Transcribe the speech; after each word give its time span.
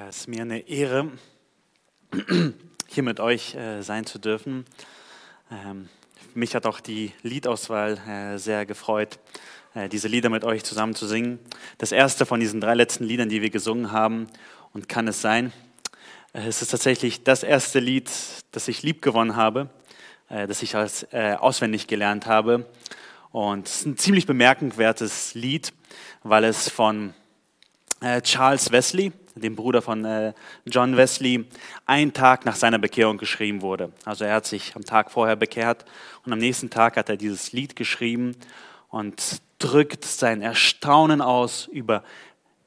Ja, 0.00 0.08
es 0.08 0.20
ist 0.20 0.28
mir 0.28 0.40
eine 0.40 0.66
Ehre, 0.66 1.10
hier 2.86 3.02
mit 3.02 3.20
euch 3.20 3.54
äh, 3.54 3.82
sein 3.82 4.06
zu 4.06 4.18
dürfen. 4.18 4.64
Ähm, 5.52 5.90
mich 6.32 6.54
hat 6.54 6.64
auch 6.64 6.80
die 6.80 7.12
Liedauswahl 7.20 7.98
äh, 8.08 8.38
sehr 8.38 8.64
gefreut, 8.64 9.18
äh, 9.74 9.90
diese 9.90 10.08
Lieder 10.08 10.30
mit 10.30 10.42
euch 10.42 10.64
zusammen 10.64 10.94
zu 10.94 11.06
singen. 11.06 11.38
Das 11.76 11.92
erste 11.92 12.24
von 12.24 12.40
diesen 12.40 12.62
drei 12.62 12.72
letzten 12.72 13.04
Liedern, 13.04 13.28
die 13.28 13.42
wir 13.42 13.50
gesungen 13.50 13.92
haben, 13.92 14.28
und 14.72 14.88
kann 14.88 15.06
es 15.06 15.20
sein. 15.20 15.52
Es 16.32 16.62
ist 16.62 16.70
tatsächlich 16.70 17.22
das 17.22 17.42
erste 17.42 17.78
Lied, 17.78 18.10
das 18.52 18.68
ich 18.68 18.82
lieb 18.82 19.02
gewonnen 19.02 19.36
habe, 19.36 19.68
das 20.30 20.62
ich 20.62 20.76
als 20.76 21.12
auswendig 21.12 21.88
gelernt 21.88 22.24
habe. 22.24 22.64
Und 23.32 23.68
es 23.68 23.80
ist 23.80 23.86
ein 23.86 23.98
ziemlich 23.98 24.24
bemerkenswertes 24.24 25.34
Lied, 25.34 25.74
weil 26.22 26.44
es 26.44 26.70
von 26.70 27.12
Charles 28.22 28.72
Wesley, 28.72 29.12
dem 29.34 29.56
Bruder 29.56 29.82
von 29.82 30.04
äh, 30.04 30.32
John 30.66 30.96
Wesley, 30.96 31.46
einen 31.86 32.12
Tag 32.12 32.44
nach 32.44 32.56
seiner 32.56 32.78
Bekehrung 32.78 33.18
geschrieben 33.18 33.62
wurde. 33.62 33.92
Also 34.04 34.24
er 34.24 34.34
hat 34.34 34.46
sich 34.46 34.74
am 34.76 34.84
Tag 34.84 35.10
vorher 35.10 35.36
bekehrt 35.36 35.84
und 36.24 36.32
am 36.32 36.38
nächsten 36.38 36.70
Tag 36.70 36.96
hat 36.96 37.08
er 37.08 37.16
dieses 37.16 37.52
Lied 37.52 37.76
geschrieben 37.76 38.36
und 38.88 39.40
drückt 39.58 40.04
sein 40.04 40.42
Erstaunen 40.42 41.20
aus 41.20 41.66
über, 41.66 42.02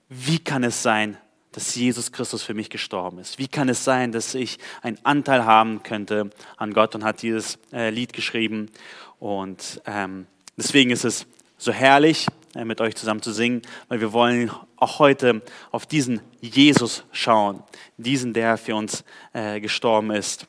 wie 0.10 0.40
kann 0.40 0.64
es 0.64 0.84
sein, 0.84 1.18
dass 1.52 1.76
Jesus 1.76 2.12
Christus 2.12 2.44
für 2.44 2.54
mich 2.54 2.70
gestorben 2.70 3.20
ist? 3.20 3.40
Wie 3.40 3.48
kann 3.48 3.70
es 3.70 3.84
sein, 3.84 4.12
dass 4.12 4.34
ich 4.34 4.58
einen 4.82 4.98
Anteil 5.04 5.46
haben 5.46 5.84
könnte 5.84 6.32
an 6.58 6.74
Gott 6.74 6.96
und 6.96 7.04
hat 7.04 7.22
dieses 7.22 7.60
äh, 7.72 7.90
Lied 7.90 8.14
geschrieben. 8.14 8.72
Und 9.20 9.82
ähm, 9.86 10.28
deswegen 10.58 10.92
ist 10.92 11.06
es 11.06 11.26
so 11.58 11.72
herrlich, 11.72 12.28
mit 12.56 12.82
euch 12.82 12.96
zusammen 12.96 13.22
zu 13.22 13.32
singen, 13.32 13.62
weil 13.88 14.00
wir 14.02 14.14
wollen 14.14 14.52
auch 14.78 15.00
heute 15.00 15.42
auf 15.72 15.86
diesen 15.86 16.22
Jesus 16.42 17.04
schauen, 17.12 17.64
diesen, 17.98 18.34
der 18.34 18.58
für 18.58 18.76
uns 18.76 19.04
äh, 19.34 19.60
gestorben 19.60 20.12
ist. 20.12 20.48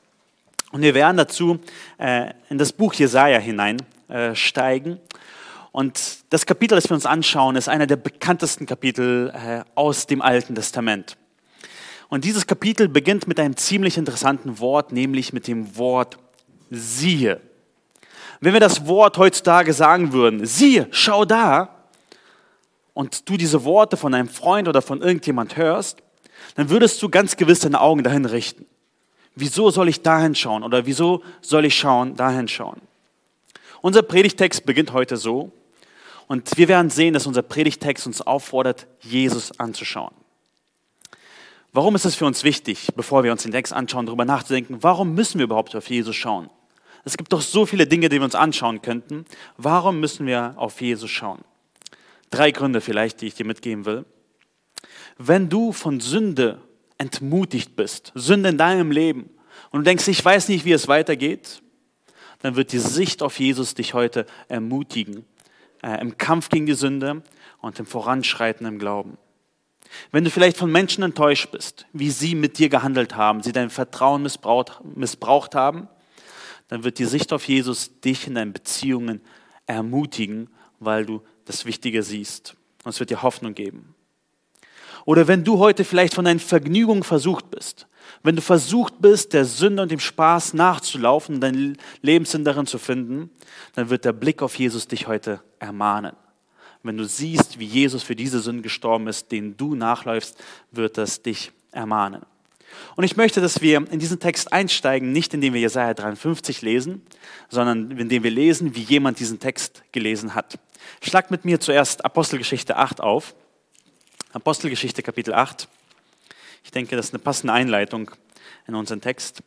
Und 0.73 0.83
wir 0.83 0.95
werden 0.95 1.17
dazu 1.17 1.59
äh, 1.99 2.33
in 2.51 2.59
das 2.59 2.73
Buch 2.73 2.95
Jesaja 2.95 3.39
hineinsteigen. 3.39 4.99
Und 5.73 6.19
das 6.31 6.47
Kapitel, 6.47 6.75
das 6.75 6.89
wir 6.89 6.95
uns 6.95 7.07
anschauen, 7.07 7.57
ist 7.57 7.69
einer 7.69 7.87
der 7.87 7.97
bekanntesten 7.97 8.67
Kapitel 8.67 9.65
aus 9.75 10.07
dem 10.07 10.23
Alten 10.23 10.55
Testament. 10.55 11.17
Und 12.09 12.25
dieses 12.25 12.47
Kapitel 12.47 12.89
beginnt 12.89 13.27
mit 13.27 13.41
einem 13.41 13.57
ziemlich 13.57 13.99
interessanten 13.99 14.61
Wort, 14.61 14.93
nämlich 14.93 15.33
mit 15.33 15.49
dem 15.49 15.77
Wort 15.77 16.17
siehe. 16.71 17.41
Wenn 18.41 18.53
wir 18.53 18.61
das 18.61 18.87
Wort 18.87 19.19
heutzutage 19.19 19.73
sagen 19.73 20.13
würden, 20.13 20.45
siehe, 20.47 20.87
schau 20.91 21.25
da, 21.25 21.74
und 22.95 23.29
du 23.29 23.37
diese 23.37 23.65
Worte 23.65 23.97
von 23.97 24.15
einem 24.15 24.29
Freund 24.29 24.69
oder 24.69 24.81
von 24.81 25.03
irgendjemand 25.03 25.57
hörst, 25.57 25.99
dann 26.55 26.71
würdest 26.71 27.03
du 27.03 27.09
ganz 27.09 27.37
gewiss 27.37 27.61
deine 27.61 27.81
Augen 27.81 28.03
dahin 28.03 28.25
richten. 28.25 28.67
Wieso 29.35 29.71
soll 29.71 29.89
ich 29.89 30.03
dahin 30.03 30.35
schauen 30.35 30.63
oder 30.63 30.87
wieso 30.87 31.23
soll 31.41 31.65
ich 31.65 31.77
schauen, 31.77 32.15
dahin 32.15 32.49
schauen? 32.49 32.81
Unser 33.83 34.03
Predigtext 34.03 34.65
beginnt 34.65 34.93
heute 34.93 35.17
so 35.17 35.51
und 36.29 36.57
wir 36.57 36.69
werden 36.69 36.91
sehen, 36.91 37.13
dass 37.13 37.27
unser 37.27 37.43
Predigtext 37.43 38.07
uns 38.07 38.23
auffordert, 38.23 38.87
Jesus 39.01 39.59
anzuschauen. 39.59 40.15
Warum 41.73 41.97
ist 41.97 42.05
es 42.05 42.15
für 42.15 42.25
uns 42.25 42.45
wichtig, 42.45 42.89
bevor 42.95 43.25
wir 43.25 43.33
uns 43.33 43.43
den 43.43 43.51
Text 43.51 43.73
anschauen, 43.73 44.07
darüber 44.07 44.25
nachzudenken, 44.25 44.79
warum 44.83 45.15
müssen 45.15 45.39
wir 45.39 45.45
überhaupt 45.45 45.75
auf 45.75 45.91
Jesus 45.91 46.15
schauen? 46.15 46.49
Es 47.05 47.17
gibt 47.17 47.33
doch 47.33 47.43
so 47.43 47.67
viele 47.67 47.87
Dinge, 47.87 48.09
die 48.09 48.17
wir 48.17 48.25
uns 48.25 48.37
anschauen 48.37 48.81
könnten. 48.81 49.27
Warum 49.59 50.01
müssen 50.01 50.27
wir 50.27 50.55
auf 50.57 50.81
Jesus 50.81 51.11
schauen? 51.11 51.45
Drei 52.31 52.51
Gründe 52.51 52.81
vielleicht, 52.81 53.21
die 53.21 53.27
ich 53.27 53.35
dir 53.35 53.47
mitgeben 53.47 53.85
will. 53.85 54.05
Wenn 55.19 55.49
du 55.49 55.73
von 55.73 56.01
Sünde 56.01 56.61
entmutigt 56.99 57.77
bist, 57.77 58.13
Sünde 58.15 58.51
in 58.51 58.59
deinem 58.59 58.91
Leben, 58.91 59.31
und 59.71 59.81
du 59.81 59.85
denkst, 59.85 60.09
ich 60.09 60.25
weiß 60.25 60.49
nicht, 60.49 60.65
wie 60.65 60.73
es 60.73 60.89
weitergeht, 60.89 61.63
dann 62.43 62.57
wird 62.57 62.73
die 62.73 62.79
Sicht 62.79 63.23
auf 63.23 63.39
Jesus 63.39 63.75
dich 63.75 63.95
heute 63.95 64.27
ermutigen, 64.49 65.25
äh, 65.83 66.01
im 66.01 66.19
Kampf 66.19 66.49
gegen 66.49 66.67
die 66.67 66.75
Sünde 66.75 67.23
und 67.61 67.79
im 67.79 67.87
Voranschreiten 67.87 68.67
im 68.67 68.79
Glauben. 68.79 69.17
Wenn 70.11 70.25
du 70.25 70.31
vielleicht 70.31 70.57
von 70.57 70.71
Menschen 70.71 71.05
enttäuscht 71.05 71.51
bist, 71.51 71.87
wie 71.93 72.11
sie 72.11 72.35
mit 72.35 72.59
dir 72.59 72.69
gehandelt 72.69 73.17
haben, 73.17 73.43
sie 73.43 73.53
dein 73.53 73.71
Vertrauen 73.71 74.23
missbraucht, 74.23 74.81
missbraucht 74.85 75.55
haben, 75.55 75.89
dann 76.69 76.85
wird 76.85 76.99
die 76.99 77.05
Sicht 77.05 77.33
auf 77.33 77.47
Jesus 77.47 78.01
dich 78.01 78.27
in 78.27 78.35
deinen 78.35 78.53
Beziehungen 78.53 79.21
ermutigen, 79.67 80.51
weil 80.81 81.07
du 81.07 81.23
das 81.45 81.65
Wichtige 81.65 82.03
siehst. 82.03 82.57
Und 82.85 82.91
es 82.91 83.01
wird 83.01 83.11
dir 83.11 83.23
Hoffnung 83.23 83.55
geben. 83.55 83.95
Oder 85.05 85.29
wenn 85.29 85.45
du 85.45 85.59
heute 85.59 85.85
vielleicht 85.85 86.15
von 86.15 86.25
deinen 86.25 86.41
Vergnügungen 86.41 87.03
versucht 87.03 87.51
bist, 87.51 87.87
wenn 88.23 88.37
du 88.37 88.43
versucht 88.43 89.01
bist, 89.01 89.33
der 89.33 89.45
Sünde 89.45 89.83
und 89.83 89.91
dem 89.91 90.01
Spaß 90.01 90.55
nachzulaufen 90.55 91.37
und 91.37 91.41
deinen 91.41 91.79
Lebenssinn 92.01 92.45
darin 92.45 92.67
zu 92.67 92.79
finden, 92.79 93.31
dann 93.75 93.91
wird 93.91 94.05
der 94.05 94.13
Blick 94.13 94.43
auf 94.43 94.59
Jesus 94.59 94.89
dich 94.89 95.07
heute 95.07 95.41
ermahnen. 95.59 96.17
Wenn 96.83 96.99
du 96.99 97.05
siehst, 97.05 97.59
wie 97.59 97.65
Jesus 97.65 98.03
für 98.03 98.15
diese 98.15 98.41
Sünden 98.41 98.63
gestorben 98.63 99.09
ist, 99.09 99.33
denen 99.33 99.57
du 99.57 99.75
nachläufst, 99.75 100.37
wird 100.71 100.99
das 100.99 101.23
dich 101.23 101.51
ermahnen. 101.73 102.23
Und 102.97 103.05
ich 103.05 103.17
möchte, 103.17 103.41
dass 103.41 103.63
wir 103.63 103.91
in 103.91 103.99
diesen 103.99 104.21
Text 104.21 104.53
einsteigen, 104.53 105.13
nicht 105.13 105.33
indem 105.33 105.55
wir 105.55 105.61
Jesaja 105.61 105.95
53 105.95 106.61
lesen, 106.63 107.03
sondern 107.49 107.91
indem 107.93 108.23
wir 108.23 108.31
lesen, 108.31 108.75
wie 108.75 108.83
jemand 108.83 109.19
diesen 109.19 109.39
Text 109.39 109.83
gelesen 109.93 110.35
hat. 110.35 110.59
Schlagt 111.03 111.31
mit 111.31 111.45
mir 111.45 111.61
zuerst 111.61 112.05
Apostelgeschichte 112.05 112.77
8 112.77 113.01
auf. 113.01 113.35
Apostelgeschichte 114.33 115.03
Kapitel 115.03 115.35
8. 115.35 115.69
Ich 116.65 116.71
denke, 116.71 116.97
das 116.97 117.07
ist 117.07 117.15
eine 117.15 117.23
passende 117.23 117.53
Einleitung 117.53 118.11
in 118.67 118.75
unseren 118.75 119.01
Text. 119.01 119.43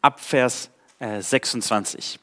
Ab 0.00 0.20
Vers 0.20 0.70
26. 0.98 2.14
Äh, 2.14 2.18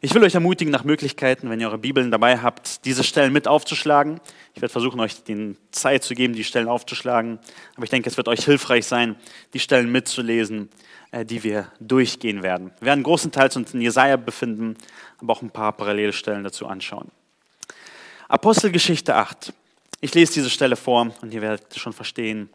ich 0.00 0.14
will 0.14 0.22
euch 0.22 0.34
ermutigen, 0.34 0.70
nach 0.70 0.84
Möglichkeiten, 0.84 1.48
wenn 1.48 1.60
ihr 1.60 1.68
eure 1.68 1.78
Bibeln 1.78 2.10
dabei 2.10 2.38
habt, 2.38 2.84
diese 2.84 3.02
Stellen 3.02 3.32
mit 3.32 3.48
aufzuschlagen. 3.48 4.20
Ich 4.54 4.60
werde 4.60 4.70
versuchen, 4.72 5.00
euch 5.00 5.24
die 5.24 5.56
Zeit 5.70 6.04
zu 6.04 6.14
geben, 6.14 6.34
die 6.34 6.44
Stellen 6.44 6.68
aufzuschlagen. 6.68 7.38
Aber 7.74 7.84
ich 7.84 7.90
denke, 7.90 8.08
es 8.08 8.16
wird 8.16 8.28
euch 8.28 8.44
hilfreich 8.44 8.86
sein, 8.86 9.16
die 9.54 9.60
Stellen 9.60 9.90
mitzulesen, 9.90 10.68
äh, 11.10 11.24
die 11.24 11.42
wir 11.42 11.72
durchgehen 11.80 12.42
werden. 12.42 12.70
Wir 12.80 12.86
werden 12.86 13.02
großenteils 13.02 13.56
uns 13.56 13.72
in 13.74 13.80
Jesaja 13.80 14.16
befinden, 14.16 14.76
aber 15.20 15.32
auch 15.32 15.42
ein 15.42 15.50
paar 15.50 15.72
Parallelstellen 15.72 16.44
dazu 16.44 16.66
anschauen. 16.66 17.10
Apostelgeschichte 18.28 19.14
8. 19.14 19.52
Ich 20.00 20.14
lese 20.14 20.34
diese 20.34 20.50
Stelle 20.50 20.76
vor 20.76 21.12
und 21.20 21.32
ihr 21.32 21.42
werdet 21.42 21.78
schon 21.78 21.92
verstehen, 21.92 22.48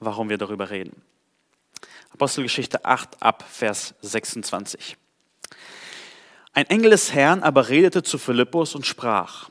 warum 0.00 0.28
wir 0.28 0.38
darüber 0.38 0.70
reden. 0.70 1.02
Apostelgeschichte 2.12 2.84
8 2.84 3.22
ab 3.22 3.44
Vers 3.50 3.94
26. 4.02 4.96
Ein 6.52 6.66
Engel 6.66 6.90
des 6.90 7.14
Herrn 7.14 7.42
aber 7.42 7.70
redete 7.70 8.02
zu 8.02 8.18
Philippus 8.18 8.74
und 8.74 8.86
sprach, 8.86 9.48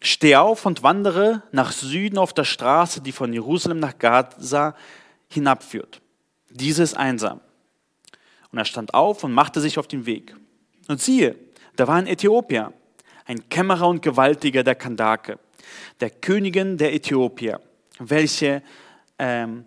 Steh 0.00 0.36
auf 0.36 0.66
und 0.66 0.82
wandere 0.82 1.42
nach 1.50 1.72
Süden 1.72 2.18
auf 2.18 2.34
der 2.34 2.44
Straße, 2.44 3.00
die 3.00 3.12
von 3.12 3.32
Jerusalem 3.32 3.78
nach 3.78 3.98
Gaza 3.98 4.74
hinabführt. 5.28 6.02
Diese 6.50 6.82
ist 6.82 6.94
einsam. 6.94 7.40
Und 8.52 8.58
er 8.58 8.66
stand 8.66 8.92
auf 8.92 9.24
und 9.24 9.32
machte 9.32 9.60
sich 9.60 9.78
auf 9.78 9.86
den 9.86 10.04
Weg. 10.04 10.36
Und 10.88 11.00
siehe, 11.00 11.36
da 11.76 11.88
war 11.88 11.94
ein 11.94 12.06
Äthiopier, 12.06 12.74
ein 13.24 13.48
Kämmerer 13.48 13.88
und 13.88 14.02
Gewaltiger 14.02 14.62
der 14.62 14.74
Kandake, 14.74 15.38
der 16.00 16.10
Königin 16.10 16.76
der 16.76 16.94
Äthiopier, 16.94 17.60
welche, 17.98 18.62
ähm, 19.18 19.64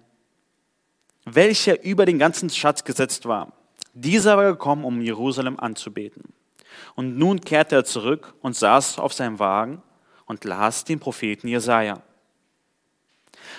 welcher 1.25 1.83
über 1.83 2.05
den 2.05 2.19
ganzen 2.19 2.49
Schatz 2.49 2.83
gesetzt 2.83 3.25
war. 3.25 3.53
Dieser 3.93 4.37
war 4.37 4.51
gekommen, 4.51 4.85
um 4.85 5.01
Jerusalem 5.01 5.59
anzubeten. 5.59 6.33
Und 6.95 7.17
nun 7.17 7.41
kehrte 7.41 7.75
er 7.75 7.85
zurück 7.85 8.35
und 8.41 8.55
saß 8.55 8.99
auf 8.99 9.13
seinem 9.13 9.39
Wagen 9.39 9.81
und 10.25 10.43
las 10.43 10.83
den 10.83 10.99
Propheten 10.99 11.47
Jesaja. 11.47 12.01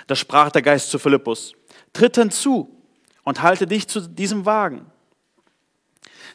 Da 0.06 0.14
sprach 0.14 0.50
der 0.50 0.62
Geist 0.62 0.90
zu 0.90 0.98
Philippus: 0.98 1.54
Tritt 1.92 2.16
hinzu 2.16 2.68
und 3.24 3.42
halte 3.42 3.66
dich 3.66 3.88
zu 3.88 4.00
diesem 4.00 4.46
Wagen. 4.46 4.86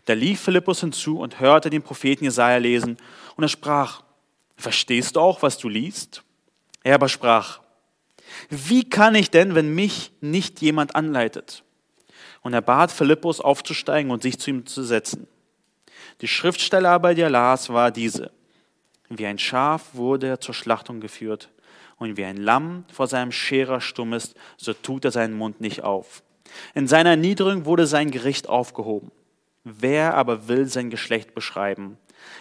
Da 0.05 0.13
lief 0.13 0.41
Philippus 0.41 0.81
hinzu 0.81 1.19
und 1.19 1.39
hörte 1.39 1.69
den 1.69 1.81
Propheten 1.81 2.25
Jesaja 2.25 2.57
lesen 2.57 2.97
und 3.35 3.44
er 3.44 3.50
sprach, 3.50 4.03
verstehst 4.57 5.15
du 5.15 5.21
auch, 5.21 5.41
was 5.41 5.57
du 5.57 5.69
liest? 5.69 6.23
Er 6.83 6.95
aber 6.95 7.09
sprach, 7.09 7.61
wie 8.50 8.89
kann 8.89 9.15
ich 9.15 9.31
denn, 9.31 9.55
wenn 9.55 9.73
mich 9.73 10.11
nicht 10.21 10.61
jemand 10.61 10.95
anleitet? 10.95 11.63
Und 12.41 12.53
er 12.53 12.61
bat 12.61 12.91
Philippus 12.91 13.39
aufzusteigen 13.39 14.11
und 14.11 14.21
sich 14.21 14.39
zu 14.39 14.50
ihm 14.50 14.65
zu 14.65 14.83
setzen. 14.83 15.27
Die 16.21 16.27
Schriftstelle 16.27 16.89
aber, 16.89 17.15
die 17.15 17.21
er 17.21 17.29
las, 17.29 17.69
war 17.69 17.91
diese. 17.91 18.31
Wie 19.09 19.25
ein 19.25 19.39
Schaf 19.39 19.94
wurde 19.94 20.27
er 20.27 20.39
zur 20.41 20.53
Schlachtung 20.53 21.00
geführt 21.00 21.50
und 21.97 22.17
wie 22.17 22.25
ein 22.25 22.38
Lamm 22.38 22.83
vor 22.91 23.07
seinem 23.07 23.31
Scherer 23.31 23.79
stumm 23.79 24.13
ist, 24.13 24.35
so 24.57 24.73
tut 24.73 25.05
er 25.05 25.11
seinen 25.11 25.33
Mund 25.33 25.61
nicht 25.61 25.83
auf. 25.83 26.23
In 26.73 26.88
seiner 26.88 27.11
Erniedrigung 27.11 27.65
wurde 27.65 27.88
sein 27.88 28.11
Gericht 28.11 28.50
aufgehoben. 28.50 29.11
Wer 29.63 30.15
aber 30.15 30.48
will 30.48 30.68
sein 30.68 30.89
Geschlecht 30.89 31.33
beschreiben? 31.33 31.98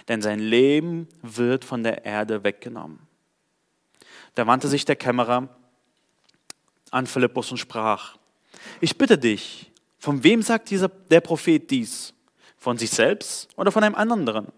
Denn 0.09 0.23
sein 0.23 0.39
Leben 0.39 1.09
wird 1.23 1.65
von 1.65 1.83
der 1.83 2.05
Erde 2.05 2.45
weggenommen. 2.45 3.01
Da 4.35 4.47
wandte 4.47 4.69
sich 4.69 4.85
der 4.85 4.97
Kämmerer 4.97 5.49
an 6.91 7.07
Philippus 7.07 7.51
und 7.51 7.59
sprach, 7.59 8.17
Ich 8.81 8.99
bitte 8.99 9.19
dich, 9.19 9.71
von 9.99 10.25
wem 10.25 10.43
sagt 10.43 10.71
dieser, 10.71 10.89
der 10.89 11.21
Prophet 11.21 11.71
dies? 11.71 12.15
Von 12.57 12.79
sich 12.79 12.91
selbst 12.91 13.49
oder 13.57 13.73
von 13.73 13.83
einem 13.83 13.95
anderen? 13.95 14.49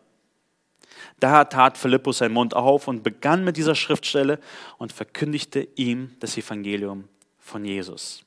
Da 1.21 1.45
tat 1.45 1.79
Philippus 1.79 2.19
seinen 2.19 2.35
Mund 2.35 2.55
auf 2.55 2.89
und 2.89 3.03
begann 3.03 3.45
mit 3.45 3.57
dieser 3.57 3.75
Schriftstelle 3.75 4.39
und 4.79 4.93
verkündigte 4.93 5.69
ihm 5.77 6.17
das 6.21 6.37
Evangelium 6.37 7.09
von 7.39 7.65
Jesus. 7.65 8.25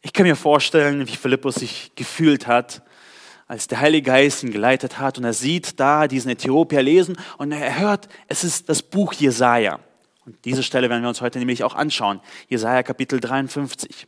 Ich 0.00 0.12
kann 0.12 0.26
mir 0.26 0.36
vorstellen, 0.36 1.08
wie 1.08 1.16
Philippus 1.16 1.56
sich 1.56 1.92
gefühlt 1.96 2.46
hat, 2.46 2.82
als 3.48 3.66
der 3.66 3.80
Heilige 3.80 4.10
Geist 4.10 4.44
ihn 4.44 4.52
geleitet 4.52 4.98
hat 4.98 5.18
und 5.18 5.24
er 5.24 5.32
sieht 5.32 5.80
da 5.80 6.06
diesen 6.06 6.30
Äthiopier 6.30 6.82
lesen 6.82 7.16
und 7.38 7.50
er 7.50 7.80
hört, 7.80 8.08
es 8.28 8.44
ist 8.44 8.68
das 8.68 8.82
Buch 8.82 9.12
Jesaja. 9.14 9.80
Und 10.24 10.44
diese 10.44 10.62
Stelle 10.62 10.90
werden 10.90 11.02
wir 11.02 11.08
uns 11.08 11.20
heute 11.20 11.38
nämlich 11.38 11.64
auch 11.64 11.74
anschauen. 11.74 12.20
Jesaja 12.48 12.82
Kapitel 12.82 13.18
53. 13.18 14.06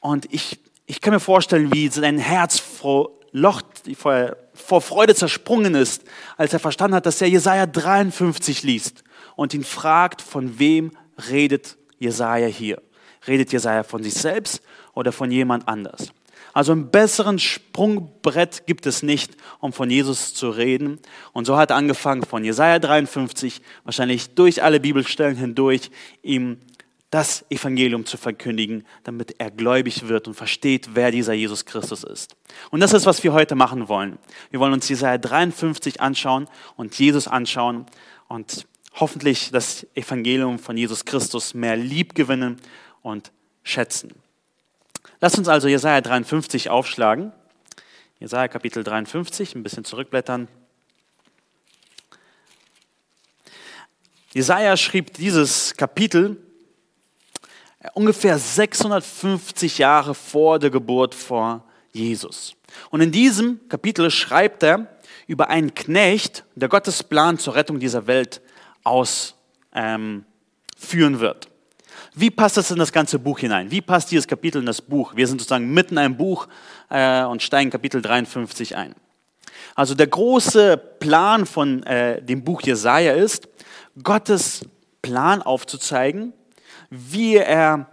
Und 0.00 0.32
ich, 0.32 0.58
ich 0.86 1.00
kann 1.00 1.12
mir 1.12 1.20
vorstellen, 1.20 1.72
wie 1.72 1.88
sein 1.88 2.18
Herz 2.18 2.58
vor, 2.58 3.10
Loch, 3.30 3.62
vor, 3.96 4.36
vor 4.54 4.80
Freude 4.80 5.14
zersprungen 5.14 5.74
ist, 5.74 6.02
als 6.36 6.54
er 6.54 6.58
verstanden 6.58 6.96
hat, 6.96 7.06
dass 7.06 7.20
er 7.20 7.28
Jesaja 7.28 7.66
53 7.66 8.62
liest 8.62 9.04
und 9.36 9.54
ihn 9.54 9.64
fragt, 9.64 10.22
von 10.22 10.58
wem 10.58 10.90
redet 11.30 11.76
Jesaja 11.98 12.46
hier? 12.46 12.82
Redet 13.26 13.52
Jesaja 13.52 13.82
von 13.82 14.02
sich 14.02 14.14
selbst 14.14 14.62
oder 14.94 15.12
von 15.12 15.30
jemand 15.30 15.68
anders? 15.68 16.12
Also 16.54 16.72
einen 16.72 16.90
besseren 16.90 17.38
Sprungbrett 17.38 18.66
gibt 18.66 18.86
es 18.86 19.02
nicht, 19.02 19.36
um 19.60 19.72
von 19.72 19.88
Jesus 19.88 20.34
zu 20.34 20.50
reden. 20.50 20.98
Und 21.32 21.46
so 21.46 21.56
hat 21.56 21.70
er 21.70 21.76
angefangen 21.76 22.24
von 22.24 22.44
Jesaja 22.44 22.78
53, 22.78 23.62
wahrscheinlich 23.84 24.34
durch 24.34 24.62
alle 24.62 24.80
Bibelstellen 24.80 25.36
hindurch, 25.36 25.90
ihm 26.22 26.58
das 27.10 27.44
Evangelium 27.50 28.06
zu 28.06 28.16
verkündigen, 28.16 28.86
damit 29.04 29.34
er 29.38 29.50
gläubig 29.50 30.08
wird 30.08 30.28
und 30.28 30.34
versteht, 30.34 30.90
wer 30.94 31.10
dieser 31.10 31.34
Jesus 31.34 31.66
Christus 31.66 32.04
ist. 32.04 32.36
Und 32.70 32.80
das 32.80 32.94
ist, 32.94 33.04
was 33.04 33.22
wir 33.22 33.34
heute 33.34 33.54
machen 33.54 33.88
wollen. 33.88 34.18
Wir 34.50 34.60
wollen 34.60 34.72
uns 34.72 34.88
Jesaja 34.88 35.18
53 35.18 36.00
anschauen 36.00 36.48
und 36.76 36.98
Jesus 36.98 37.28
anschauen 37.28 37.84
und 38.28 38.66
hoffentlich 38.94 39.50
das 39.52 39.86
Evangelium 39.94 40.58
von 40.58 40.76
Jesus 40.76 41.04
Christus 41.04 41.52
mehr 41.52 41.76
lieb 41.76 42.14
gewinnen 42.14 42.58
und 43.02 43.32
schätzen. 43.62 44.12
Lasst 45.20 45.38
uns 45.38 45.48
also 45.48 45.68
Jesaja 45.68 46.00
53 46.00 46.70
aufschlagen. 46.70 47.32
Jesaja 48.18 48.48
Kapitel 48.48 48.84
53, 48.84 49.54
ein 49.54 49.62
bisschen 49.62 49.84
zurückblättern. 49.84 50.48
Jesaja 54.32 54.76
schrieb 54.76 55.12
dieses 55.14 55.76
Kapitel 55.76 56.38
ungefähr 57.94 58.38
650 58.38 59.78
Jahre 59.78 60.14
vor 60.14 60.58
der 60.58 60.70
Geburt 60.70 61.14
vor 61.14 61.64
Jesus. 61.92 62.54
Und 62.90 63.00
in 63.00 63.12
diesem 63.12 63.68
Kapitel 63.68 64.10
schreibt 64.10 64.62
er 64.62 64.86
über 65.26 65.48
einen 65.48 65.74
Knecht, 65.74 66.44
der 66.54 66.68
Gottes 66.68 67.02
Plan 67.02 67.38
zur 67.38 67.54
Rettung 67.54 67.78
dieser 67.78 68.06
Welt 68.06 68.40
ausführen 68.84 69.34
ähm, 69.74 70.24
wird. 71.20 71.51
Wie 72.14 72.30
passt 72.30 72.58
das 72.58 72.70
in 72.70 72.78
das 72.78 72.92
ganze 72.92 73.18
Buch 73.18 73.38
hinein? 73.38 73.70
Wie 73.70 73.80
passt 73.80 74.10
dieses 74.10 74.26
Kapitel 74.26 74.58
in 74.58 74.66
das 74.66 74.82
Buch? 74.82 75.16
Wir 75.16 75.26
sind 75.26 75.40
sozusagen 75.40 75.72
mitten 75.72 75.94
in 75.94 75.98
einem 75.98 76.16
Buch 76.16 76.46
äh, 76.90 77.24
und 77.24 77.42
steigen 77.42 77.70
Kapitel 77.70 78.02
53 78.02 78.76
ein. 78.76 78.94
Also 79.74 79.94
der 79.94 80.08
große 80.08 80.76
Plan 80.76 81.46
von 81.46 81.82
äh, 81.84 82.22
dem 82.22 82.44
Buch 82.44 82.60
Jesaja 82.62 83.14
ist, 83.14 83.48
Gottes 84.02 84.66
Plan 85.00 85.40
aufzuzeigen, 85.40 86.34
wie 86.90 87.36
er 87.36 87.88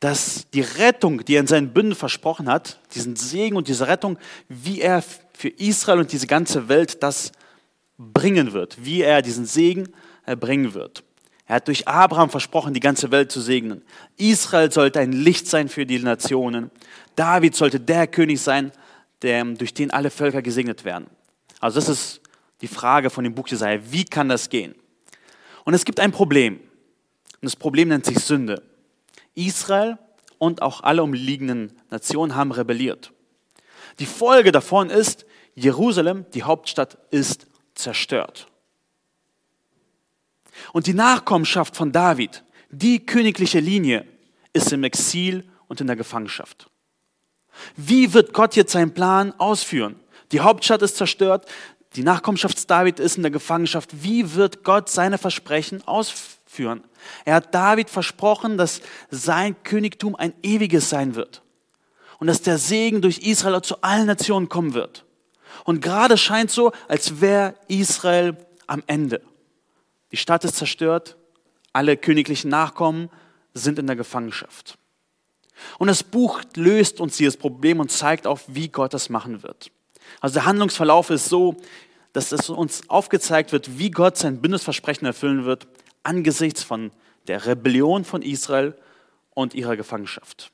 das, 0.00 0.50
die 0.50 0.62
Rettung, 0.62 1.24
die 1.24 1.36
er 1.36 1.40
in 1.40 1.46
seinen 1.46 1.72
Bünden 1.72 1.94
versprochen 1.94 2.48
hat, 2.48 2.80
diesen 2.94 3.14
Segen 3.14 3.56
und 3.56 3.68
diese 3.68 3.86
Rettung, 3.86 4.18
wie 4.48 4.80
er 4.80 5.04
für 5.32 5.48
Israel 5.48 6.00
und 6.00 6.10
diese 6.10 6.26
ganze 6.26 6.68
Welt 6.68 7.02
das 7.04 7.30
bringen 7.96 8.52
wird, 8.52 8.84
wie 8.84 9.02
er 9.02 9.22
diesen 9.22 9.46
Segen 9.46 9.88
äh, 10.26 10.34
bringen 10.34 10.74
wird. 10.74 11.04
Er 11.46 11.56
hat 11.56 11.68
durch 11.68 11.88
Abraham 11.88 12.30
versprochen, 12.30 12.72
die 12.72 12.80
ganze 12.80 13.10
Welt 13.10 13.32
zu 13.32 13.40
segnen. 13.40 13.82
Israel 14.16 14.70
sollte 14.70 15.00
ein 15.00 15.12
Licht 15.12 15.48
sein 15.48 15.68
für 15.68 15.84
die 15.84 15.98
Nationen. 15.98 16.70
David 17.16 17.54
sollte 17.54 17.80
der 17.80 18.06
König 18.06 18.40
sein, 18.40 18.72
der, 19.22 19.44
durch 19.44 19.74
den 19.74 19.90
alle 19.90 20.10
Völker 20.10 20.42
gesegnet 20.42 20.84
werden. 20.84 21.06
Also 21.60 21.80
das 21.80 21.88
ist 21.88 22.20
die 22.60 22.68
Frage 22.68 23.10
von 23.10 23.24
dem 23.24 23.34
Buch 23.34 23.48
Jesaja. 23.48 23.80
Wie 23.90 24.04
kann 24.04 24.28
das 24.28 24.48
gehen? 24.48 24.74
Und 25.64 25.74
es 25.74 25.84
gibt 25.84 26.00
ein 26.00 26.12
Problem. 26.12 26.54
Und 26.56 27.44
das 27.44 27.56
Problem 27.56 27.88
nennt 27.88 28.06
sich 28.06 28.18
Sünde. 28.20 28.62
Israel 29.34 29.98
und 30.38 30.62
auch 30.62 30.82
alle 30.82 31.02
umliegenden 31.02 31.72
Nationen 31.90 32.34
haben 32.34 32.52
rebelliert. 32.52 33.12
Die 33.98 34.06
Folge 34.06 34.52
davon 34.52 34.90
ist, 34.90 35.26
Jerusalem, 35.54 36.24
die 36.34 36.44
Hauptstadt, 36.44 36.98
ist 37.10 37.46
zerstört. 37.74 38.48
Und 40.72 40.86
die 40.86 40.94
Nachkommenschaft 40.94 41.76
von 41.76 41.92
David, 41.92 42.44
die 42.70 43.04
königliche 43.04 43.60
Linie, 43.60 44.06
ist 44.52 44.72
im 44.72 44.84
Exil 44.84 45.44
und 45.68 45.80
in 45.80 45.86
der 45.86 45.96
Gefangenschaft. 45.96 46.68
Wie 47.76 48.12
wird 48.12 48.32
Gott 48.32 48.56
jetzt 48.56 48.72
seinen 48.72 48.94
Plan 48.94 49.32
ausführen? 49.38 49.96
Die 50.32 50.40
Hauptstadt 50.40 50.82
ist 50.82 50.96
zerstört, 50.96 51.46
die 51.96 52.02
Nachkommenschaft 52.02 52.70
David 52.70 53.00
ist 53.00 53.16
in 53.16 53.22
der 53.22 53.30
Gefangenschaft. 53.30 53.90
Wie 54.02 54.34
wird 54.34 54.64
Gott 54.64 54.88
seine 54.88 55.18
Versprechen 55.18 55.86
ausführen? 55.86 56.84
Er 57.24 57.34
hat 57.36 57.54
David 57.54 57.90
versprochen, 57.90 58.56
dass 58.56 58.80
sein 59.10 59.56
Königtum 59.62 60.14
ein 60.14 60.32
ewiges 60.42 60.88
sein 60.88 61.14
wird 61.14 61.42
und 62.18 62.28
dass 62.28 62.40
der 62.40 62.56
Segen 62.56 63.02
durch 63.02 63.18
Israel 63.18 63.60
zu 63.62 63.82
allen 63.82 64.06
Nationen 64.06 64.48
kommen 64.48 64.74
wird. 64.74 65.04
Und 65.64 65.82
gerade 65.82 66.16
scheint 66.16 66.50
so, 66.50 66.72
als 66.88 67.20
wäre 67.20 67.54
Israel 67.68 68.36
am 68.66 68.82
Ende. 68.86 69.20
Die 70.12 70.16
Stadt 70.16 70.44
ist 70.44 70.56
zerstört, 70.56 71.16
alle 71.72 71.96
königlichen 71.96 72.50
Nachkommen 72.50 73.10
sind 73.54 73.78
in 73.78 73.86
der 73.86 73.96
Gefangenschaft. 73.96 74.78
Und 75.78 75.88
das 75.88 76.02
Buch 76.02 76.42
löst 76.54 77.00
uns 77.00 77.16
dieses 77.16 77.36
Problem 77.36 77.80
und 77.80 77.90
zeigt 77.90 78.26
auf, 78.26 78.44
wie 78.46 78.68
Gott 78.68 78.94
das 78.94 79.08
machen 79.08 79.42
wird. 79.42 79.70
Also 80.20 80.34
der 80.34 80.46
Handlungsverlauf 80.46 81.10
ist 81.10 81.28
so, 81.28 81.56
dass 82.12 82.32
es 82.32 82.50
uns 82.50 82.88
aufgezeigt 82.90 83.52
wird, 83.52 83.78
wie 83.78 83.90
Gott 83.90 84.18
sein 84.18 84.40
Bündnisversprechen 84.40 85.06
erfüllen 85.06 85.44
wird 85.44 85.66
angesichts 86.02 86.62
von 86.62 86.90
der 87.26 87.46
Rebellion 87.46 88.04
von 88.04 88.22
Israel 88.22 88.74
und 89.34 89.54
ihrer 89.54 89.76
Gefangenschaft. 89.76 90.50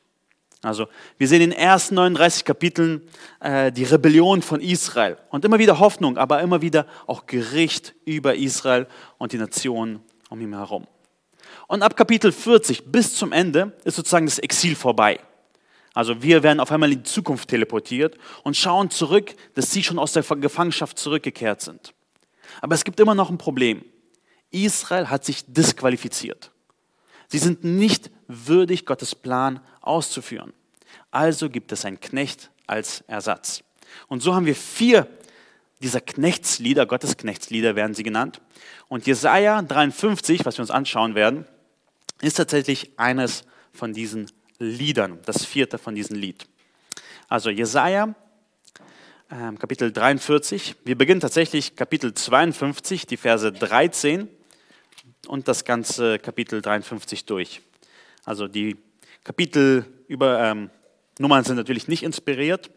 Also 0.68 0.86
wir 1.16 1.26
sehen 1.26 1.42
in 1.42 1.50
den 1.50 1.58
ersten 1.58 1.94
39 1.96 2.44
Kapiteln 2.44 3.02
äh, 3.40 3.72
die 3.72 3.84
Rebellion 3.84 4.42
von 4.42 4.60
Israel 4.60 5.16
und 5.30 5.44
immer 5.44 5.58
wieder 5.58 5.78
Hoffnung, 5.78 6.18
aber 6.18 6.40
immer 6.40 6.62
wieder 6.62 6.86
auch 7.06 7.26
Gericht 7.26 7.94
über 8.04 8.36
Israel 8.36 8.86
und 9.16 9.32
die 9.32 9.38
Nationen 9.38 10.00
um 10.28 10.40
ihn 10.40 10.54
herum. 10.54 10.86
Und 11.66 11.82
ab 11.82 11.96
Kapitel 11.96 12.32
40 12.32 12.92
bis 12.92 13.14
zum 13.14 13.32
Ende 13.32 13.72
ist 13.84 13.96
sozusagen 13.96 14.26
das 14.26 14.38
Exil 14.38 14.76
vorbei. 14.76 15.18
Also 15.94 16.22
wir 16.22 16.42
werden 16.42 16.60
auf 16.60 16.70
einmal 16.70 16.92
in 16.92 16.98
die 16.98 17.10
Zukunft 17.10 17.48
teleportiert 17.48 18.16
und 18.44 18.56
schauen 18.56 18.90
zurück, 18.90 19.34
dass 19.54 19.70
sie 19.72 19.82
schon 19.82 19.98
aus 19.98 20.12
der 20.12 20.22
Gefangenschaft 20.22 20.98
zurückgekehrt 20.98 21.60
sind. 21.60 21.94
Aber 22.60 22.74
es 22.74 22.84
gibt 22.84 23.00
immer 23.00 23.14
noch 23.14 23.30
ein 23.30 23.38
Problem. 23.38 23.84
Israel 24.50 25.08
hat 25.08 25.24
sich 25.24 25.44
disqualifiziert. 25.46 26.52
Sie 27.26 27.38
sind 27.38 27.64
nicht 27.64 28.10
würdig, 28.26 28.86
Gottes 28.86 29.14
Plan 29.14 29.60
auszuführen. 29.80 30.52
Also 31.18 31.50
gibt 31.50 31.72
es 31.72 31.84
einen 31.84 31.98
Knecht 31.98 32.48
als 32.68 33.00
Ersatz. 33.08 33.64
Und 34.06 34.22
so 34.22 34.36
haben 34.36 34.46
wir 34.46 34.54
vier 34.54 35.08
dieser 35.82 36.00
Knechtslieder, 36.00 36.86
Gottes 36.86 37.16
Knechtslieder 37.16 37.74
werden 37.74 37.92
sie 37.92 38.04
genannt. 38.04 38.40
Und 38.86 39.04
Jesaja 39.04 39.60
53, 39.60 40.44
was 40.44 40.58
wir 40.58 40.62
uns 40.62 40.70
anschauen 40.70 41.16
werden, 41.16 41.44
ist 42.20 42.36
tatsächlich 42.36 42.92
eines 43.00 43.42
von 43.72 43.92
diesen 43.92 44.30
Liedern, 44.60 45.18
das 45.24 45.44
vierte 45.44 45.78
von 45.78 45.96
diesen 45.96 46.14
Lied. 46.14 46.46
Also 47.26 47.50
Jesaja, 47.50 48.14
äh, 49.28 49.52
Kapitel 49.58 49.92
43. 49.92 50.76
Wir 50.84 50.96
beginnen 50.96 51.20
tatsächlich 51.20 51.74
Kapitel 51.74 52.14
52, 52.14 53.08
die 53.08 53.16
Verse 53.16 53.50
13 53.50 54.28
und 55.26 55.48
das 55.48 55.64
ganze 55.64 56.20
Kapitel 56.20 56.62
53 56.62 57.24
durch. 57.24 57.60
Also 58.24 58.46
die 58.46 58.76
Kapitel 59.24 59.84
über 60.06 60.44
ähm, 60.44 60.70
Nummern 61.18 61.44
sind 61.44 61.56
natürlich 61.56 61.88
nicht 61.88 62.02
inspiriert, 62.02 62.70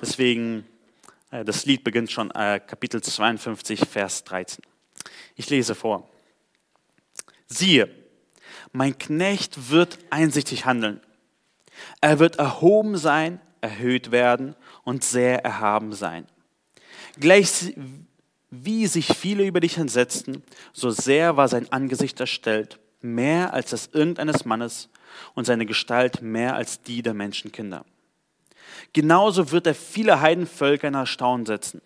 deswegen 0.00 0.66
äh, 1.30 1.44
das 1.44 1.66
Lied 1.66 1.84
beginnt 1.84 2.10
schon 2.10 2.30
äh, 2.30 2.60
Kapitel 2.60 3.02
52, 3.02 3.80
Vers 3.80 4.24
13. 4.24 4.64
Ich 5.36 5.50
lese 5.50 5.74
vor. 5.74 6.08
Siehe, 7.46 7.88
mein 8.72 8.98
Knecht 8.98 9.70
wird 9.70 9.98
einsichtig 10.10 10.64
handeln. 10.64 11.00
Er 12.00 12.18
wird 12.18 12.36
erhoben 12.36 12.96
sein, 12.96 13.40
erhöht 13.60 14.10
werden 14.10 14.56
und 14.84 15.04
sehr 15.04 15.44
erhaben 15.44 15.92
sein. 15.92 16.26
Gleich 17.18 17.74
wie 18.50 18.86
sich 18.86 19.06
viele 19.06 19.44
über 19.44 19.60
dich 19.60 19.78
entsetzten, 19.78 20.42
so 20.72 20.90
sehr 20.90 21.36
war 21.36 21.48
sein 21.48 21.70
Angesicht 21.72 22.20
erstellt 22.20 22.78
mehr 23.04 23.52
als 23.52 23.70
das 23.70 23.90
irgendeines 23.92 24.44
Mannes 24.44 24.88
und 25.34 25.44
seine 25.44 25.66
Gestalt 25.66 26.22
mehr 26.22 26.54
als 26.54 26.82
die 26.82 27.02
der 27.02 27.14
Menschenkinder. 27.14 27.84
Genauso 28.92 29.50
wird 29.50 29.66
er 29.66 29.74
viele 29.74 30.20
Heidenvölker 30.20 30.88
in 30.88 30.94
Erstaunen 30.94 31.46
setzen 31.46 31.80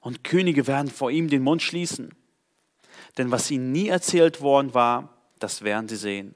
und 0.00 0.24
Könige 0.24 0.66
werden 0.66 0.90
vor 0.90 1.10
ihm 1.10 1.28
den 1.28 1.42
Mund 1.42 1.62
schließen. 1.62 2.14
Denn 3.18 3.30
was 3.30 3.50
ihnen 3.50 3.72
nie 3.72 3.88
erzählt 3.88 4.40
worden 4.40 4.74
war, 4.74 5.08
das 5.38 5.62
werden 5.62 5.88
sie 5.88 5.96
sehen. 5.96 6.34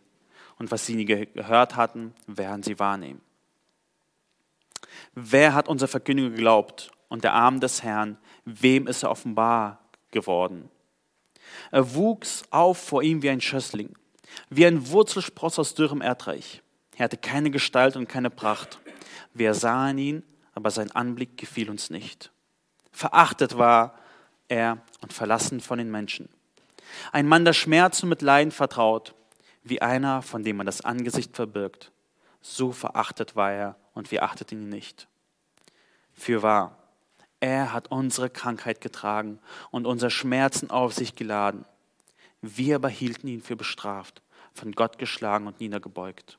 Und 0.59 0.71
was 0.71 0.87
sie 0.87 0.95
nie 0.95 1.07
gehört 1.07 1.77
hatten, 1.77 2.15
werden 2.27 2.63
sie 2.63 2.79
wahrnehmen. 2.79 3.21
Wer 5.15 5.55
hat 5.55 5.69
unser 5.69 5.89
Verkündigung 5.89 6.33
geglaubt 6.33 6.91
und 7.09 7.25
der 7.25 7.33
Arm 7.33 7.61
des 7.61 7.83
Herrn, 7.83 8.19
wem 8.45 8.87
ist 8.87 9.03
er 9.03 9.11
offenbar 9.11 9.81
geworden? 10.11 10.71
Er 11.71 11.95
wuchs 11.95 12.43
auf 12.51 12.79
vor 12.79 13.03
ihm 13.03 13.23
wie 13.23 13.31
ein 13.31 13.41
Schössling, 13.41 13.95
wie 14.49 14.67
ein 14.67 14.89
Wurzelspross 14.91 15.59
aus 15.59 15.75
dürrem 15.75 16.01
Erdreich. 16.01 16.63
Er 16.97 17.05
hatte 17.05 17.17
keine 17.17 17.51
Gestalt 17.51 17.97
und 17.97 18.09
keine 18.09 18.31
Pracht. 18.31 18.79
Wir 19.33 19.55
sahen 19.55 19.99
ihn, 19.99 20.23
aber 20.55 20.71
sein 20.71 20.91
Anblick 20.91 21.37
gefiel 21.37 21.71
uns 21.71 21.91
nicht. 21.91 22.31
Verachtet 22.93 23.57
war 23.57 23.99
er 24.49 24.79
und 25.01 25.13
verlassen 25.13 25.61
von 25.61 25.79
den 25.79 25.91
Menschen. 25.91 26.29
Ein 27.13 27.29
Mann, 27.29 27.45
der 27.45 27.53
Schmerzen 27.53 28.09
mit 28.09 28.21
Leiden 28.21 28.51
vertraut, 28.51 29.15
wie 29.63 29.81
einer, 29.81 30.23
von 30.23 30.43
dem 30.43 30.57
man 30.57 30.67
das 30.67 30.81
Angesicht 30.81 31.37
verbirgt. 31.37 31.93
So 32.41 32.73
verachtet 32.73 33.37
war 33.37 33.53
er 33.53 33.77
und 33.95 34.11
wir 34.11 34.23
achteten 34.23 34.63
ihn 34.63 34.69
nicht. 34.69 35.09
Fürwahr, 36.13 36.77
er 37.39 37.73
hat 37.73 37.91
unsere 37.91 38.29
Krankheit 38.29 38.81
getragen 38.81 39.39
und 39.71 39.87
unsere 39.87 40.11
Schmerzen 40.11 40.71
auf 40.71 40.93
sich 40.93 41.15
geladen. 41.15 41.65
Wir 42.43 42.77
aber 42.77 42.89
hielten 42.89 43.29
ihn 43.29 43.43
für 43.43 43.57
bestraft, 43.57 44.23
von 44.55 44.73
Gott 44.73 44.99
geschlagen 44.99 45.47
und 45.47 45.61
niedergebeugt. 45.61 46.39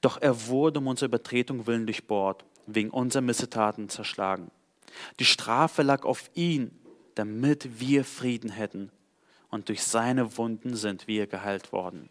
Doch 0.00 0.20
er 0.20 0.46
wurde 0.48 0.80
um 0.80 0.88
unsere 0.88 1.06
Übertretung 1.06 1.66
willen 1.66 1.86
durchbohrt, 1.86 2.44
wegen 2.66 2.90
unserer 2.90 3.22
Missetaten 3.22 3.88
zerschlagen. 3.88 4.50
Die 5.20 5.24
Strafe 5.24 5.82
lag 5.82 6.04
auf 6.04 6.30
ihn, 6.34 6.78
damit 7.14 7.80
wir 7.80 8.04
Frieden 8.04 8.50
hätten, 8.50 8.90
und 9.48 9.68
durch 9.68 9.82
seine 9.82 10.36
Wunden 10.38 10.76
sind 10.76 11.06
wir 11.06 11.26
geheilt 11.26 11.72
worden. 11.72 12.08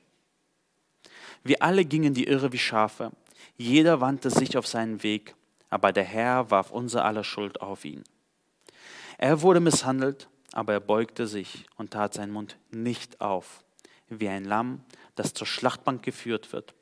Wir 1.44 1.64
alle 1.64 1.86
gingen 1.86 2.14
die 2.14 2.28
Irre 2.28 2.54
wie 2.54 2.60
Schafe, 2.60 3.12
jeder 3.58 4.00
wandte 4.00 4.30
sich 4.30 4.58
auf 4.58 4.68
seinen 4.68 5.04
Weg, 5.04 5.36
aber 5.70 5.92
der 5.92 6.04
Herr 6.04 6.52
warf 6.52 6.72
unser 6.72 7.06
aller 7.06 7.24
Schuld 7.24 7.62
auf 7.62 7.86
ihn. 7.86 8.04
Er 9.18 9.42
wurde 9.42 9.60
misshandelt, 9.60 10.30
aber 10.54 10.74
er 10.74 10.80
beugte 10.80 11.28
sich 11.28 11.66
und 11.78 11.92
tat 11.92 12.14
seinen 12.14 12.34
Mund 12.34 12.58
nicht 12.72 13.22
auf, 13.22 13.64
wie 14.10 14.30
ein 14.30 14.46
Lamm, 14.46 14.84
das 15.16 15.34
zur 15.34 15.48
Schlachtbank 15.48 16.04
geführt 16.04 16.52
wird, 16.54 16.74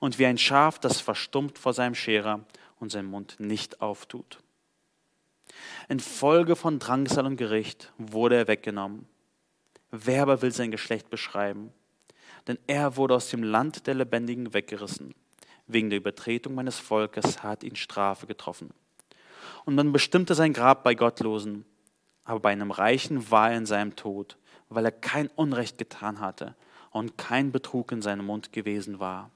und 0.00 0.18
wie 0.18 0.26
ein 0.26 0.38
Schaf, 0.38 0.78
das 0.78 1.00
verstummt 1.00 1.58
vor 1.58 1.72
seinem 1.72 1.94
Scherer 1.94 2.44
und 2.78 2.90
seinen 2.90 3.10
Mund 3.10 3.36
nicht 3.38 3.80
auftut. 3.80 4.38
Infolge 5.88 6.56
von 6.56 6.78
Drangsal 6.78 7.26
und 7.26 7.36
Gericht 7.36 7.92
wurde 7.98 8.36
er 8.36 8.48
weggenommen. 8.48 9.06
Wer 9.90 10.22
aber 10.22 10.42
will 10.42 10.52
sein 10.52 10.70
Geschlecht 10.70 11.10
beschreiben? 11.10 11.72
Denn 12.46 12.58
er 12.66 12.96
wurde 12.96 13.14
aus 13.14 13.30
dem 13.30 13.42
Land 13.42 13.86
der 13.86 13.94
Lebendigen 13.94 14.52
weggerissen. 14.52 15.14
Wegen 15.66 15.88
der 15.88 15.98
Übertretung 15.98 16.54
meines 16.54 16.78
Volkes 16.78 17.42
hat 17.42 17.62
ihn 17.62 17.76
Strafe 17.76 18.26
getroffen. 18.26 18.70
Und 19.64 19.76
man 19.76 19.92
bestimmte 19.92 20.34
sein 20.34 20.52
Grab 20.52 20.82
bei 20.84 20.94
Gottlosen, 20.94 21.64
aber 22.24 22.40
bei 22.40 22.50
einem 22.50 22.70
Reichen 22.70 23.30
war 23.30 23.50
er 23.50 23.58
in 23.58 23.66
seinem 23.66 23.96
Tod, 23.96 24.36
weil 24.68 24.84
er 24.84 24.92
kein 24.92 25.28
Unrecht 25.28 25.78
getan 25.78 26.20
hatte 26.20 26.54
und 26.90 27.18
kein 27.18 27.52
Betrug 27.52 27.92
in 27.92 28.02
seinem 28.02 28.26
Mund 28.26 28.52
gewesen 28.52 28.98
war. 28.98 29.30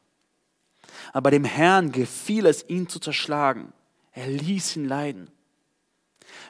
Aber 1.13 1.31
dem 1.31 1.45
Herrn 1.45 1.93
gefiel 1.93 2.47
es, 2.47 2.69
ihn 2.69 2.89
zu 2.89 2.99
zerschlagen. 2.99 3.73
Er 4.13 4.29
ließ 4.29 4.77
ihn 4.77 4.87
leiden. 4.87 5.31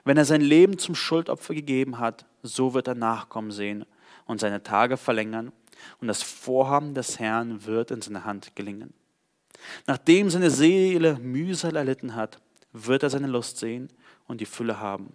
Wenn 0.05 0.17
er 0.17 0.25
sein 0.25 0.41
Leben 0.41 0.79
zum 0.79 0.95
Schuldopfer 0.95 1.55
gegeben 1.55 1.99
hat, 1.99 2.25
so 2.43 2.75
wird 2.75 2.89
er 2.89 2.95
Nachkommen 2.95 3.51
sehen 3.51 3.85
und 4.27 4.41
seine 4.41 4.63
Tage 4.63 4.97
verlängern, 4.97 5.53
und 6.01 6.09
das 6.09 6.25
Vorhaben 6.25 6.95
des 6.95 7.21
Herrn 7.21 7.65
wird 7.65 7.93
in 7.93 8.03
seiner 8.03 8.25
Hand 8.25 8.57
gelingen. 8.57 8.93
Nachdem 9.87 10.29
seine 10.29 10.51
Seele 10.51 11.15
Mühsal 11.19 11.77
erlitten 11.77 12.15
hat, 12.17 12.41
wird 12.73 13.03
er 13.03 13.11
seine 13.11 13.29
Lust 13.29 13.59
sehen 13.59 13.89
und 14.27 14.41
die 14.41 14.47
Fülle 14.47 14.81
haben. 14.81 15.15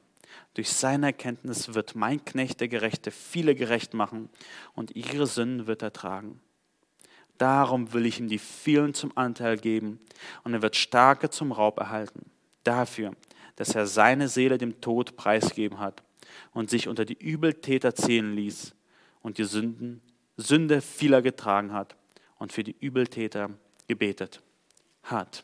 Durch 0.53 0.71
seine 0.71 1.07
Erkenntnis 1.07 1.73
wird 1.73 1.95
mein 1.95 2.23
Knecht, 2.23 2.59
der 2.61 2.67
Gerechte, 2.67 3.11
viele 3.11 3.55
gerecht 3.55 3.93
machen 3.93 4.29
und 4.75 4.95
ihre 4.95 5.25
Sünden 5.25 5.67
wird 5.67 5.81
er 5.81 5.93
tragen. 5.93 6.39
Darum 7.37 7.93
will 7.93 8.05
ich 8.05 8.19
ihm 8.19 8.27
die 8.27 8.39
vielen 8.39 8.93
zum 8.93 9.11
Anteil 9.17 9.57
geben 9.57 9.99
und 10.43 10.53
er 10.53 10.61
wird 10.61 10.75
Starke 10.75 11.29
zum 11.29 11.51
Raub 11.51 11.79
erhalten. 11.79 12.29
Dafür, 12.63 13.13
dass 13.55 13.75
er 13.75 13.87
seine 13.87 14.27
Seele 14.27 14.57
dem 14.57 14.79
Tod 14.81 15.17
preisgeben 15.17 15.79
hat 15.79 16.03
und 16.53 16.69
sich 16.69 16.87
unter 16.87 17.05
die 17.05 17.17
Übeltäter 17.17 17.95
zählen 17.95 18.35
ließ 18.35 18.75
und 19.21 19.37
die 19.39 19.43
Sünden, 19.43 20.01
Sünde 20.37 20.81
vieler 20.81 21.21
getragen 21.21 21.73
hat 21.73 21.95
und 22.37 22.51
für 22.51 22.63
die 22.63 22.75
Übeltäter 22.79 23.51
gebetet 23.87 24.41
hat. 25.03 25.43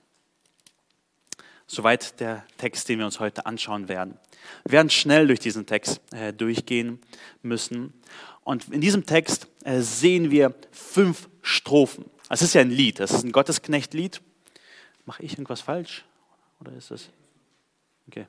Soweit 1.72 2.20
der 2.20 2.44
Text, 2.58 2.90
den 2.90 2.98
wir 2.98 3.06
uns 3.06 3.20
heute 3.20 3.46
anschauen 3.46 3.90
werden. 3.90 4.18
Wir 4.64 4.72
werden 4.72 4.90
schnell 4.90 5.28
durch 5.28 5.40
diesen 5.40 5.68
Text 5.68 6.02
äh, 6.12 6.34
durchgehen 6.34 7.00
müssen. 7.44 7.94
Und 8.44 8.70
in 8.70 8.82
diesem 8.82 9.06
Text 9.06 9.48
äh, 9.64 9.82
sehen 9.82 10.32
wir 10.32 10.56
fünf 10.72 11.30
Strophen. 11.44 12.06
Es 12.28 12.42
ist 12.42 12.56
ja 12.56 12.62
ein 12.62 12.72
Lied, 12.72 13.00
es 13.00 13.12
ist 13.12 13.24
ein 13.24 13.32
Gottesknecht-Lied. 13.32 14.20
Mache 15.06 15.22
ich 15.22 15.34
irgendwas 15.34 15.62
falsch? 15.62 16.06
Oder 16.60 16.74
ist 16.74 16.90
es? 16.90 17.12
Okay. 18.08 18.26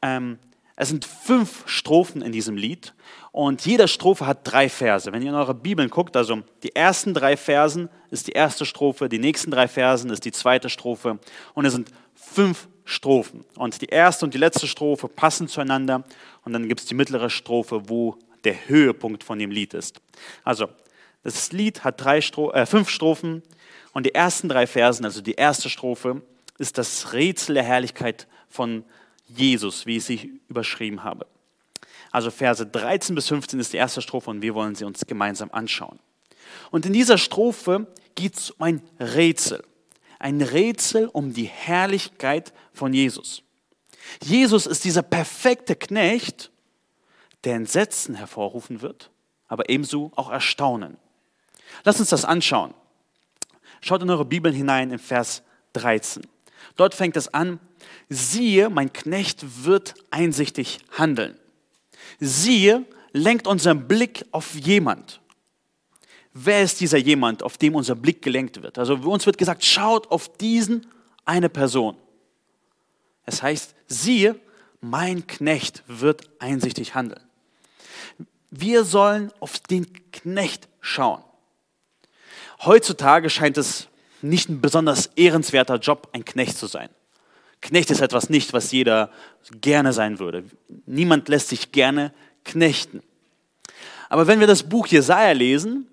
Ähm, 0.00 0.38
es 0.76 0.90
sind 0.90 1.04
fünf 1.04 1.68
Strophen 1.68 2.22
in 2.22 2.30
diesem 2.30 2.56
Lied 2.56 2.94
und 3.32 3.64
jede 3.64 3.86
Strophe 3.86 4.26
hat 4.26 4.40
drei 4.42 4.68
Verse. 4.68 5.12
Wenn 5.12 5.22
ihr 5.22 5.30
in 5.30 5.36
eure 5.36 5.54
Bibeln 5.54 5.88
guckt, 5.88 6.16
also 6.16 6.42
die 6.62 6.74
ersten 6.74 7.14
drei 7.14 7.36
Versen 7.36 7.88
ist 8.10 8.26
die 8.28 8.32
erste 8.32 8.64
Strophe, 8.64 9.08
die 9.08 9.18
nächsten 9.18 9.52
drei 9.52 9.66
Versen 9.66 10.10
ist 10.10 10.24
die 10.24 10.32
zweite 10.32 10.68
Strophe 10.68 11.18
und 11.54 11.64
es 11.64 11.72
sind 11.72 11.90
fünf 12.34 12.68
Strophen. 12.84 13.44
Und 13.56 13.80
die 13.80 13.86
erste 13.86 14.24
und 14.24 14.34
die 14.34 14.38
letzte 14.38 14.66
Strophe 14.66 15.08
passen 15.08 15.48
zueinander 15.48 16.04
und 16.44 16.52
dann 16.52 16.68
gibt 16.68 16.80
es 16.80 16.86
die 16.86 16.94
mittlere 16.94 17.30
Strophe, 17.30 17.88
wo 17.88 18.18
der 18.44 18.68
Höhepunkt 18.68 19.24
von 19.24 19.38
dem 19.38 19.50
Lied 19.50 19.72
ist. 19.72 20.00
Also 20.42 20.68
das 21.22 21.52
Lied 21.52 21.84
hat 21.84 22.02
drei 22.02 22.20
Stro 22.20 22.52
äh, 22.52 22.66
fünf 22.66 22.90
Strophen 22.90 23.42
und 23.92 24.04
die 24.04 24.14
ersten 24.14 24.48
drei 24.48 24.66
Versen, 24.66 25.04
also 25.04 25.22
die 25.22 25.34
erste 25.34 25.70
Strophe, 25.70 26.22
ist 26.58 26.76
das 26.76 27.12
Rätsel 27.12 27.54
der 27.54 27.64
Herrlichkeit 27.64 28.26
von 28.48 28.84
Jesus, 29.26 29.86
wie 29.86 29.96
ich 29.96 30.04
sie 30.04 30.40
überschrieben 30.48 31.02
habe. 31.02 31.26
Also 32.10 32.30
Verse 32.30 32.64
13 32.64 33.14
bis 33.14 33.28
15 33.28 33.58
ist 33.58 33.72
die 33.72 33.78
erste 33.78 34.02
Strophe 34.02 34.30
und 34.30 34.42
wir 34.42 34.54
wollen 34.54 34.74
sie 34.74 34.84
uns 34.84 35.06
gemeinsam 35.06 35.50
anschauen. 35.52 35.98
Und 36.70 36.86
in 36.86 36.92
dieser 36.92 37.18
Strophe 37.18 37.86
geht 38.14 38.36
es 38.36 38.50
um 38.50 38.62
ein 38.62 38.82
Rätsel. 39.00 39.64
Ein 40.24 40.40
Rätsel 40.40 41.10
um 41.12 41.34
die 41.34 41.44
Herrlichkeit 41.44 42.54
von 42.72 42.94
Jesus. 42.94 43.42
Jesus 44.22 44.66
ist 44.66 44.82
dieser 44.86 45.02
perfekte 45.02 45.76
Knecht, 45.76 46.50
der 47.44 47.56
Entsetzen 47.56 48.14
hervorrufen 48.14 48.80
wird, 48.80 49.10
aber 49.48 49.68
ebenso 49.68 50.12
auch 50.16 50.30
Erstaunen. 50.30 50.96
Lass 51.84 52.00
uns 52.00 52.08
das 52.08 52.24
anschauen. 52.24 52.72
Schaut 53.82 54.00
in 54.00 54.08
eure 54.08 54.24
Bibeln 54.24 54.54
hinein 54.54 54.92
in 54.92 54.98
Vers 54.98 55.42
13. 55.74 56.26
Dort 56.76 56.94
fängt 56.94 57.18
es 57.18 57.28
an, 57.34 57.60
siehe, 58.08 58.70
mein 58.70 58.94
Knecht 58.94 59.66
wird 59.66 59.92
einsichtig 60.10 60.78
handeln. 60.96 61.38
Siehe, 62.18 62.86
lenkt 63.12 63.46
unseren 63.46 63.86
Blick 63.86 64.24
auf 64.30 64.54
jemand. 64.54 65.20
Wer 66.36 66.64
ist 66.64 66.80
dieser 66.80 66.98
jemand, 66.98 67.44
auf 67.44 67.58
dem 67.58 67.76
unser 67.76 67.94
Blick 67.94 68.20
gelenkt 68.20 68.60
wird? 68.60 68.76
Also 68.76 68.94
uns 68.96 69.24
wird 69.24 69.38
gesagt, 69.38 69.64
schaut 69.64 70.10
auf 70.10 70.36
diesen 70.36 70.86
eine 71.24 71.48
Person. 71.48 71.96
Es 73.24 73.40
heißt, 73.40 73.74
siehe, 73.86 74.38
mein 74.80 75.28
Knecht 75.28 75.84
wird 75.86 76.28
einsichtig 76.40 76.96
handeln. 76.96 77.22
Wir 78.50 78.84
sollen 78.84 79.32
auf 79.38 79.60
den 79.60 79.86
Knecht 80.10 80.68
schauen. 80.80 81.22
Heutzutage 82.64 83.30
scheint 83.30 83.56
es 83.56 83.88
nicht 84.20 84.48
ein 84.48 84.60
besonders 84.60 85.06
ehrenswerter 85.16 85.76
Job, 85.76 86.08
ein 86.12 86.24
Knecht 86.24 86.58
zu 86.58 86.66
sein. 86.66 86.88
Knecht 87.60 87.90
ist 87.90 88.00
etwas 88.00 88.28
nicht, 88.28 88.52
was 88.52 88.72
jeder 88.72 89.10
gerne 89.60 89.92
sein 89.92 90.18
würde. 90.18 90.44
Niemand 90.84 91.28
lässt 91.28 91.48
sich 91.48 91.72
gerne 91.72 92.12
knechten. 92.44 93.02
Aber 94.08 94.26
wenn 94.26 94.40
wir 94.40 94.46
das 94.46 94.64
Buch 94.64 94.86
Jesaja 94.86 95.32
lesen, 95.32 95.86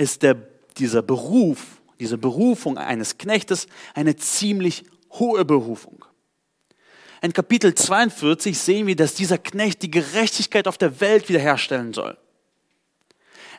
ist 0.00 0.22
der, 0.22 0.34
dieser 0.78 1.02
Beruf, 1.02 1.82
diese 1.98 2.16
Berufung 2.16 2.78
eines 2.78 3.18
Knechtes 3.18 3.66
eine 3.94 4.16
ziemlich 4.16 4.84
hohe 5.12 5.44
Berufung. 5.44 6.04
In 7.20 7.34
Kapitel 7.34 7.74
42 7.74 8.58
sehen 8.58 8.86
wir, 8.86 8.96
dass 8.96 9.14
dieser 9.14 9.36
Knecht 9.36 9.82
die 9.82 9.90
Gerechtigkeit 9.90 10.66
auf 10.66 10.78
der 10.78 11.00
Welt 11.00 11.28
wiederherstellen 11.28 11.92
soll. 11.92 12.16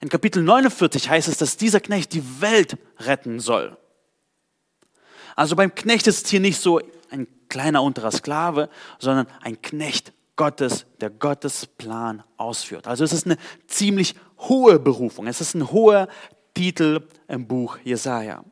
In 0.01 0.09
Kapitel 0.09 0.41
49 0.41 1.09
heißt 1.09 1.27
es, 1.27 1.37
dass 1.37 1.57
dieser 1.57 1.79
Knecht 1.79 2.13
die 2.13 2.41
Welt 2.41 2.77
retten 2.97 3.39
soll. 3.39 3.77
Also 5.35 5.55
beim 5.55 5.75
Knecht 5.75 6.07
ist 6.07 6.27
hier 6.27 6.39
nicht 6.39 6.59
so 6.59 6.81
ein 7.11 7.27
kleiner 7.49 7.83
unterer 7.83 8.11
Sklave, 8.11 8.69
sondern 8.97 9.27
ein 9.41 9.61
Knecht 9.61 10.11
Gottes, 10.35 10.87
der 10.99 11.11
Gottes 11.11 11.67
Plan 11.67 12.23
ausführt. 12.37 12.87
Also 12.87 13.03
es 13.03 13.13
ist 13.13 13.27
eine 13.27 13.37
ziemlich 13.67 14.15
hohe 14.49 14.79
Berufung. 14.79 15.27
Es 15.27 15.41
ist 15.41 15.53
ein 15.53 15.71
hoher 15.71 16.07
Titel 16.53 17.07
im 17.27 17.47
Buch 17.47 17.77
Jesaja. 17.83 18.43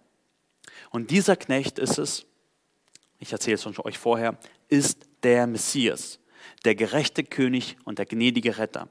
Und 0.91 1.12
dieser 1.12 1.36
Knecht 1.36 1.79
ist 1.79 1.98
es, 1.98 2.25
ich 3.19 3.31
erzähle 3.31 3.55
es 3.55 3.65
euch 3.65 3.98
vorher, 3.98 4.38
ist 4.69 5.05
der 5.24 5.46
Messias, 5.48 6.19
der 6.63 6.75
gerechte 6.75 7.24
König 7.24 7.77
und 7.84 8.00
der 8.00 8.05
gnädige 8.05 8.58
Retter. 8.58 8.88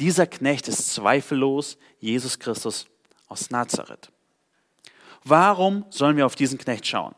Dieser 0.00 0.26
Knecht 0.26 0.68
ist 0.68 0.92
zweifellos 0.92 1.78
Jesus 1.98 2.38
Christus 2.38 2.86
aus 3.28 3.50
Nazareth. 3.50 4.10
Warum 5.24 5.86
sollen 5.90 6.16
wir 6.16 6.26
auf 6.26 6.34
diesen 6.34 6.58
Knecht 6.58 6.86
schauen? 6.86 7.14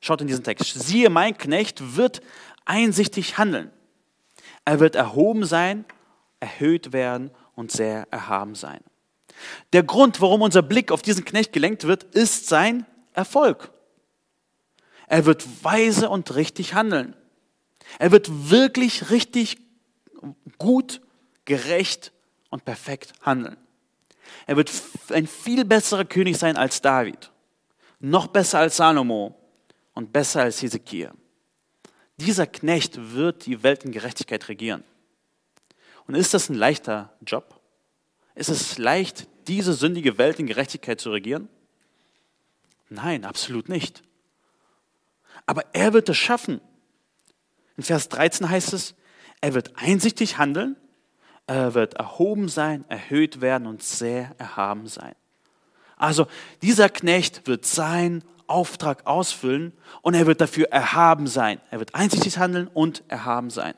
Schaut 0.00 0.20
in 0.20 0.26
diesen 0.26 0.44
Text. 0.44 0.74
Siehe, 0.74 1.10
mein 1.10 1.36
Knecht 1.36 1.96
wird 1.96 2.20
einsichtig 2.64 3.38
handeln. 3.38 3.70
Er 4.64 4.78
wird 4.78 4.94
erhoben 4.94 5.44
sein, 5.44 5.84
erhöht 6.40 6.92
werden 6.92 7.30
und 7.54 7.70
sehr 7.70 8.06
erhaben 8.10 8.54
sein. 8.54 8.80
Der 9.72 9.82
Grund, 9.82 10.20
warum 10.20 10.42
unser 10.42 10.62
Blick 10.62 10.92
auf 10.92 11.02
diesen 11.02 11.24
Knecht 11.24 11.52
gelenkt 11.52 11.84
wird, 11.84 12.04
ist 12.04 12.48
sein 12.48 12.86
Erfolg. 13.12 13.70
Er 15.06 15.26
wird 15.26 15.64
weise 15.64 16.08
und 16.08 16.34
richtig 16.34 16.74
handeln. 16.74 17.14
Er 17.98 18.12
wird 18.12 18.50
wirklich 18.50 19.10
richtig 19.10 19.58
gut, 20.58 21.00
gerecht 21.44 22.12
und 22.50 22.64
perfekt 22.64 23.12
handeln. 23.22 23.56
Er 24.46 24.56
wird 24.56 24.70
ein 25.10 25.26
viel 25.26 25.64
besserer 25.64 26.04
König 26.04 26.38
sein 26.38 26.56
als 26.56 26.80
David, 26.80 27.30
noch 27.98 28.28
besser 28.28 28.60
als 28.60 28.76
Salomo 28.76 29.34
und 29.94 30.12
besser 30.12 30.42
als 30.42 30.62
Hesekiah. 30.62 31.12
Dieser 32.16 32.46
Knecht 32.46 33.14
wird 33.14 33.46
die 33.46 33.62
Welt 33.62 33.84
in 33.84 33.92
Gerechtigkeit 33.92 34.48
regieren. 34.48 34.84
Und 36.12 36.18
ist 36.18 36.34
das 36.34 36.50
ein 36.50 36.54
leichter 36.56 37.10
Job? 37.26 37.58
Ist 38.34 38.50
es 38.50 38.76
leicht, 38.76 39.28
diese 39.46 39.72
sündige 39.72 40.18
Welt 40.18 40.38
in 40.38 40.46
Gerechtigkeit 40.46 41.00
zu 41.00 41.10
regieren? 41.10 41.48
Nein, 42.90 43.24
absolut 43.24 43.70
nicht. 43.70 44.02
Aber 45.46 45.64
er 45.72 45.94
wird 45.94 46.10
es 46.10 46.18
schaffen. 46.18 46.60
In 47.78 47.82
Vers 47.82 48.10
13 48.10 48.50
heißt 48.50 48.74
es, 48.74 48.94
er 49.40 49.54
wird 49.54 49.72
einsichtig 49.76 50.36
handeln, 50.36 50.76
er 51.46 51.72
wird 51.72 51.94
erhoben 51.94 52.50
sein, 52.50 52.84
erhöht 52.90 53.40
werden 53.40 53.66
und 53.66 53.82
sehr 53.82 54.34
erhaben 54.36 54.88
sein. 54.88 55.14
Also 55.96 56.26
dieser 56.60 56.90
Knecht 56.90 57.46
wird 57.46 57.64
seinen 57.64 58.22
Auftrag 58.46 59.06
ausfüllen 59.06 59.72
und 60.02 60.12
er 60.12 60.26
wird 60.26 60.42
dafür 60.42 60.66
erhaben 60.66 61.26
sein. 61.26 61.58
Er 61.70 61.78
wird 61.78 61.94
einsichtig 61.94 62.36
handeln 62.36 62.68
und 62.68 63.02
erhaben 63.08 63.48
sein. 63.48 63.72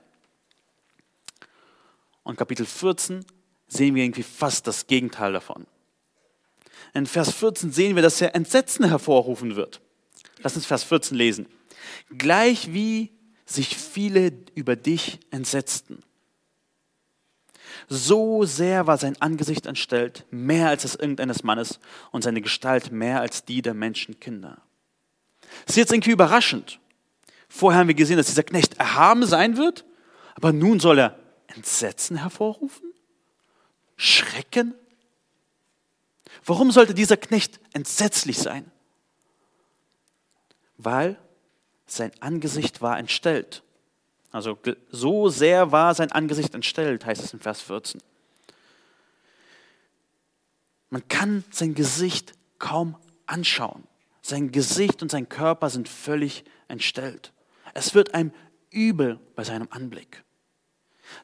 Und 2.25 2.37
Kapitel 2.37 2.67
14 2.67 3.25
sehen 3.69 3.95
wir 3.95 4.03
irgendwie 4.03 4.23
fast 4.23 4.67
das 4.67 4.87
Gegenteil 4.89 5.33
davon. 5.33 5.67
In 6.95 7.07
Vers 7.07 7.33
14 7.33 7.71
sehen 7.71 7.95
wir, 7.95 8.03
dass 8.03 8.21
er 8.21 8.35
Entsetzen 8.35 8.89
hervorrufen 8.89 9.57
wird. 9.57 9.81
Lass 10.43 10.57
uns 10.57 10.67
Vers 10.67 10.85
14 10.85 11.17
lesen. 11.17 11.47
Gleich 12.17 12.73
wie 12.73 13.13
sich 13.47 13.77
viele 13.77 14.33
über 14.55 14.75
dich 14.75 15.21
entsetzten. 15.31 16.03
So 17.89 18.45
sehr 18.45 18.87
war 18.87 18.97
sein 18.97 19.21
Angesicht 19.21 19.67
entstellt, 19.67 20.25
mehr 20.31 20.69
als 20.69 20.83
das 20.83 20.95
irgendeines 20.95 21.43
Mannes, 21.43 21.81
und 22.13 22.23
seine 22.23 22.41
Gestalt 22.41 22.93
mehr 22.93 23.21
als 23.21 23.45
die 23.45 23.61
der 23.61 23.75
Menschenkinder. 23.75 24.63
Das 25.67 25.77
ist 25.77 25.77
jetzt 25.77 25.93
irgendwie 25.93 26.13
überraschend. 26.13 26.81
Vorher 27.49 27.81
haben 27.81 27.89
wir 27.89 27.95
gesehen, 27.95 28.17
dass 28.17 28.27
dieser 28.27 28.43
Knecht 28.43 28.79
erhaben 28.79 29.27
sein 29.27 29.57
wird, 29.57 29.85
aber 30.35 30.53
nun 30.53 30.81
soll 30.81 30.99
er 30.99 31.19
Entsetzen 31.57 32.17
hervorrufen? 32.17 32.93
Schrecken? 33.97 34.75
Warum 36.45 36.71
sollte 36.71 36.95
dieser 36.95 37.17
Knecht 37.17 37.61
entsetzlich 37.73 38.39
sein? 38.39 38.71
Weil 40.77 41.19
sein 41.87 42.13
Angesicht 42.21 42.83
war 42.83 42.99
entstellt. 42.99 43.63
Also 44.33 44.59
so 44.91 45.29
sehr 45.29 45.71
war 45.71 45.95
sein 45.95 46.11
Angesicht 46.11 46.55
entstellt, 46.55 47.07
heißt 47.07 47.23
es 47.23 47.33
in 47.33 47.39
Vers 47.39 47.61
14. 47.63 48.01
Man 50.91 51.07
kann 51.07 51.45
sein 51.51 51.75
Gesicht 51.75 52.33
kaum 52.59 52.97
anschauen. 53.27 53.85
Sein 54.23 54.51
Gesicht 54.51 55.03
und 55.03 55.11
sein 55.11 55.29
Körper 55.29 55.71
sind 55.71 55.89
völlig 55.89 56.45
entstellt. 56.67 57.33
Es 57.75 57.95
wird 57.95 58.15
einem 58.15 58.33
übel 58.71 59.21
bei 59.37 59.45
seinem 59.45 59.69
Anblick. 59.71 60.24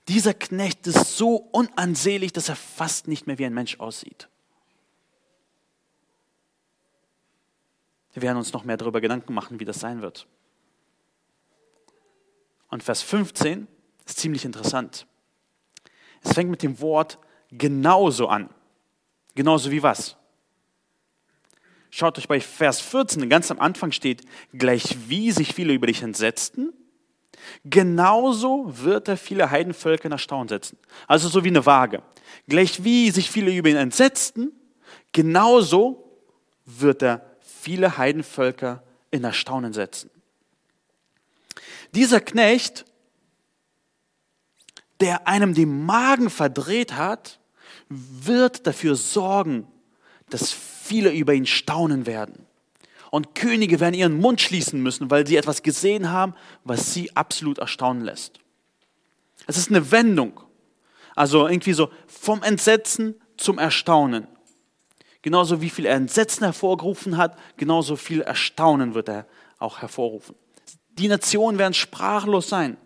Dieser 0.09 0.35
Knecht 0.35 0.87
ist 0.87 1.17
so 1.17 1.37
unansehlich, 1.37 2.33
dass 2.33 2.49
er 2.49 2.57
fast 2.57 3.09
nicht 3.09 3.27
mehr 3.27 3.39
wie 3.39 3.47
ein 3.47 3.55
Mensch 3.55 3.79
aussieht. 3.81 4.29
Wir 8.13 8.23
werden 8.23 8.39
uns 8.39 8.53
noch 8.53 8.65
mehr 8.65 8.77
darüber 8.77 9.01
Gedanken 9.01 9.35
machen, 9.35 9.61
wie 9.61 9.65
das 9.65 9.81
sein 9.81 10.03
wird. 10.03 10.27
Und 12.69 12.83
Vers 12.83 13.03
15 13.03 13.67
ist 14.07 14.19
ziemlich 14.19 14.45
interessant. 14.45 15.07
Es 16.23 16.33
fängt 16.33 16.51
mit 16.51 16.63
dem 16.63 16.81
Wort 16.81 17.19
genauso 17.51 18.29
an. 18.29 18.51
Genauso 19.35 19.71
wie 19.71 19.83
was? 19.83 20.17
Schaut 21.91 22.19
euch 22.19 22.29
bei 22.29 22.41
Vers 22.41 22.81
14, 22.81 23.29
ganz 23.29 23.51
am 23.51 23.59
Anfang 23.59 23.91
steht, 23.91 24.23
gleich 24.53 24.97
wie 25.09 25.33
sich 25.33 25.55
viele 25.55 25.73
über 25.73 25.89
dich 25.89 26.03
entsetzten, 26.03 26.73
genauso 27.65 28.67
wird 28.69 29.09
er 29.09 29.17
viele 29.17 29.51
Heidenvölker 29.51 30.07
in 30.07 30.13
Erstaunen 30.13 30.49
setzen. 30.49 30.79
Also 31.07 31.29
so 31.29 31.45
wie 31.45 31.49
eine 31.49 31.65
Waage. 31.67 32.03
Gleich 32.49 32.85
wie 32.85 33.11
sich 33.11 33.31
viele 33.31 33.53
über 33.53 33.69
ihn 33.69 33.77
entsetzten, 33.77 34.53
genauso 35.13 36.19
wird 36.65 37.03
er 37.03 37.37
viele 37.41 37.99
Heidenvölker 37.99 38.83
in 39.11 39.25
Erstaunen 39.25 39.73
setzen. 39.73 40.11
Dieser 41.95 42.21
Knecht, 42.21 42.85
der 45.01 45.27
einem 45.27 45.55
den 45.55 45.85
Magen 45.85 46.31
verdreht 46.31 46.95
hat, 46.95 47.41
wird 47.89 48.67
dafür 48.67 48.95
sorgen, 48.95 49.67
dass 50.29 50.53
viele 50.53 51.13
über 51.13 51.35
ihn 51.35 51.47
staunen 51.47 52.07
werden. 52.07 52.47
Und 53.11 53.35
Könige 53.35 53.81
werden 53.81 53.95
ihren 53.95 54.19
Mund 54.19 54.41
schließen 54.41 54.81
müssen, 54.83 55.11
weil 55.11 55.27
sie 55.27 55.37
etwas 55.37 55.63
gesehen 55.63 56.11
haben, 56.11 56.35
was 56.65 56.95
sie 56.95 57.15
absolut 57.17 57.59
erstaunen 57.59 58.05
lässt. 58.05 58.39
Es 59.47 59.57
ist 59.57 59.69
eine 59.69 59.91
Wendung. 59.91 60.41
Also 61.17 61.49
irgendwie 61.49 61.73
so 61.73 61.91
vom 62.07 62.43
Entsetzen 62.43 63.17
zum 63.37 63.59
Erstaunen. 63.59 64.29
Genauso 65.23 65.61
wie 65.61 65.71
viel 65.71 65.87
er 65.87 65.97
Entsetzen 65.97 66.45
hervorgerufen 66.45 67.17
hat, 67.17 67.37
genauso 67.57 67.97
viel 67.97 68.23
Erstaunen 68.23 68.95
wird 68.95 69.09
er 69.09 69.27
auch 69.59 69.83
hervorrufen. 69.83 70.37
Die 70.93 71.09
Nationen 71.09 71.59
werden 71.59 71.75
sprachlos 71.75 72.49
sein. 72.49 72.77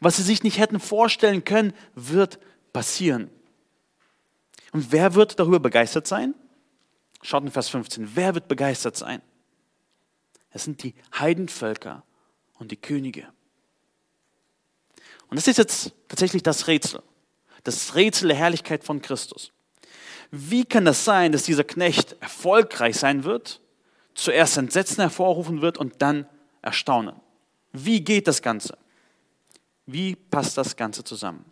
Was 0.00 0.16
sie 0.16 0.22
sich 0.22 0.42
nicht 0.42 0.58
hätten 0.58 0.80
vorstellen 0.80 1.44
können, 1.44 1.72
wird 1.94 2.38
passieren. 2.72 3.28
Und 4.72 4.92
wer 4.92 5.14
wird 5.14 5.38
darüber 5.38 5.60
begeistert 5.60 6.06
sein? 6.06 6.34
Schaut 7.22 7.42
in 7.42 7.50
Vers 7.50 7.68
15. 7.68 8.10
Wer 8.14 8.34
wird 8.34 8.48
begeistert 8.48 8.96
sein? 8.96 9.20
Es 10.54 10.64
sind 10.64 10.84
die 10.84 10.94
Heidenvölker 11.18 12.04
und 12.54 12.70
die 12.70 12.76
Könige. 12.76 13.26
Und 15.28 15.36
das 15.36 15.48
ist 15.48 15.58
jetzt 15.58 15.92
tatsächlich 16.08 16.44
das 16.44 16.68
Rätsel. 16.68 17.02
Das 17.64 17.96
Rätsel 17.96 18.28
der 18.28 18.36
Herrlichkeit 18.36 18.84
von 18.84 19.02
Christus. 19.02 19.52
Wie 20.30 20.64
kann 20.64 20.84
das 20.84 21.04
sein, 21.04 21.32
dass 21.32 21.42
dieser 21.42 21.64
Knecht 21.64 22.16
erfolgreich 22.20 22.96
sein 22.96 23.24
wird, 23.24 23.60
zuerst 24.14 24.56
Entsetzen 24.56 25.00
hervorrufen 25.00 25.60
wird 25.60 25.76
und 25.76 26.00
dann 26.00 26.26
Erstaunen? 26.62 27.16
Wie 27.72 28.02
geht 28.02 28.28
das 28.28 28.40
Ganze? 28.40 28.78
Wie 29.86 30.14
passt 30.14 30.56
das 30.56 30.76
Ganze 30.76 31.02
zusammen? 31.02 31.44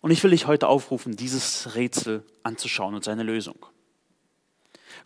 Und 0.00 0.12
ich 0.12 0.22
will 0.22 0.30
dich 0.30 0.46
heute 0.46 0.68
aufrufen, 0.68 1.16
dieses 1.16 1.74
Rätsel 1.74 2.24
anzuschauen 2.44 2.94
und 2.94 3.02
seine 3.02 3.24
Lösung. 3.24 3.66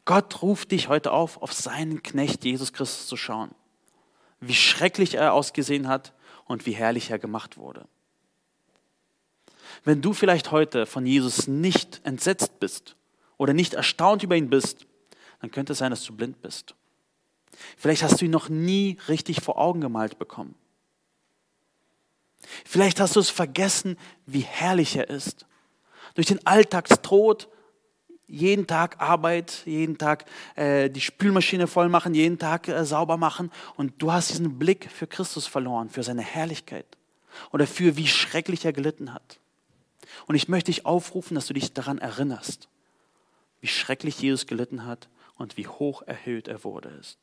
Gott 0.04 0.42
ruft 0.42 0.72
dich 0.72 0.88
heute 0.88 1.12
auf, 1.12 1.42
auf 1.42 1.52
seinen 1.52 2.02
Knecht 2.02 2.44
Jesus 2.44 2.72
Christus 2.72 3.06
zu 3.06 3.16
schauen. 3.16 3.50
Wie 4.40 4.54
schrecklich 4.54 5.14
er 5.14 5.32
ausgesehen 5.32 5.88
hat 5.88 6.12
und 6.44 6.66
wie 6.66 6.72
herrlich 6.72 7.10
er 7.10 7.18
gemacht 7.18 7.56
wurde. 7.56 7.86
Wenn 9.84 10.02
du 10.02 10.12
vielleicht 10.12 10.50
heute 10.50 10.86
von 10.86 11.06
Jesus 11.06 11.46
nicht 11.46 12.00
entsetzt 12.04 12.60
bist 12.60 12.96
oder 13.36 13.52
nicht 13.52 13.74
erstaunt 13.74 14.22
über 14.22 14.36
ihn 14.36 14.50
bist, 14.50 14.86
dann 15.40 15.50
könnte 15.50 15.72
es 15.72 15.78
sein, 15.78 15.90
dass 15.90 16.04
du 16.04 16.14
blind 16.14 16.40
bist. 16.42 16.74
Vielleicht 17.76 18.02
hast 18.02 18.20
du 18.20 18.24
ihn 18.24 18.30
noch 18.30 18.48
nie 18.48 18.98
richtig 19.08 19.42
vor 19.42 19.58
Augen 19.58 19.80
gemalt 19.80 20.18
bekommen. 20.18 20.54
Vielleicht 22.64 23.00
hast 23.00 23.16
du 23.16 23.20
es 23.20 23.30
vergessen, 23.30 23.98
wie 24.24 24.40
herrlich 24.40 24.96
er 24.96 25.10
ist. 25.10 25.46
durch 26.14 26.28
den 26.28 26.46
Alltagstrot, 26.46 27.48
jeden 28.28 28.66
Tag 28.66 29.00
Arbeit, 29.00 29.62
jeden 29.66 29.98
Tag 29.98 30.24
äh, 30.56 30.90
die 30.90 31.00
Spülmaschine 31.00 31.66
voll 31.66 31.88
machen, 31.88 32.14
jeden 32.14 32.38
Tag 32.38 32.68
äh, 32.68 32.84
sauber 32.84 33.16
machen 33.16 33.50
und 33.76 33.94
du 34.02 34.12
hast 34.12 34.30
diesen 34.30 34.58
Blick 34.58 34.90
für 34.90 35.06
Christus 35.06 35.46
verloren, 35.46 35.90
für 35.90 36.02
seine 36.02 36.22
Herrlichkeit 36.22 36.86
oder 37.52 37.66
für 37.66 37.96
wie 37.96 38.08
schrecklich 38.08 38.64
er 38.64 38.72
gelitten 38.72 39.12
hat. 39.12 39.38
Und 40.26 40.34
ich 40.34 40.48
möchte 40.48 40.72
dich 40.72 40.86
aufrufen, 40.86 41.34
dass 41.34 41.46
du 41.46 41.54
dich 41.54 41.72
daran 41.72 41.98
erinnerst, 41.98 42.68
wie 43.60 43.68
schrecklich 43.68 44.20
Jesus 44.20 44.46
gelitten 44.46 44.84
hat 44.84 45.08
und 45.36 45.56
wie 45.56 45.66
hoch 45.66 46.02
erhöht 46.02 46.48
er 46.48 46.64
wurde 46.64 46.88
ist. 47.00 47.18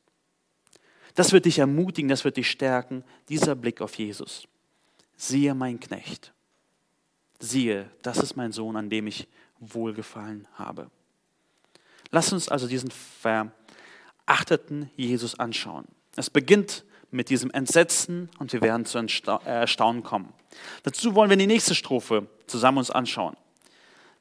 Das 1.14 1.32
wird 1.32 1.44
dich 1.44 1.58
ermutigen, 1.58 2.08
das 2.08 2.24
wird 2.24 2.36
dich 2.36 2.50
stärken, 2.50 3.04
dieser 3.28 3.54
Blick 3.54 3.80
auf 3.80 3.94
Jesus. 3.96 4.48
Siehe 5.16 5.54
mein 5.54 5.78
Knecht. 5.78 6.32
Siehe, 7.38 7.90
das 8.02 8.18
ist 8.18 8.36
mein 8.36 8.52
Sohn, 8.52 8.76
an 8.76 8.90
dem 8.90 9.06
ich 9.06 9.28
wohlgefallen 9.72 10.46
habe. 10.54 10.90
Lass 12.10 12.32
uns 12.32 12.48
also 12.48 12.68
diesen 12.68 12.90
verachteten 12.90 14.90
Jesus 14.96 15.38
anschauen. 15.38 15.86
Es 16.16 16.30
beginnt 16.30 16.84
mit 17.10 17.30
diesem 17.30 17.50
Entsetzen 17.50 18.28
und 18.38 18.52
wir 18.52 18.60
werden 18.60 18.86
zu 18.86 18.98
Erstaunen 19.44 20.02
kommen. 20.02 20.32
Dazu 20.82 21.14
wollen 21.14 21.30
wir 21.30 21.36
die 21.36 21.46
nächste 21.46 21.74
Strophe 21.74 22.26
zusammen 22.46 22.78
uns 22.78 22.90
anschauen. 22.90 23.36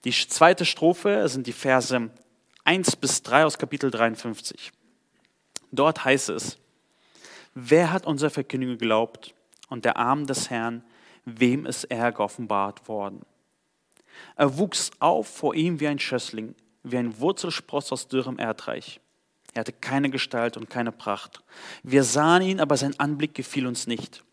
Die 0.05 0.11
zweite 0.11 0.65
Strophe 0.65 1.27
sind 1.29 1.47
die 1.47 1.53
Verse 1.53 2.09
1 2.65 2.95
bis 2.97 3.23
3 3.23 3.45
aus 3.45 3.57
Kapitel 3.57 3.91
53. 3.91 4.71
Dort 5.71 6.05
heißt 6.05 6.29
es, 6.29 6.57
wer 7.53 7.91
hat 7.91 8.05
unser 8.05 8.29
Verkündigung 8.29 8.77
geglaubt 8.77 9.33
und 9.69 9.85
der 9.85 9.97
Arm 9.97 10.27
des 10.27 10.49
Herrn, 10.49 10.83
wem 11.25 11.65
ist 11.65 11.85
er 11.85 12.11
geoffenbart 12.11 12.87
worden? 12.87 13.21
Er 14.35 14.57
wuchs 14.57 14.91
auf 14.99 15.27
vor 15.27 15.55
ihm 15.55 15.79
wie 15.79 15.87
ein 15.87 15.99
Schössling, 15.99 16.55
wie 16.83 16.97
ein 16.97 17.19
Wurzelspross 17.19 17.91
aus 17.91 18.07
dürrem 18.07 18.39
Erdreich. 18.39 18.99
Er 19.53 19.61
hatte 19.61 19.73
keine 19.73 20.09
Gestalt 20.09 20.57
und 20.57 20.69
keine 20.69 20.91
Pracht. 20.91 21.43
Wir 21.83 22.03
sahen 22.03 22.41
ihn, 22.41 22.59
aber 22.59 22.75
sein 22.75 22.99
Anblick 22.99 23.35
gefiel 23.35 23.67
uns 23.67 23.87
nicht. 23.87 24.23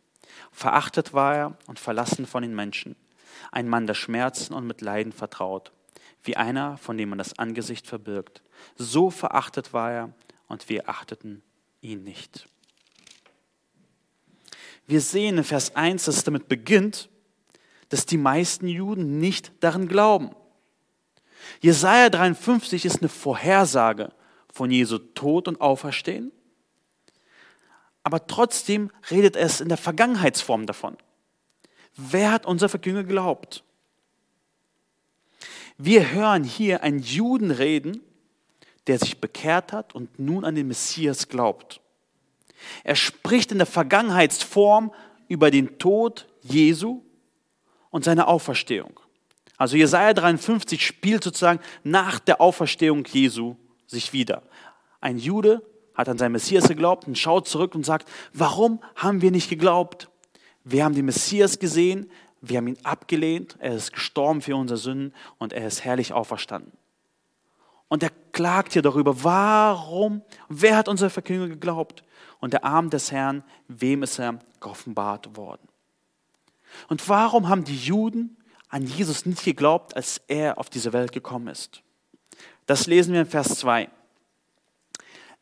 Verachtet 0.50 1.12
war 1.12 1.36
er 1.36 1.58
und 1.66 1.78
verlassen 1.78 2.26
von 2.26 2.42
den 2.42 2.54
Menschen. 2.54 2.96
Ein 3.52 3.68
Mann 3.68 3.86
der 3.86 3.94
Schmerzen 3.94 4.54
und 4.54 4.66
mit 4.66 4.80
Leiden 4.80 5.12
vertraut, 5.12 5.72
wie 6.22 6.36
einer, 6.36 6.76
von 6.78 6.96
dem 6.96 7.10
man 7.10 7.18
das 7.18 7.38
Angesicht 7.38 7.86
verbirgt. 7.86 8.42
So 8.76 9.10
verachtet 9.10 9.72
war 9.72 9.92
er 9.92 10.14
und 10.48 10.68
wir 10.68 10.88
achteten 10.88 11.42
ihn 11.80 12.02
nicht. 12.02 12.48
Wir 14.86 15.00
sehen 15.00 15.38
in 15.38 15.44
Vers 15.44 15.76
1, 15.76 16.06
dass 16.06 16.16
es 16.16 16.24
damit 16.24 16.48
beginnt, 16.48 17.08
dass 17.90 18.06
die 18.06 18.16
meisten 18.16 18.66
Juden 18.66 19.18
nicht 19.18 19.52
daran 19.60 19.86
glauben. 19.86 20.30
Jesaja 21.60 22.08
53 22.08 22.86
ist 22.86 23.00
eine 23.00 23.08
Vorhersage 23.08 24.12
von 24.52 24.70
Jesu 24.70 24.98
Tod 24.98 25.48
und 25.48 25.60
Auferstehen, 25.60 26.32
aber 28.02 28.26
trotzdem 28.26 28.90
redet 29.10 29.36
es 29.36 29.60
in 29.60 29.68
der 29.68 29.76
Vergangenheitsform 29.76 30.66
davon. 30.66 30.96
Wer 31.96 32.32
hat 32.32 32.46
unser 32.46 32.68
Verkünger 32.68 33.02
geglaubt? 33.02 33.62
Wir 35.76 36.10
hören 36.12 36.44
hier 36.44 36.82
einen 36.82 37.00
Juden 37.00 37.50
reden, 37.50 38.00
der 38.86 38.98
sich 38.98 39.20
bekehrt 39.20 39.72
hat 39.72 39.94
und 39.94 40.18
nun 40.18 40.44
an 40.44 40.54
den 40.54 40.68
Messias 40.68 41.28
glaubt. 41.28 41.80
Er 42.84 42.96
spricht 42.96 43.52
in 43.52 43.58
der 43.58 43.66
Vergangenheitsform 43.66 44.92
über 45.28 45.50
den 45.50 45.78
Tod 45.78 46.26
Jesu 46.42 47.02
und 47.90 48.04
seine 48.04 48.28
Auferstehung. 48.28 49.00
Also 49.56 49.76
Jesaja 49.76 50.14
53 50.14 50.84
spielt 50.84 51.22
sozusagen 51.22 51.60
nach 51.84 52.18
der 52.18 52.40
Auferstehung 52.40 53.04
Jesu 53.04 53.56
sich 53.86 54.12
wieder. 54.12 54.42
Ein 55.00 55.18
Jude 55.18 55.62
hat 55.94 56.08
an 56.08 56.18
seinen 56.18 56.32
Messias 56.32 56.68
geglaubt 56.68 57.06
und 57.06 57.18
schaut 57.18 57.46
zurück 57.46 57.74
und 57.74 57.84
sagt, 57.84 58.08
warum 58.32 58.80
haben 58.96 59.20
wir 59.20 59.30
nicht 59.30 59.50
geglaubt? 59.50 60.08
Wir 60.64 60.84
haben 60.84 60.94
den 60.94 61.04
Messias 61.04 61.58
gesehen, 61.58 62.10
wir 62.40 62.56
haben 62.56 62.68
ihn 62.68 62.78
abgelehnt, 62.84 63.56
er 63.58 63.74
ist 63.74 63.92
gestorben 63.92 64.40
für 64.40 64.56
unsere 64.56 64.78
Sünden 64.78 65.14
und 65.38 65.52
er 65.52 65.66
ist 65.66 65.84
herrlich 65.84 66.12
auferstanden. 66.12 66.72
Und 67.88 68.02
er 68.02 68.10
klagt 68.32 68.72
hier 68.72 68.82
darüber, 68.82 69.24
warum, 69.24 70.22
wer 70.48 70.76
hat 70.76 70.88
unser 70.88 71.10
Verkündigung 71.10 71.50
geglaubt? 71.50 72.04
Und 72.38 72.52
der 72.52 72.64
Arm 72.64 72.88
des 72.88 73.12
Herrn, 73.12 73.42
wem 73.68 74.02
ist 74.02 74.18
er 74.18 74.38
geoffenbart 74.60 75.36
worden? 75.36 75.69
Und 76.88 77.08
warum 77.08 77.48
haben 77.48 77.64
die 77.64 77.76
Juden 77.76 78.36
an 78.68 78.86
Jesus 78.86 79.26
nicht 79.26 79.44
geglaubt, 79.44 79.96
als 79.96 80.20
er 80.28 80.58
auf 80.58 80.70
diese 80.70 80.92
Welt 80.92 81.12
gekommen 81.12 81.48
ist? 81.48 81.82
Das 82.66 82.86
lesen 82.86 83.12
wir 83.12 83.20
in 83.22 83.26
Vers 83.26 83.58
2. 83.58 83.90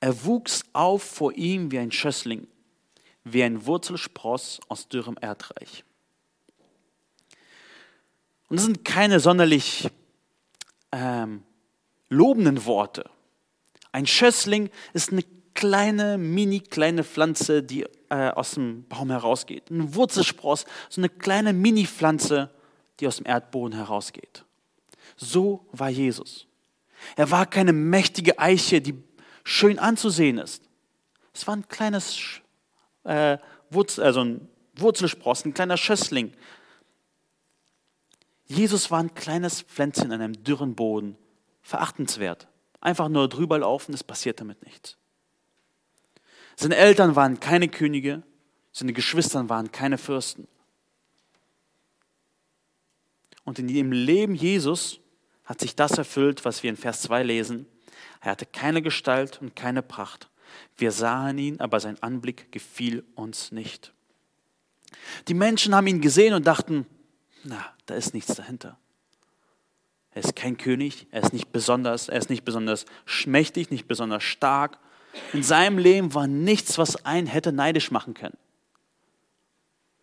Er 0.00 0.24
wuchs 0.24 0.64
auf 0.72 1.02
vor 1.02 1.32
ihm 1.32 1.70
wie 1.70 1.78
ein 1.78 1.92
Schössling, 1.92 2.46
wie 3.24 3.42
ein 3.42 3.66
Wurzelspross 3.66 4.60
aus 4.68 4.88
dürrem 4.88 5.16
Erdreich. 5.20 5.84
Und 8.48 8.56
das 8.56 8.64
sind 8.64 8.84
keine 8.84 9.20
sonderlich 9.20 9.90
ähm, 10.92 11.42
lobenden 12.08 12.64
Worte. 12.64 13.10
Ein 13.92 14.06
Schössling 14.06 14.70
ist 14.92 15.12
eine 15.12 15.22
kleine, 15.58 16.18
mini 16.18 16.60
kleine 16.60 17.02
Pflanze, 17.02 17.64
die 17.64 17.82
äh, 18.10 18.30
aus 18.30 18.52
dem 18.52 18.84
Baum 18.84 19.10
herausgeht. 19.10 19.72
Ein 19.72 19.92
Wurzelspross, 19.92 20.66
so 20.88 21.00
eine 21.00 21.08
kleine 21.08 21.52
Mini-Pflanze, 21.52 22.50
die 23.00 23.08
aus 23.08 23.16
dem 23.16 23.26
Erdboden 23.26 23.76
herausgeht. 23.76 24.44
So 25.16 25.66
war 25.72 25.88
Jesus. 25.88 26.46
Er 27.16 27.32
war 27.32 27.44
keine 27.44 27.72
mächtige 27.72 28.38
Eiche, 28.38 28.80
die 28.80 29.02
schön 29.42 29.80
anzusehen 29.80 30.38
ist. 30.38 30.62
Es 31.34 31.44
war 31.48 31.56
ein 31.56 31.66
kleines 31.66 32.40
äh, 33.02 33.38
Wurzel, 33.68 34.04
also 34.04 34.22
ein 34.22 34.48
Wurzelspross, 34.76 35.44
ein 35.44 35.54
kleiner 35.54 35.76
Schössling. 35.76 36.34
Jesus 38.46 38.92
war 38.92 39.00
ein 39.00 39.12
kleines 39.14 39.62
Pflänzchen 39.62 40.12
in 40.12 40.20
einem 40.20 40.44
dürren 40.44 40.76
Boden. 40.76 41.16
Verachtenswert. 41.62 42.46
Einfach 42.80 43.08
nur 43.08 43.28
drüber 43.28 43.58
laufen, 43.58 43.92
es 43.92 44.04
passiert 44.04 44.38
damit 44.38 44.64
nichts. 44.64 44.96
Seine 46.60 46.74
Eltern 46.74 47.14
waren 47.14 47.38
keine 47.38 47.68
Könige, 47.68 48.24
seine 48.72 48.92
Geschwister 48.92 49.48
waren 49.48 49.70
keine 49.70 49.96
Fürsten. 49.96 50.48
Und 53.44 53.60
in 53.60 53.68
dem 53.68 53.92
Leben 53.92 54.34
Jesus 54.34 54.98
hat 55.44 55.60
sich 55.60 55.76
das 55.76 55.92
erfüllt, 55.98 56.44
was 56.44 56.64
wir 56.64 56.70
in 56.70 56.76
Vers 56.76 57.02
2 57.02 57.22
lesen. 57.22 57.66
Er 58.20 58.32
hatte 58.32 58.44
keine 58.44 58.82
Gestalt 58.82 59.40
und 59.40 59.54
keine 59.54 59.82
Pracht. 59.82 60.30
Wir 60.76 60.90
sahen 60.90 61.38
ihn, 61.38 61.60
aber 61.60 61.78
sein 61.78 62.02
Anblick 62.02 62.50
gefiel 62.50 63.04
uns 63.14 63.52
nicht. 63.52 63.92
Die 65.28 65.34
Menschen 65.34 65.76
haben 65.76 65.86
ihn 65.86 66.00
gesehen 66.00 66.34
und 66.34 66.48
dachten, 66.48 66.88
na, 67.44 67.72
da 67.86 67.94
ist 67.94 68.14
nichts 68.14 68.34
dahinter. 68.34 68.76
Er 70.10 70.24
ist 70.24 70.34
kein 70.34 70.56
König, 70.56 71.06
er 71.12 71.22
ist 71.22 71.32
nicht 71.32 71.52
besonders, 71.52 72.08
er 72.08 72.18
ist 72.18 72.30
nicht 72.30 72.44
besonders 72.44 72.84
schmächtig, 73.04 73.70
nicht 73.70 73.86
besonders 73.86 74.24
stark, 74.24 74.80
in 75.32 75.42
seinem 75.42 75.78
Leben 75.78 76.14
war 76.14 76.26
nichts, 76.26 76.78
was 76.78 77.04
einen 77.04 77.26
hätte 77.26 77.52
neidisch 77.52 77.90
machen 77.90 78.14
können. 78.14 78.36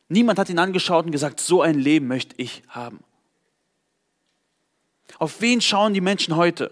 Niemand 0.07 0.37
hat 0.37 0.49
ihn 0.49 0.59
angeschaut 0.59 1.05
und 1.05 1.11
gesagt, 1.11 1.39
so 1.39 1.61
ein 1.61 1.79
Leben 1.79 2.07
möchte 2.07 2.35
ich 2.37 2.61
haben. 2.67 2.99
Auf 5.17 5.41
wen 5.41 5.61
schauen 5.61 5.93
die 5.93 6.01
Menschen 6.01 6.35
heute? 6.35 6.71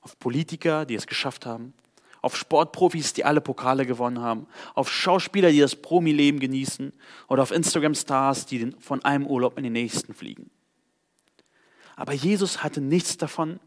Auf 0.00 0.18
Politiker, 0.18 0.84
die 0.84 0.94
es 0.94 1.06
geschafft 1.06 1.46
haben, 1.46 1.74
auf 2.22 2.36
Sportprofis, 2.36 3.12
die 3.12 3.24
alle 3.24 3.40
Pokale 3.40 3.86
gewonnen 3.86 4.20
haben, 4.20 4.46
auf 4.74 4.90
Schauspieler, 4.90 5.50
die 5.50 5.60
das 5.60 5.76
Promi-Leben 5.76 6.40
genießen 6.40 6.92
oder 7.28 7.42
auf 7.42 7.50
Instagram-Stars, 7.50 8.46
die 8.46 8.72
von 8.80 9.04
einem 9.04 9.26
Urlaub 9.26 9.56
in 9.56 9.64
den 9.64 9.72
nächsten 9.72 10.14
fliegen. 10.14 10.50
Aber 11.96 12.12
Jesus 12.12 12.62
hatte 12.62 12.80
nichts 12.80 13.16
davon. 13.16 13.60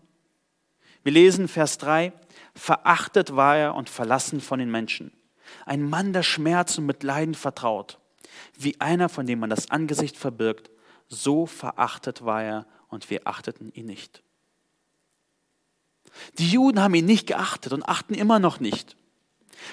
Wir 1.04 1.12
lesen 1.12 1.48
Vers 1.48 1.78
3, 1.80 2.14
Verachtet 2.54 3.36
war 3.36 3.58
er 3.58 3.76
und 3.76 3.90
verlassen 3.90 4.42
von 4.42 4.60
den 4.60 4.70
Menschen. 4.70 5.12
Ein 5.66 5.90
Mann 5.90 6.14
der 6.14 6.24
Schmerzen 6.24 6.86
mit 6.86 7.04
Leiden 7.04 7.36
vertraut. 7.36 8.00
Wie 8.58 8.80
einer, 8.80 9.10
von 9.10 9.26
dem 9.26 9.40
man 9.40 9.50
das 9.50 9.72
Angesicht 9.72 10.18
verbirgt, 10.18 10.70
so 11.08 11.46
verachtet 11.46 12.24
war 12.24 12.44
er 12.44 12.66
und 12.88 13.10
wir 13.10 13.26
achteten 13.26 13.72
ihn 13.74 13.86
nicht. 13.86 14.24
Die 16.38 16.50
Juden 16.50 16.82
haben 16.82 16.94
ihn 16.94 17.06
nicht 17.06 17.28
geachtet 17.28 17.74
und 17.74 17.84
achten 17.84 18.14
immer 18.14 18.40
noch 18.40 18.60
nicht. 18.60 18.98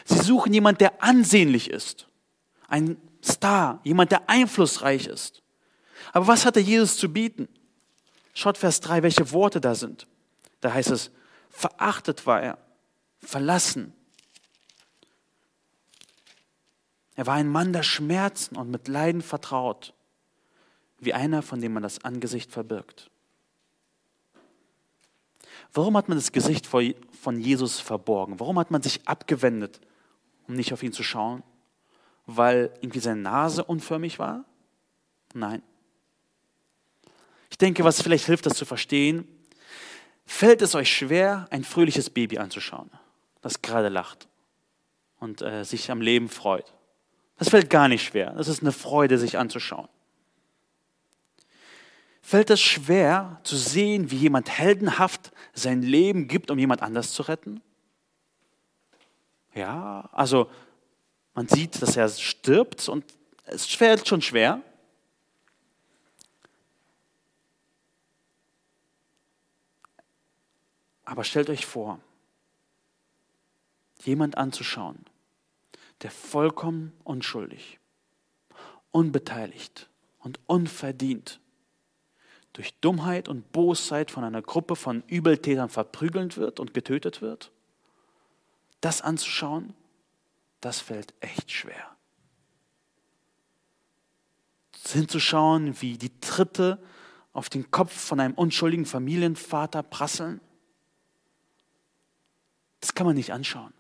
Sie 0.05 0.19
suchen 0.19 0.53
jemand, 0.53 0.81
der 0.81 1.03
ansehnlich 1.03 1.71
ist. 1.71 2.09
Ein 2.69 2.97
Star, 3.25 3.81
jemand, 3.83 4.13
der 4.13 4.29
einflussreich 4.29 5.07
ist. 5.07 5.43
Aber 6.13 6.27
was 6.27 6.47
hatte 6.47 6.61
Jesus 6.61 6.97
zu 6.97 7.13
bieten? 7.13 7.49
Schaut 8.35 8.59
Vers 8.59 8.81
3, 8.81 9.03
welche 9.03 9.33
Worte 9.33 9.61
da 9.61 9.75
sind. 9.75 10.07
Da 10.61 10.73
heißt 10.73 10.91
es, 10.91 11.11
verachtet 11.51 12.27
war 12.27 12.43
er 12.43 12.59
verlassen. 13.21 13.93
Er 17.15 17.27
war 17.27 17.35
ein 17.35 17.49
Mann 17.49 17.73
der 17.73 17.83
Schmerzen 17.83 18.57
und 18.57 18.71
mit 18.71 18.87
Leiden 18.87 19.23
vertraut, 19.23 19.93
wie 20.99 21.15
einer, 21.15 21.43
von 21.43 21.61
dem 21.61 21.73
man 21.73 21.83
das 21.83 22.05
Angesicht 22.05 22.53
verbirgt. 22.53 23.11
Warum 25.73 25.97
hat 25.97 26.09
man 26.09 26.17
das 26.17 26.33
Gesicht 26.33 26.67
von 26.67 27.41
Jesus 27.41 27.81
verborgen? 27.81 28.41
Warum 28.41 28.59
hat 28.59 28.71
man 28.71 28.83
sich 28.83 29.07
abgewendet, 29.07 29.81
um 30.47 30.55
nicht 30.55 30.73
auf 30.73 30.83
ihn 30.83 30.93
zu 30.93 31.03
schauen? 31.03 31.43
Weil 32.27 32.73
irgendwie 32.81 33.01
seine 33.01 33.21
Nase 33.21 33.65
unförmig 33.65 34.19
war? 34.19 34.45
Nein. 35.35 35.63
Ich 37.51 37.59
denke, 37.59 37.85
was 37.85 38.03
vielleicht 38.03 38.27
hilft, 38.27 38.47
das 38.47 38.57
zu 38.57 38.65
verstehen, 38.65 39.27
fällt 40.29 40.61
es 40.63 40.75
euch 40.75 40.95
schwer, 40.95 41.49
ein 41.51 41.65
fröhliches 41.65 42.11
Baby 42.11 42.39
anzuschauen, 42.39 42.91
das 43.41 43.63
gerade 43.63 43.89
lacht 43.89 44.29
und 45.19 45.41
äh, 45.43 45.65
sich 45.65 45.91
am 45.91 46.03
Leben 46.03 46.29
freut. 46.29 46.73
Das 47.39 47.49
fällt 47.49 47.71
gar 47.71 47.89
nicht 47.89 48.05
schwer. 48.05 48.35
Das 48.37 48.47
ist 48.47 48.61
eine 48.61 48.73
Freude, 48.73 49.19
sich 49.19 49.39
anzuschauen. 49.39 49.89
Fällt 52.21 52.51
es 52.51 52.61
schwer 52.61 53.41
zu 53.43 53.57
sehen, 53.57 54.11
wie 54.11 54.17
jemand 54.17 54.51
heldenhaft 54.51 55.33
sein 55.55 55.81
Leben 55.81 56.29
gibt, 56.29 56.51
um 56.51 56.59
jemand 56.59 56.83
anders 56.83 57.13
zu 57.13 57.23
retten? 57.23 57.63
Ja, 59.55 60.11
also 60.13 60.51
man 61.33 61.49
sieht, 61.49 61.81
dass 61.81 61.97
er 61.97 62.09
stirbt 62.11 62.87
und 62.89 63.05
es 63.47 63.65
fällt 63.65 64.07
schon 64.07 64.21
schwer. 64.21 64.61
Aber 71.09 71.25
stellt 71.25 71.49
euch 71.49 71.65
vor, 71.65 72.01
jemand 74.03 74.37
anzuschauen, 74.37 75.07
der 76.03 76.11
vollkommen 76.11 76.93
unschuldig, 77.03 77.81
unbeteiligt 78.91 79.89
und 80.19 80.39
unverdient 80.45 81.41
durch 82.53 82.75
Dummheit 82.81 83.31
und 83.31 83.53
Bosheit 83.53 84.11
von 84.11 84.23
einer 84.23 84.43
Gruppe 84.43 84.77
von 84.77 85.03
Übeltätern 85.07 85.71
verprügelt 85.71 86.37
wird 86.37 86.61
und 86.61 86.75
getötet 86.75 87.23
wird, 87.23 87.53
das 88.83 89.01
anzuschauen, 89.01 89.73
das 90.61 90.83
fällt 90.83 91.15
echt 91.21 91.51
schwer. 91.51 91.97
Hinzuschauen, 94.87 95.81
wie 95.81 95.97
die 95.97 96.21
Tritte 96.21 96.79
auf 97.33 97.49
den 97.49 97.71
Kopf 97.71 97.93
von 97.95 98.21
einem 98.21 98.35
unschuldigen 98.35 98.85
Familienvater 98.85 99.83
prasseln, 99.83 100.43
das 102.81 102.95
kann 102.95 103.07
man 103.07 103.17
nicht 103.17 103.33
anschauen. 103.33 103.73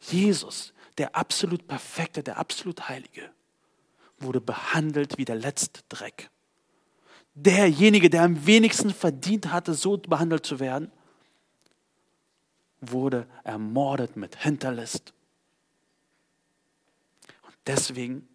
Jesus, 0.00 0.74
der 0.98 1.16
absolut 1.16 1.66
perfekte, 1.66 2.22
der 2.22 2.38
absolut 2.38 2.88
heilige, 2.88 3.30
wurde 4.18 4.40
behandelt 4.40 5.18
wie 5.18 5.24
der 5.24 5.36
letzte 5.36 5.82
Dreck. 5.88 6.30
Derjenige, 7.34 8.10
der 8.10 8.22
am 8.22 8.46
wenigsten 8.46 8.90
verdient 8.90 9.50
hatte, 9.50 9.74
so 9.74 9.96
behandelt 9.96 10.46
zu 10.46 10.60
werden, 10.60 10.92
wurde 12.80 13.26
ermordet 13.42 14.16
mit 14.16 14.36
Hinterlist. 14.36 15.14
Und 17.42 17.54
deswegen 17.66 18.28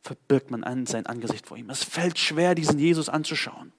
verbirgt 0.00 0.50
man 0.50 0.86
sein 0.86 1.06
Angesicht 1.06 1.46
vor 1.46 1.56
ihm. 1.56 1.70
Es 1.70 1.84
fällt 1.84 2.18
schwer, 2.18 2.54
diesen 2.54 2.78
Jesus 2.78 3.08
anzuschauen. 3.08 3.72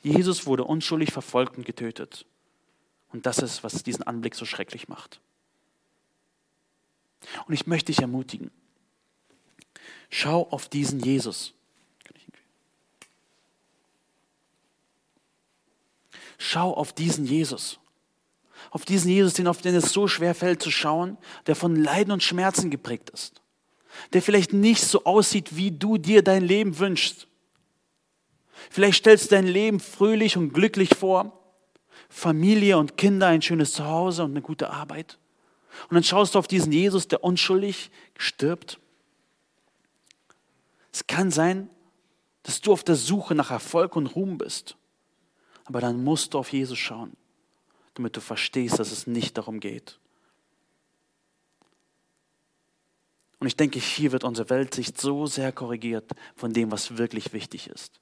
Jesus 0.00 0.46
wurde 0.46 0.64
unschuldig 0.64 1.12
verfolgt 1.12 1.58
und 1.58 1.66
getötet. 1.66 2.26
Und 3.12 3.26
das 3.26 3.38
ist, 3.38 3.64
was 3.64 3.82
diesen 3.82 4.02
Anblick 4.02 4.34
so 4.34 4.44
schrecklich 4.44 4.88
macht. 4.88 5.20
Und 7.46 7.54
ich 7.54 7.66
möchte 7.66 7.92
dich 7.92 8.00
ermutigen, 8.00 8.50
schau 10.10 10.48
auf 10.50 10.68
diesen 10.68 11.00
Jesus. 11.00 11.54
Schau 16.38 16.72
auf 16.72 16.92
diesen 16.92 17.26
Jesus. 17.26 17.80
Auf 18.70 18.84
diesen 18.84 19.10
Jesus, 19.10 19.34
den, 19.34 19.48
auf 19.48 19.60
den 19.60 19.74
es 19.74 19.92
so 19.92 20.06
schwer 20.06 20.34
fällt 20.34 20.62
zu 20.62 20.70
schauen, 20.70 21.18
der 21.46 21.56
von 21.56 21.74
Leiden 21.74 22.12
und 22.12 22.22
Schmerzen 22.22 22.70
geprägt 22.70 23.10
ist. 23.10 23.42
Der 24.12 24.22
vielleicht 24.22 24.52
nicht 24.52 24.82
so 24.82 25.04
aussieht, 25.04 25.56
wie 25.56 25.72
du 25.72 25.98
dir 25.98 26.22
dein 26.22 26.44
Leben 26.44 26.78
wünschst. 26.78 27.26
Vielleicht 28.70 28.98
stellst 28.98 29.26
du 29.26 29.34
dein 29.34 29.46
Leben 29.46 29.80
fröhlich 29.80 30.36
und 30.36 30.52
glücklich 30.52 30.94
vor, 30.94 31.37
Familie 32.08 32.78
und 32.78 32.96
Kinder, 32.96 33.28
ein 33.28 33.42
schönes 33.42 33.72
Zuhause 33.72 34.24
und 34.24 34.30
eine 34.30 34.42
gute 34.42 34.70
Arbeit. 34.70 35.18
Und 35.88 35.94
dann 35.94 36.04
schaust 36.04 36.34
du 36.34 36.38
auf 36.38 36.48
diesen 36.48 36.72
Jesus, 36.72 37.08
der 37.08 37.22
unschuldig 37.22 37.90
stirbt. 38.16 38.80
Es 40.92 41.06
kann 41.06 41.30
sein, 41.30 41.70
dass 42.42 42.60
du 42.60 42.72
auf 42.72 42.82
der 42.82 42.96
Suche 42.96 43.34
nach 43.34 43.50
Erfolg 43.50 43.94
und 43.94 44.06
Ruhm 44.06 44.38
bist. 44.38 44.76
Aber 45.64 45.80
dann 45.80 46.02
musst 46.02 46.32
du 46.32 46.38
auf 46.38 46.52
Jesus 46.52 46.78
schauen, 46.78 47.12
damit 47.94 48.16
du 48.16 48.20
verstehst, 48.20 48.78
dass 48.78 48.90
es 48.90 49.06
nicht 49.06 49.36
darum 49.36 49.60
geht. 49.60 49.98
Und 53.38 53.46
ich 53.46 53.54
denke, 53.54 53.78
hier 53.78 54.12
wird 54.12 54.24
unsere 54.24 54.50
Weltsicht 54.50 55.00
so 55.00 55.26
sehr 55.26 55.52
korrigiert 55.52 56.10
von 56.34 56.52
dem, 56.52 56.72
was 56.72 56.96
wirklich 56.96 57.32
wichtig 57.32 57.68
ist. 57.68 58.00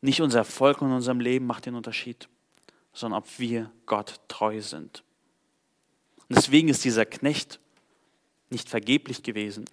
Nicht 0.00 0.22
unser 0.22 0.38
Erfolg 0.38 0.80
in 0.80 0.92
unserem 0.92 1.20
Leben 1.20 1.46
macht 1.46 1.66
den 1.66 1.74
Unterschied, 1.74 2.28
sondern 2.98 3.22
ob 3.22 3.38
wir 3.38 3.70
Gott 3.86 4.20
treu 4.26 4.60
sind. 4.60 5.04
Und 6.28 6.36
deswegen 6.36 6.68
ist 6.68 6.84
dieser 6.84 7.06
Knecht 7.06 7.60
nicht 8.50 8.68
vergeblich 8.68 9.22
gewesen, 9.22 9.66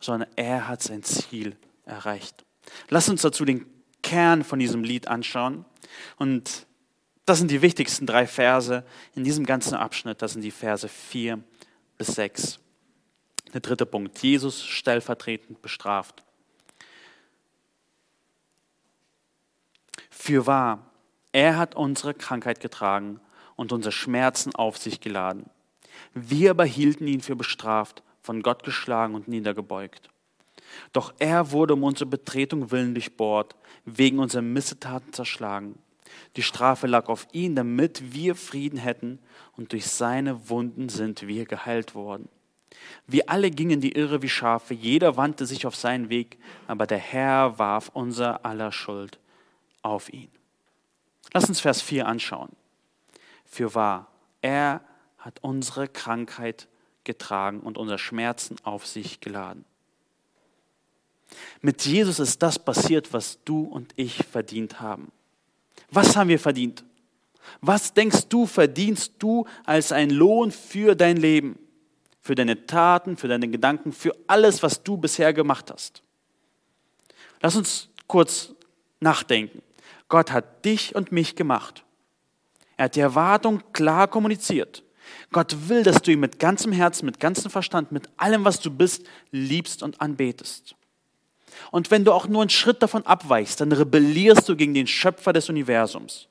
sondern 0.00 0.28
er 0.36 0.68
hat 0.68 0.82
sein 0.82 1.02
Ziel 1.02 1.56
erreicht. 1.86 2.44
Lass 2.90 3.08
uns 3.08 3.22
dazu 3.22 3.46
den 3.46 3.64
Kern 4.02 4.44
von 4.44 4.58
diesem 4.58 4.84
Lied 4.84 5.08
anschauen. 5.08 5.64
Und 6.18 6.66
das 7.24 7.38
sind 7.38 7.50
die 7.50 7.62
wichtigsten 7.62 8.04
drei 8.04 8.26
Verse 8.26 8.84
in 9.14 9.24
diesem 9.24 9.46
ganzen 9.46 9.74
Abschnitt. 9.74 10.20
Das 10.20 10.34
sind 10.34 10.42
die 10.42 10.50
Verse 10.50 10.88
4 10.88 11.42
bis 11.96 12.08
6. 12.08 12.58
Der 13.54 13.62
dritte 13.62 13.86
Punkt. 13.86 14.18
Jesus 14.22 14.62
stellvertretend 14.62 15.62
bestraft. 15.62 16.22
Für 20.10 20.46
wahr, 20.46 20.87
er 21.38 21.56
hat 21.56 21.76
unsere 21.76 22.14
Krankheit 22.14 22.58
getragen 22.58 23.20
und 23.54 23.72
unsere 23.72 23.92
Schmerzen 23.92 24.56
auf 24.56 24.76
sich 24.76 25.00
geladen. 25.00 25.48
Wir 26.12 26.50
aber 26.50 26.64
hielten 26.64 27.06
ihn 27.06 27.20
für 27.20 27.36
bestraft, 27.36 28.02
von 28.22 28.42
Gott 28.42 28.64
geschlagen 28.64 29.14
und 29.14 29.28
niedergebeugt. 29.28 30.10
Doch 30.92 31.14
er 31.20 31.52
wurde 31.52 31.74
um 31.74 31.84
unsere 31.84 32.06
Betretung 32.06 32.72
willen 32.72 32.92
durchbohrt, 32.92 33.54
wegen 33.84 34.18
unserer 34.18 34.42
Missetaten 34.42 35.12
zerschlagen. 35.12 35.78
Die 36.34 36.42
Strafe 36.42 36.88
lag 36.88 37.06
auf 37.06 37.28
ihn, 37.30 37.54
damit 37.54 38.12
wir 38.12 38.34
Frieden 38.34 38.80
hätten, 38.80 39.20
und 39.56 39.70
durch 39.70 39.86
seine 39.86 40.50
Wunden 40.50 40.88
sind 40.88 41.28
wir 41.28 41.44
geheilt 41.44 41.94
worden. 41.94 42.28
Wir 43.06 43.30
alle 43.30 43.52
gingen 43.52 43.80
die 43.80 43.92
Irre 43.92 44.22
wie 44.22 44.28
Schafe, 44.28 44.74
jeder 44.74 45.16
wandte 45.16 45.46
sich 45.46 45.66
auf 45.66 45.76
seinen 45.76 46.08
Weg, 46.08 46.36
aber 46.66 46.88
der 46.88 46.98
Herr 46.98 47.60
warf 47.60 47.92
unser 47.94 48.44
aller 48.44 48.72
Schuld 48.72 49.20
auf 49.82 50.12
ihn. 50.12 50.30
Lass 51.32 51.48
uns 51.48 51.60
Vers 51.60 51.82
4 51.82 52.06
anschauen. 52.06 52.50
Für 53.44 53.74
wahr, 53.74 54.10
er 54.40 54.82
hat 55.18 55.38
unsere 55.42 55.88
Krankheit 55.88 56.68
getragen 57.04 57.60
und 57.60 57.78
unsere 57.78 57.98
Schmerzen 57.98 58.56
auf 58.62 58.86
sich 58.86 59.20
geladen. 59.20 59.64
Mit 61.60 61.84
Jesus 61.84 62.18
ist 62.18 62.42
das 62.42 62.58
passiert, 62.58 63.12
was 63.12 63.38
du 63.44 63.62
und 63.62 63.92
ich 63.96 64.24
verdient 64.26 64.80
haben. 64.80 65.12
Was 65.90 66.16
haben 66.16 66.28
wir 66.28 66.38
verdient? 66.38 66.84
Was 67.60 67.94
denkst 67.94 68.28
du, 68.28 68.46
verdienst 68.46 69.14
du 69.18 69.46
als 69.64 69.92
ein 69.92 70.10
Lohn 70.10 70.50
für 70.50 70.94
dein 70.94 71.16
Leben, 71.16 71.58
für 72.20 72.34
deine 72.34 72.66
Taten, 72.66 73.16
für 73.16 73.28
deine 73.28 73.48
Gedanken, 73.48 73.92
für 73.92 74.14
alles, 74.26 74.62
was 74.62 74.82
du 74.82 74.96
bisher 74.96 75.32
gemacht 75.32 75.70
hast? 75.70 76.02
Lass 77.40 77.56
uns 77.56 77.88
kurz 78.06 78.52
nachdenken. 79.00 79.62
Gott 80.08 80.32
hat 80.32 80.64
dich 80.64 80.94
und 80.94 81.12
mich 81.12 81.36
gemacht. 81.36 81.84
Er 82.76 82.86
hat 82.86 82.96
die 82.96 83.00
Erwartung 83.00 83.62
klar 83.72 84.08
kommuniziert. 84.08 84.84
Gott 85.32 85.68
will, 85.68 85.82
dass 85.82 86.02
du 86.02 86.12
ihn 86.12 86.20
mit 86.20 86.38
ganzem 86.38 86.72
Herzen, 86.72 87.06
mit 87.06 87.20
ganzem 87.20 87.50
Verstand, 87.50 87.92
mit 87.92 88.08
allem, 88.16 88.44
was 88.44 88.60
du 88.60 88.70
bist, 88.70 89.06
liebst 89.30 89.82
und 89.82 90.00
anbetest. 90.00 90.74
Und 91.70 91.90
wenn 91.90 92.04
du 92.04 92.12
auch 92.12 92.28
nur 92.28 92.42
einen 92.42 92.50
Schritt 92.50 92.82
davon 92.82 93.04
abweichst, 93.04 93.60
dann 93.60 93.72
rebellierst 93.72 94.48
du 94.48 94.56
gegen 94.56 94.74
den 94.74 94.86
Schöpfer 94.86 95.32
des 95.32 95.48
Universums. 95.48 96.28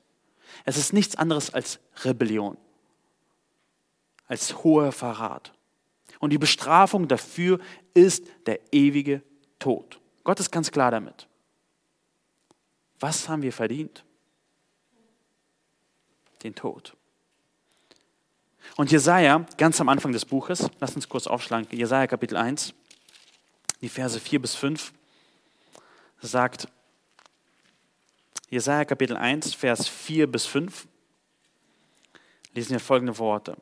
Es 0.64 0.76
ist 0.76 0.92
nichts 0.92 1.16
anderes 1.16 1.52
als 1.52 1.78
Rebellion, 2.02 2.56
als 4.26 4.64
hoher 4.64 4.92
Verrat. 4.92 5.52
Und 6.18 6.30
die 6.30 6.38
Bestrafung 6.38 7.08
dafür 7.08 7.60
ist 7.94 8.26
der 8.46 8.60
ewige 8.72 9.22
Tod. 9.58 10.00
Gott 10.24 10.40
ist 10.40 10.50
ganz 10.50 10.70
klar 10.70 10.90
damit. 10.90 11.28
Was 13.00 13.28
haben 13.28 13.42
wir 13.42 13.52
verdient? 13.52 14.04
Den 16.42 16.54
Tod. 16.54 16.96
Und 18.76 18.92
Jesaja, 18.92 19.46
ganz 19.56 19.80
am 19.80 19.88
Anfang 19.88 20.12
des 20.12 20.24
Buches, 20.24 20.68
lasst 20.78 20.96
uns 20.96 21.08
kurz 21.08 21.26
aufschlagen, 21.26 21.66
Jesaja 21.70 22.06
Kapitel 22.06 22.36
1, 22.36 22.74
die 23.80 23.88
Verse 23.88 24.18
4 24.18 24.40
bis 24.40 24.54
5, 24.54 24.92
sagt, 26.20 26.68
Jesaja 28.50 28.84
Kapitel 28.84 29.16
1, 29.16 29.54
Vers 29.54 29.88
4 29.88 30.26
bis 30.26 30.46
5 30.46 30.86
lesen 32.54 32.70
wir 32.70 32.80
folgende 32.80 33.18
Worte. 33.18 33.56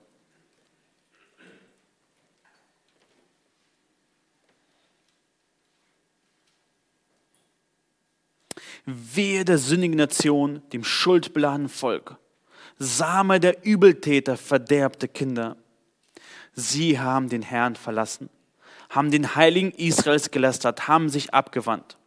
Wehe 8.87 9.45
der 9.45 9.59
sündigen 9.59 9.97
Nation, 9.97 10.63
dem 10.73 10.85
schuldbeladenen 10.85 11.69
Volk. 11.69 12.17
Same 12.79 13.41
der 13.41 13.65
Übeltäter, 13.65 14.37
verderbte 14.37 15.09
Kinder. 15.09 15.57
Sie 16.53 17.01
haben 17.01 17.29
den 17.29 17.43
Herrn 17.43 17.75
verlassen, 17.75 18.31
haben 18.89 19.11
den 19.11 19.35
Heiligen 19.35 19.73
Israels 19.73 20.31
gelästert, 20.31 20.87
haben 20.87 21.09
sich 21.09 21.35
abgewandt. 21.35 21.99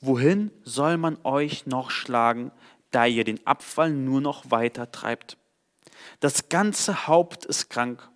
Wohin 0.00 0.50
soll 0.64 0.96
man 0.96 1.16
euch 1.22 1.66
noch 1.66 1.92
schlagen, 1.92 2.50
da 2.90 3.06
ihr 3.06 3.22
den 3.22 3.46
Abfall 3.46 3.90
nur 3.90 4.20
noch 4.20 4.50
weiter 4.50 4.90
treibt? 4.90 5.38
Das 6.18 6.48
ganze 6.48 7.06
Haupt 7.06 7.44
ist 7.44 7.70
krank 7.70 8.08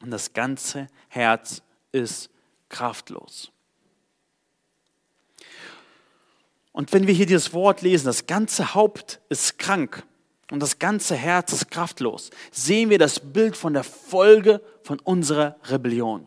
und 0.00 0.10
das 0.10 0.32
ganze 0.32 0.88
Herz 1.08 1.62
ist 1.92 2.28
kraftlos. 2.68 3.51
Und 6.72 6.92
wenn 6.92 7.06
wir 7.06 7.14
hier 7.14 7.26
dieses 7.26 7.52
Wort 7.52 7.82
lesen, 7.82 8.06
das 8.06 8.26
ganze 8.26 8.74
Haupt 8.74 9.20
ist 9.28 9.58
krank 9.58 10.04
und 10.50 10.60
das 10.60 10.78
ganze 10.78 11.14
Herz 11.14 11.52
ist 11.52 11.70
kraftlos, 11.70 12.30
sehen 12.50 12.90
wir 12.90 12.98
das 12.98 13.20
Bild 13.20 13.56
von 13.56 13.74
der 13.74 13.84
Folge 13.84 14.62
von 14.82 14.98
unserer 15.00 15.56
Rebellion. 15.64 16.26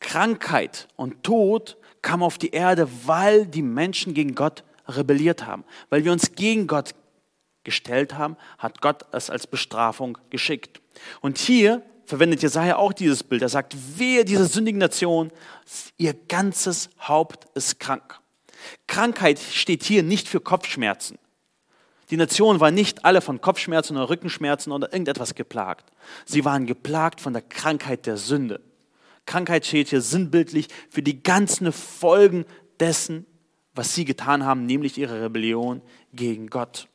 Krankheit 0.00 0.88
und 0.96 1.22
Tod 1.22 1.76
kam 2.02 2.22
auf 2.22 2.38
die 2.38 2.50
Erde, 2.50 2.88
weil 3.04 3.46
die 3.46 3.62
Menschen 3.62 4.14
gegen 4.14 4.34
Gott 4.34 4.64
rebelliert 4.86 5.46
haben, 5.46 5.64
weil 5.90 6.04
wir 6.04 6.12
uns 6.12 6.34
gegen 6.34 6.66
Gott 6.66 6.94
gestellt 7.64 8.14
haben, 8.14 8.36
hat 8.56 8.80
Gott 8.80 9.04
es 9.12 9.30
als 9.30 9.46
Bestrafung 9.46 10.18
geschickt. 10.30 10.80
Und 11.20 11.38
hier 11.38 11.82
verwendet 12.06 12.42
Jesaja 12.42 12.76
auch 12.76 12.92
dieses 12.92 13.22
Bild. 13.22 13.42
Er 13.42 13.50
sagt, 13.50 13.76
wehe 13.98 14.24
diese 14.24 14.46
sündigen 14.46 14.78
Nation, 14.78 15.30
ihr 15.98 16.14
ganzes 16.14 16.88
Haupt 17.00 17.46
ist 17.54 17.78
krank. 17.78 18.20
Krankheit 18.86 19.38
steht 19.38 19.82
hier 19.82 20.02
nicht 20.02 20.28
für 20.28 20.40
Kopfschmerzen. 20.40 21.18
Die 22.10 22.16
Nation 22.16 22.60
war 22.60 22.70
nicht 22.70 23.04
alle 23.04 23.20
von 23.20 23.40
Kopfschmerzen 23.40 23.96
oder 23.96 24.08
Rückenschmerzen 24.08 24.72
oder 24.72 24.92
irgendetwas 24.92 25.34
geplagt. 25.34 25.92
Sie 26.24 26.44
waren 26.44 26.66
geplagt 26.66 27.20
von 27.20 27.34
der 27.34 27.42
Krankheit 27.42 28.06
der 28.06 28.16
Sünde. 28.16 28.60
Krankheit 29.26 29.66
steht 29.66 29.88
hier 29.88 30.00
sinnbildlich 30.00 30.68
für 30.88 31.02
die 31.02 31.22
ganzen 31.22 31.70
Folgen 31.70 32.46
dessen, 32.80 33.26
was 33.74 33.94
sie 33.94 34.06
getan 34.06 34.44
haben, 34.44 34.64
nämlich 34.64 34.96
ihre 34.96 35.22
Rebellion 35.22 35.82
gegen 36.14 36.48
Gott. 36.48 36.88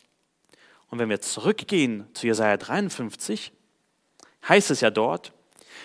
Und 0.89 0.99
wenn 0.99 1.09
wir 1.09 1.21
zurückgehen 1.21 2.07
zu 2.13 2.25
Jesaja 2.25 2.57
53, 2.57 3.51
heißt 4.47 4.71
es 4.71 4.81
ja 4.81 4.89
dort, 4.89 5.31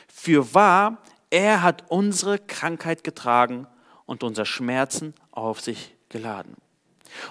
für 0.06 0.54
wahr, 0.54 1.02
er 1.30 1.62
hat 1.62 1.84
unsere 1.88 2.38
Krankheit 2.38 3.04
getragen 3.04 3.66
und 4.06 4.22
unsere 4.22 4.46
Schmerzen 4.46 5.14
auf 5.42 5.60
sich 5.60 5.94
geladen. 6.08 6.54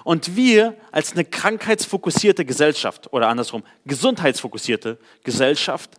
Und 0.04 0.36
wir 0.36 0.76
als 0.90 1.12
eine 1.12 1.24
krankheitsfokussierte 1.24 2.44
Gesellschaft 2.44 3.12
oder 3.12 3.28
andersrum 3.28 3.62
gesundheitsfokussierte 3.84 4.98
Gesellschaft, 5.22 5.90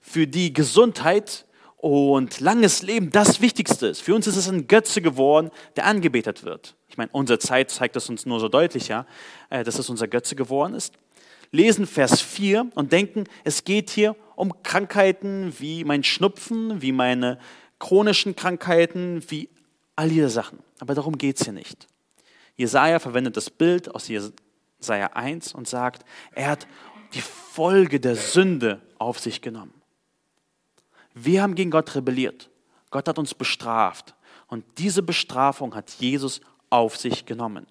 für 0.00 0.26
die 0.26 0.52
Gesundheit 0.52 1.44
und 1.76 2.40
langes 2.40 2.82
Leben 2.82 3.10
das 3.10 3.40
Wichtigste 3.40 3.86
ist. 3.86 4.00
Für 4.00 4.14
uns 4.14 4.26
ist 4.26 4.36
es 4.36 4.48
ein 4.48 4.66
Götze 4.66 5.00
geworden, 5.00 5.50
der 5.76 5.86
angebetet 5.86 6.44
wird. 6.44 6.74
Ich 6.88 6.96
meine, 6.96 7.10
unsere 7.12 7.38
Zeit 7.38 7.70
zeigt 7.70 7.94
es 7.96 8.08
uns 8.08 8.26
nur 8.26 8.40
so 8.40 8.48
deutlich, 8.48 8.88
ja, 8.88 9.06
äh, 9.50 9.62
dass 9.62 9.78
es 9.78 9.88
unser 9.88 10.08
Götze 10.08 10.34
geworden 10.34 10.74
ist. 10.74 10.94
Lesen 11.50 11.86
Vers 11.86 12.20
4 12.20 12.68
und 12.74 12.92
denken, 12.92 13.24
es 13.44 13.64
geht 13.64 13.90
hier 13.90 14.16
um 14.34 14.62
Krankheiten 14.62 15.54
wie 15.58 15.84
mein 15.84 16.04
Schnupfen, 16.04 16.82
wie 16.82 16.92
meine 16.92 17.38
chronischen 17.78 18.34
Krankheiten, 18.34 19.22
wie 19.28 19.48
all 19.98 20.08
diese 20.08 20.30
Sachen. 20.30 20.60
Aber 20.78 20.94
darum 20.94 21.18
geht 21.18 21.38
es 21.40 21.44
hier 21.44 21.52
nicht. 21.52 21.88
Jesaja 22.54 23.00
verwendet 23.00 23.36
das 23.36 23.50
Bild 23.50 23.92
aus 23.92 24.06
Jesaja 24.06 25.08
1 25.08 25.54
und 25.54 25.66
sagt, 25.66 26.04
er 26.32 26.50
hat 26.50 26.68
die 27.14 27.20
Folge 27.20 27.98
der 27.98 28.14
Sünde 28.14 28.80
auf 28.98 29.18
sich 29.18 29.42
genommen. 29.42 29.74
Wir 31.14 31.42
haben 31.42 31.56
gegen 31.56 31.72
Gott 31.72 31.96
rebelliert. 31.96 32.48
Gott 32.90 33.08
hat 33.08 33.18
uns 33.18 33.34
bestraft. 33.34 34.14
Und 34.46 34.64
diese 34.78 35.02
Bestrafung 35.02 35.74
hat 35.74 35.90
Jesus 35.90 36.40
auf 36.70 36.96
sich 36.96 37.26
genommen. 37.26 37.66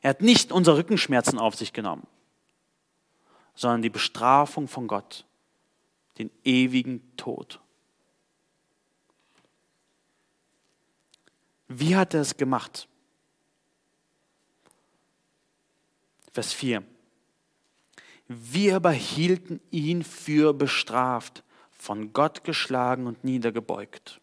Er 0.00 0.10
hat 0.10 0.22
nicht 0.22 0.52
unsere 0.52 0.76
Rückenschmerzen 0.78 1.40
auf 1.40 1.56
sich 1.56 1.72
genommen, 1.72 2.06
sondern 3.56 3.82
die 3.82 3.90
Bestrafung 3.90 4.68
von 4.68 4.86
Gott, 4.86 5.24
den 6.18 6.30
ewigen 6.44 7.02
Tod. 7.16 7.58
Wie 11.68 11.94
hat 11.94 12.14
er 12.14 12.22
es 12.22 12.36
gemacht? 12.36 12.88
Vers 16.32 16.52
4. 16.52 16.82
Wir 18.26 18.76
aber 18.76 18.92
hielten 18.92 19.60
ihn 19.70 20.02
für 20.02 20.52
bestraft, 20.52 21.42
von 21.70 22.12
Gott 22.12 22.44
geschlagen 22.44 23.06
und 23.06 23.24
niedergebeugt. 23.24 24.20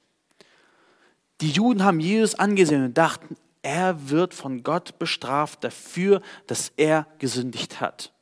Die 1.41 1.51
Juden 1.51 1.83
haben 1.83 1.99
Jesus 1.99 2.35
angesehen 2.35 2.83
und 2.83 2.97
dachten, 2.97 3.35
er 3.61 4.09
wird 4.09 4.33
von 4.33 4.61
Gott 4.63 4.99
bestraft 4.99 5.63
dafür, 5.63 6.21
dass 6.47 6.71
er 6.77 7.07
gesündigt 7.17 7.81
hat. 7.81 8.13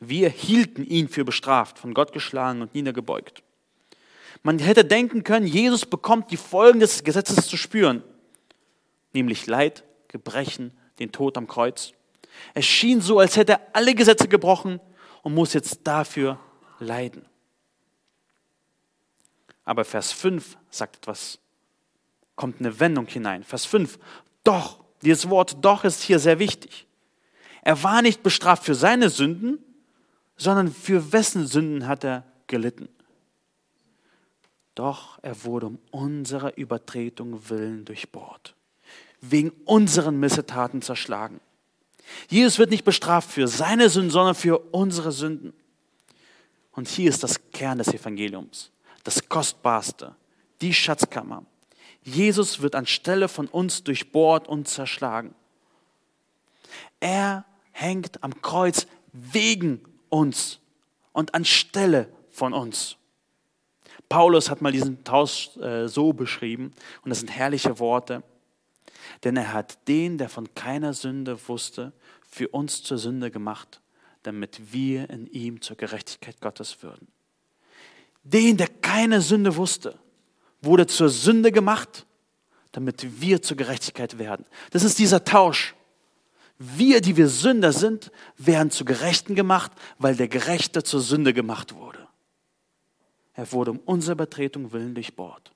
Wir 0.00 0.28
hielten 0.28 0.84
ihn 0.84 1.08
für 1.08 1.24
bestraft, 1.24 1.78
von 1.78 1.94
Gott 1.94 2.12
geschlagen 2.12 2.62
und 2.62 2.74
niedergebeugt. 2.74 3.42
Man 4.42 4.58
hätte 4.58 4.84
denken 4.84 5.24
können, 5.24 5.46
Jesus 5.46 5.84
bekommt 5.86 6.30
die 6.30 6.36
Folgen 6.36 6.80
des 6.80 7.04
Gesetzes 7.04 7.48
zu 7.48 7.56
spüren, 7.56 8.02
nämlich 9.12 9.46
Leid, 9.46 9.84
Gebrechen, 10.08 10.72
den 10.98 11.12
Tod 11.12 11.36
am 11.36 11.46
Kreuz. 11.46 11.92
Es 12.54 12.64
schien 12.64 13.00
so, 13.00 13.18
als 13.18 13.36
hätte 13.36 13.52
er 13.52 13.60
alle 13.72 13.94
Gesetze 13.94 14.28
gebrochen 14.28 14.80
und 15.22 15.34
muss 15.34 15.52
jetzt 15.52 15.80
dafür 15.84 16.38
leiden. 16.78 17.26
Aber 19.64 19.84
Vers 19.84 20.12
5 20.12 20.56
sagt 20.70 20.96
etwas, 20.96 21.38
kommt 22.36 22.60
eine 22.60 22.80
Wendung 22.80 23.06
hinein. 23.06 23.44
Vers 23.44 23.66
5, 23.66 23.98
doch, 24.44 24.82
dieses 25.02 25.28
Wort 25.28 25.58
doch 25.62 25.84
ist 25.84 26.02
hier 26.02 26.18
sehr 26.18 26.38
wichtig. 26.38 26.86
Er 27.62 27.82
war 27.82 28.00
nicht 28.00 28.22
bestraft 28.22 28.64
für 28.64 28.74
seine 28.74 29.10
Sünden, 29.10 29.58
sondern 30.36 30.72
für 30.72 31.12
wessen 31.12 31.46
Sünden 31.46 31.86
hat 31.86 32.04
er 32.04 32.24
gelitten. 32.46 32.88
Doch 34.78 35.18
er 35.22 35.42
wurde 35.42 35.66
um 35.66 35.78
unserer 35.90 36.56
Übertretung 36.56 37.48
willen 37.50 37.84
durchbohrt, 37.84 38.54
wegen 39.20 39.50
unseren 39.64 40.20
Missetaten 40.20 40.82
zerschlagen. 40.82 41.40
Jesus 42.28 42.60
wird 42.60 42.70
nicht 42.70 42.84
bestraft 42.84 43.28
für 43.28 43.48
seine 43.48 43.90
Sünden, 43.90 44.12
sondern 44.12 44.36
für 44.36 44.60
unsere 44.70 45.10
Sünden. 45.10 45.52
Und 46.70 46.86
hier 46.86 47.10
ist 47.10 47.24
das 47.24 47.50
Kern 47.50 47.78
des 47.78 47.88
Evangeliums, 47.88 48.70
das 49.02 49.28
Kostbarste, 49.28 50.14
die 50.60 50.72
Schatzkammer. 50.72 51.44
Jesus 52.04 52.62
wird 52.62 52.76
anstelle 52.76 53.26
von 53.26 53.48
uns 53.48 53.82
durchbohrt 53.82 54.46
und 54.46 54.68
zerschlagen. 54.68 55.34
Er 57.00 57.44
hängt 57.72 58.22
am 58.22 58.42
Kreuz 58.42 58.86
wegen 59.12 59.80
uns 60.08 60.60
und 61.12 61.34
anstelle 61.34 62.12
von 62.30 62.52
uns. 62.52 62.97
Paulus 64.08 64.50
hat 64.50 64.62
mal 64.62 64.72
diesen 64.72 65.04
Tausch 65.04 65.56
äh, 65.58 65.86
so 65.86 66.12
beschrieben, 66.12 66.72
und 67.02 67.10
das 67.10 67.20
sind 67.20 67.28
herrliche 67.28 67.78
Worte. 67.78 68.22
Denn 69.24 69.36
er 69.36 69.52
hat 69.52 69.86
den, 69.88 70.18
der 70.18 70.28
von 70.28 70.52
keiner 70.54 70.94
Sünde 70.94 71.38
wusste, 71.48 71.92
für 72.28 72.48
uns 72.48 72.82
zur 72.82 72.98
Sünde 72.98 73.30
gemacht, 73.30 73.80
damit 74.22 74.72
wir 74.72 75.08
in 75.10 75.26
ihm 75.26 75.60
zur 75.60 75.76
Gerechtigkeit 75.76 76.40
Gottes 76.40 76.82
würden. 76.82 77.08
Den, 78.22 78.56
der 78.56 78.68
keine 78.68 79.20
Sünde 79.20 79.56
wusste, 79.56 79.98
wurde 80.60 80.86
zur 80.86 81.08
Sünde 81.08 81.52
gemacht, 81.52 82.06
damit 82.72 83.20
wir 83.20 83.40
zur 83.42 83.56
Gerechtigkeit 83.56 84.18
werden. 84.18 84.44
Das 84.70 84.84
ist 84.84 84.98
dieser 84.98 85.24
Tausch. 85.24 85.74
Wir, 86.58 87.00
die 87.00 87.16
wir 87.16 87.28
Sünder 87.28 87.72
sind, 87.72 88.10
werden 88.36 88.70
zu 88.70 88.84
Gerechten 88.84 89.34
gemacht, 89.34 89.70
weil 89.98 90.16
der 90.16 90.28
Gerechte 90.28 90.82
zur 90.82 91.00
Sünde 91.00 91.32
gemacht 91.32 91.74
wurde. 91.74 92.07
Er 93.38 93.52
wurde 93.52 93.70
um 93.70 93.78
unsere 93.84 94.14
Übertretung 94.14 94.72
willen 94.72 94.94
durchbohrt. 94.94 95.52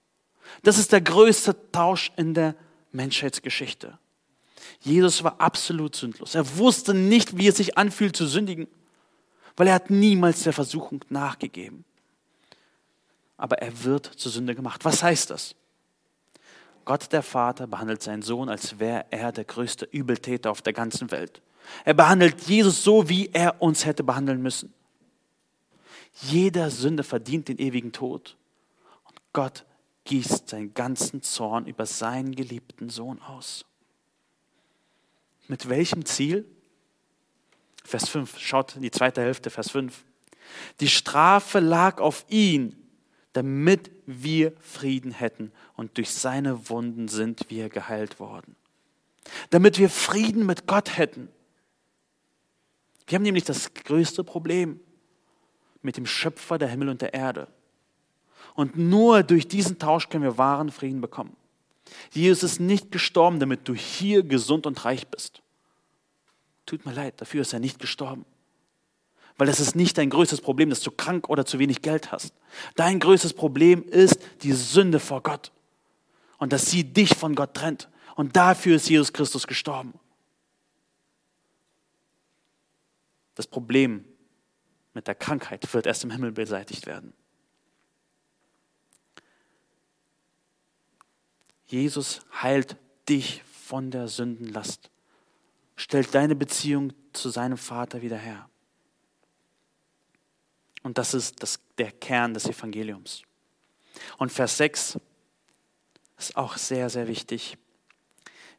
Das 0.63 0.79
ist 0.79 0.93
der 0.93 1.01
größte 1.01 1.73
Tausch 1.73 2.13
in 2.17 2.33
der 2.33 2.55
Menschheitsgeschichte. 2.93 3.99
Jesus 4.83 5.25
war 5.25 5.41
absolut 5.41 5.97
sündlos. 5.97 6.37
Er 6.37 6.59
wusste 6.59 6.95
nicht, 6.95 7.37
wie 7.37 7.49
es 7.49 7.57
sich 7.57 7.77
anfühlt 7.77 8.15
zu 8.15 8.29
sündigen, 8.29 8.69
weil 9.57 9.67
er 9.67 9.75
hat 9.75 9.91
niemals 9.91 10.45
der 10.45 10.53
Versuchung 10.53 11.05
nachgegeben. 11.09 11.85
Aber 13.37 13.59
er 13.59 13.83
wird 13.83 14.07
zur 14.07 14.31
Sünde 14.31 14.55
gemacht. 14.55 14.85
Was 14.85 15.03
heißt 15.03 15.31
das? 15.31 15.57
Gott 16.85 17.13
der 17.13 17.25
Vater 17.25 17.67
behandelt 17.67 18.01
seinen 18.01 18.23
Sohn, 18.23 18.49
als 18.49 18.79
wäre 18.79 19.07
er 19.11 19.33
der 19.33 19.45
größte 19.45 19.87
Übeltäter 19.87 20.53
auf 20.53 20.63
der 20.63 20.73
ganzen 20.73 21.11
Welt. 21.11 21.43
Er 21.85 21.95
behandelt 21.95 22.43
Jesus 22.43 22.85
so, 22.85 23.09
wie 23.09 23.31
er 23.33 23.61
uns 23.61 23.85
hätte 23.85 24.05
behandeln 24.05 24.41
müssen. 24.41 24.73
Jeder 26.21 26.71
Sünde 26.71 27.03
verdient 27.03 27.49
den 27.49 27.59
ewigen 27.59 27.93
Tod. 27.93 28.37
Und 29.05 29.21
Gott 29.33 29.65
gießt 30.05 30.49
seinen 30.49 30.75
ganzen 30.75 31.23
Zorn 31.23 31.67
über 31.67 31.87
seinen 31.87 32.35
geliebten 32.35 32.91
Sohn 32.91 33.21
aus. 33.23 33.65
Mit 35.49 35.69
welchem 35.69 36.05
Ziel? 36.05 36.45
Vers 37.85 38.09
5, 38.09 38.39
schaut 38.39 38.77
in 38.77 38.83
die 38.83 38.91
zweite 38.91 39.21
Hälfte, 39.21 39.51
Vers 39.51 39.71
5. 39.71 40.05
Die 40.81 40.89
Strafe 40.89 41.61
lag 41.61 42.01
auf 42.01 42.25
ihn, 42.29 42.77
damit 43.33 43.91
wir 44.07 44.53
Frieden 44.61 45.13
hätten. 45.13 45.53
Und 45.77 45.97
durch 45.97 46.11
seine 46.11 46.69
Wunden 46.69 47.09
sind 47.09 47.49
wir 47.49 47.69
geheilt 47.69 48.21
worden. 48.21 48.57
Damit 49.51 49.79
wir 49.79 49.89
Frieden 49.89 50.47
mit 50.47 50.67
Gott 50.67 50.97
hätten. 50.97 51.29
Wir 53.07 53.17
haben 53.17 53.23
nämlich 53.23 53.45
das 53.45 53.73
größte 53.75 54.25
Problem 54.25 54.81
mit 55.83 55.97
dem 55.97 56.07
Schöpfer 56.07 56.59
der 56.59 56.69
Himmel 56.69 56.89
und 56.89 57.03
der 57.03 57.15
Erde. 57.15 57.49
Und 58.55 58.77
nur 58.77 59.23
durch 59.23 59.49
diesen 59.49 59.79
Tausch 59.79 60.09
können 60.09 60.25
wir 60.25 60.39
wahren 60.39 60.71
Frieden 60.71 61.01
bekommen. 61.01 61.37
Jesus 62.11 62.43
ist 62.43 62.61
nicht 62.61 62.91
gestorben, 62.91 63.41
damit 63.41 63.69
du 63.69 63.75
hier 63.75 64.23
gesund 64.23 64.67
und 64.67 64.85
reich 64.85 65.07
bist. 65.09 65.43
Tut 66.67 66.87
mir 66.87 66.93
leid, 66.93 67.21
dafür 67.21 67.43
ist 67.43 67.53
er 67.53 67.59
nicht 67.59 67.79
gestorben. 67.79 68.25
Weil 69.37 69.47
das 69.47 69.61
ist 69.61 69.75
nicht 69.75 69.99
dein 69.99 70.11
größtes 70.11 70.41
Problem, 70.41 70.71
dass 70.71 70.81
du 70.81 70.91
krank 70.91 71.29
oder 71.29 71.45
zu 71.45 71.59
wenig 71.59 71.83
Geld 71.83 72.13
hast. 72.13 72.35
Dein 72.77 73.01
größtes 73.01 73.33
Problem 73.33 73.83
ist 73.85 74.21
die 74.43 74.53
Sünde 74.53 75.01
vor 75.01 75.23
Gott. 75.23 75.53
Und 76.39 76.53
dass 76.53 76.71
sie 76.71 76.85
dich 76.85 77.15
von 77.17 77.35
Gott 77.35 77.55
trennt. 77.55 77.89
Und 78.15 78.37
dafür 78.37 78.77
ist 78.77 78.89
Jesus 78.89 79.13
Christus 79.13 79.47
gestorben. 79.47 79.95
Das 83.35 83.47
Problem 83.47 84.05
mit 84.95 85.07
der 85.07 85.15
Krankheit 85.15 85.73
wird 85.73 85.87
erst 85.87 86.05
im 86.05 86.11
Himmel 86.11 86.33
beseitigt 86.33 86.87
werden. 86.87 87.13
Jesus 91.67 92.21
heilt 92.43 92.77
dich 93.09 93.43
von 93.45 93.91
der 93.91 94.09
Sündenlast, 94.09 94.91
stellt 95.77 96.15
deine 96.15 96.35
Beziehung 96.35 96.93
zu 97.13 97.31
seinem 97.31 97.57
Vater 97.57 98.03
wieder 98.03 98.19
her. 98.19 98.49
Und 100.83 100.99
das 100.99 101.15
ist 101.15 101.43
das, 101.43 101.61
der 101.79 101.93
Kern 101.93 102.35
des 102.35 102.47
Evangeliums. 102.47 103.23
Und 104.19 104.33
Vers 104.33 104.57
6 104.59 104.99
ist 106.19 106.37
auch 106.37 106.57
sehr, 106.57 106.91
sehr 106.91 107.09
wichtig. 107.09 107.57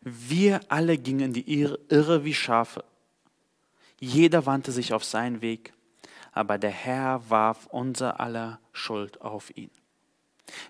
Wir 0.02 0.62
alle 0.70 0.98
gingen 0.98 1.26
in 1.26 1.34
die 1.34 1.54
Irre 1.54 2.26
wie 2.26 2.34
Schafe. 2.34 2.84
Jeder 4.00 4.46
wandte 4.46 4.72
sich 4.72 4.94
auf 4.94 5.04
seinen 5.04 5.42
Weg, 5.42 5.73
aber 6.34 6.58
der 6.58 6.72
Herr 6.72 7.30
warf 7.30 7.68
unser 7.68 8.20
aller 8.20 8.60
Schuld 8.72 9.22
auf 9.22 9.56
ihn. 9.56 9.70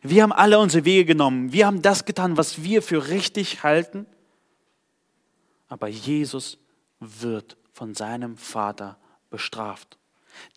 Wir 0.02 0.24
haben 0.24 0.32
alle 0.32 0.60
unsere 0.60 0.86
Wege 0.86 1.06
genommen. 1.06 1.52
Wir 1.52 1.66
haben 1.66 1.82
das 1.82 2.06
getan, 2.06 2.38
was 2.38 2.64
wir 2.64 2.82
für 2.82 3.08
richtig 3.08 3.64
halten. 3.64 4.06
Aber 5.68 5.88
Jesus 5.88 6.60
wird 7.00 7.58
von 7.72 7.96
seinem 7.96 8.38
Vater 8.38 8.98
bestraft. 9.30 9.98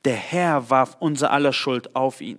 Der 0.04 0.16
Herr 0.16 0.70
warf 0.70 0.96
unser 1.00 1.30
aller 1.30 1.52
Schuld 1.52 1.96
auf 1.96 2.20
ihn. 2.20 2.38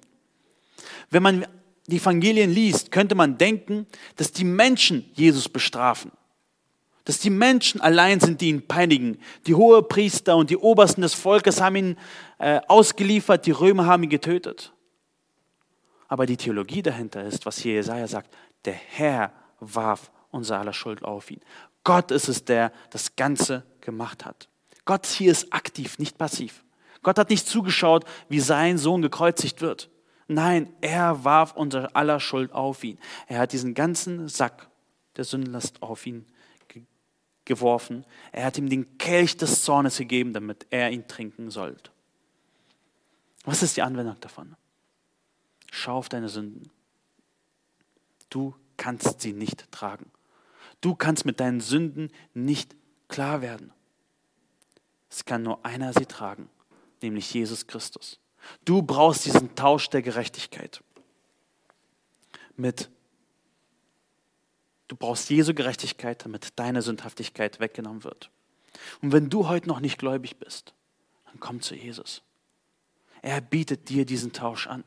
Wenn 1.09 1.24
man 1.24 1.47
die 1.88 1.97
Evangelien 1.97 2.51
liest, 2.51 2.91
könnte 2.91 3.15
man 3.15 3.38
denken, 3.38 3.88
dass 4.18 4.32
die 4.32 4.43
Menschen 4.43 5.09
Jesus 5.13 5.49
bestrafen. 5.49 6.11
Dass 7.08 7.20
die 7.20 7.30
Menschen 7.30 7.80
allein 7.80 8.20
sind, 8.20 8.41
die 8.41 8.49
ihn 8.49 8.68
peinigen. 8.68 9.18
Die 9.45 9.55
Hohepriester 9.55 10.36
und 10.36 10.49
die 10.49 10.58
Obersten 10.58 11.03
des 11.03 11.14
Volkes 11.14 11.62
haben 11.62 11.78
ihn 11.78 11.97
äh, 12.38 12.60
ausgeliefert, 12.68 13.45
die 13.45 13.51
Römer 13.51 13.86
haben 13.86 14.03
ihn 14.03 14.10
getötet. 14.10 14.74
Aber 16.10 16.26
die 16.26 16.36
Theologie 16.36 16.82
dahinter 16.82 17.24
ist, 17.24 17.45
was 17.45 17.60
hier 17.60 17.76
Jesaja 17.76 18.08
sagt, 18.08 18.36
der 18.66 18.74
Herr 18.74 19.32
warf 19.62 20.12
unser 20.32 20.60
aller 20.60 20.74
Schuld 20.74 21.01
auf 21.05 21.32
ihn. 21.32 21.39
Gott 21.86 22.12
ist 22.12 22.28
es, 22.28 22.43
der 22.43 22.74
das 22.89 23.16
Ganze 23.16 23.64
gemacht 23.80 24.26
hat. 24.26 24.49
Gott 24.84 25.05
hier 25.05 25.32
ist 25.32 25.53
aktiv, 25.53 25.99
nicht 25.99 26.18
passiv. 26.18 26.66
Gott 27.03 27.18
hat 27.18 27.30
nicht 27.30 27.47
zugeschaut, 27.47 28.03
wie 28.28 28.41
sein 28.41 28.78
Sohn 28.78 29.01
gekreuzigt 29.01 29.62
wird. 29.62 29.89
Nein, 30.28 30.74
er 30.82 31.24
warf 31.24 31.53
unser 31.53 31.95
aller 31.95 32.20
Schuld 32.20 32.51
auf 32.51 32.84
ihn. 32.84 32.99
Er 33.28 33.39
hat 33.39 33.53
diesen 33.53 33.76
ganzen 33.76 34.28
Sack 34.28 34.68
der 35.16 35.24
Sündenlast 35.24 35.82
auf 35.82 36.05
ihn 36.05 36.26
ge 36.26 36.36
geworfen. 37.47 38.05
Er 38.31 38.45
hat 38.45 38.57
ihm 38.57 38.69
den 38.69 38.97
Kelch 38.99 39.37
des 39.37 39.63
Zornes 39.63 39.97
gegeben, 39.97 40.33
damit 40.33 40.67
er 40.69 40.91
ihn 40.91 41.07
trinken 41.07 41.49
sollte. 41.49 41.91
Was 43.43 43.63
ist 43.63 43.77
die 43.77 43.81
Anwendung 43.81 44.19
davon? 44.19 44.55
Schau 45.71 45.97
auf 45.97 46.09
deine 46.09 46.29
Sünden. 46.29 46.69
Du 48.29 48.55
kannst 48.77 49.21
sie 49.21 49.33
nicht 49.33 49.71
tragen. 49.71 50.11
Du 50.81 50.93
kannst 50.93 51.25
mit 51.25 51.39
deinen 51.39 51.61
Sünden 51.61 52.11
nicht 52.33 52.75
klar 53.07 53.41
werden. 53.41 53.73
Es 55.09 55.25
kann 55.25 55.41
nur 55.41 55.65
einer 55.65 55.93
sie 55.93 56.05
tragen 56.05 56.49
nämlich 57.01 57.33
Jesus 57.33 57.67
Christus. 57.67 58.19
Du 58.65 58.81
brauchst 58.81 59.25
diesen 59.25 59.55
Tausch 59.55 59.89
der 59.89 60.01
Gerechtigkeit 60.01 60.83
mit 62.55 62.89
Du 64.88 64.95
brauchst 64.95 65.29
Jesu 65.29 65.53
Gerechtigkeit, 65.53 66.23
damit 66.23 66.57
deine 66.57 66.81
Sündhaftigkeit 66.81 67.59
weggenommen 67.59 68.03
wird. 68.03 68.29
Und 69.01 69.11
wenn 69.11 69.29
du 69.29 69.47
heute 69.47 69.67
noch 69.67 69.79
nicht 69.79 69.97
gläubig 69.97 70.38
bist, 70.38 70.73
dann 71.25 71.39
komm 71.39 71.61
zu 71.61 71.75
Jesus. 71.75 72.21
Er 73.21 73.41
bietet 73.41 73.89
dir 73.89 74.05
diesen 74.05 74.31
Tausch 74.31 74.67
an. 74.67 74.83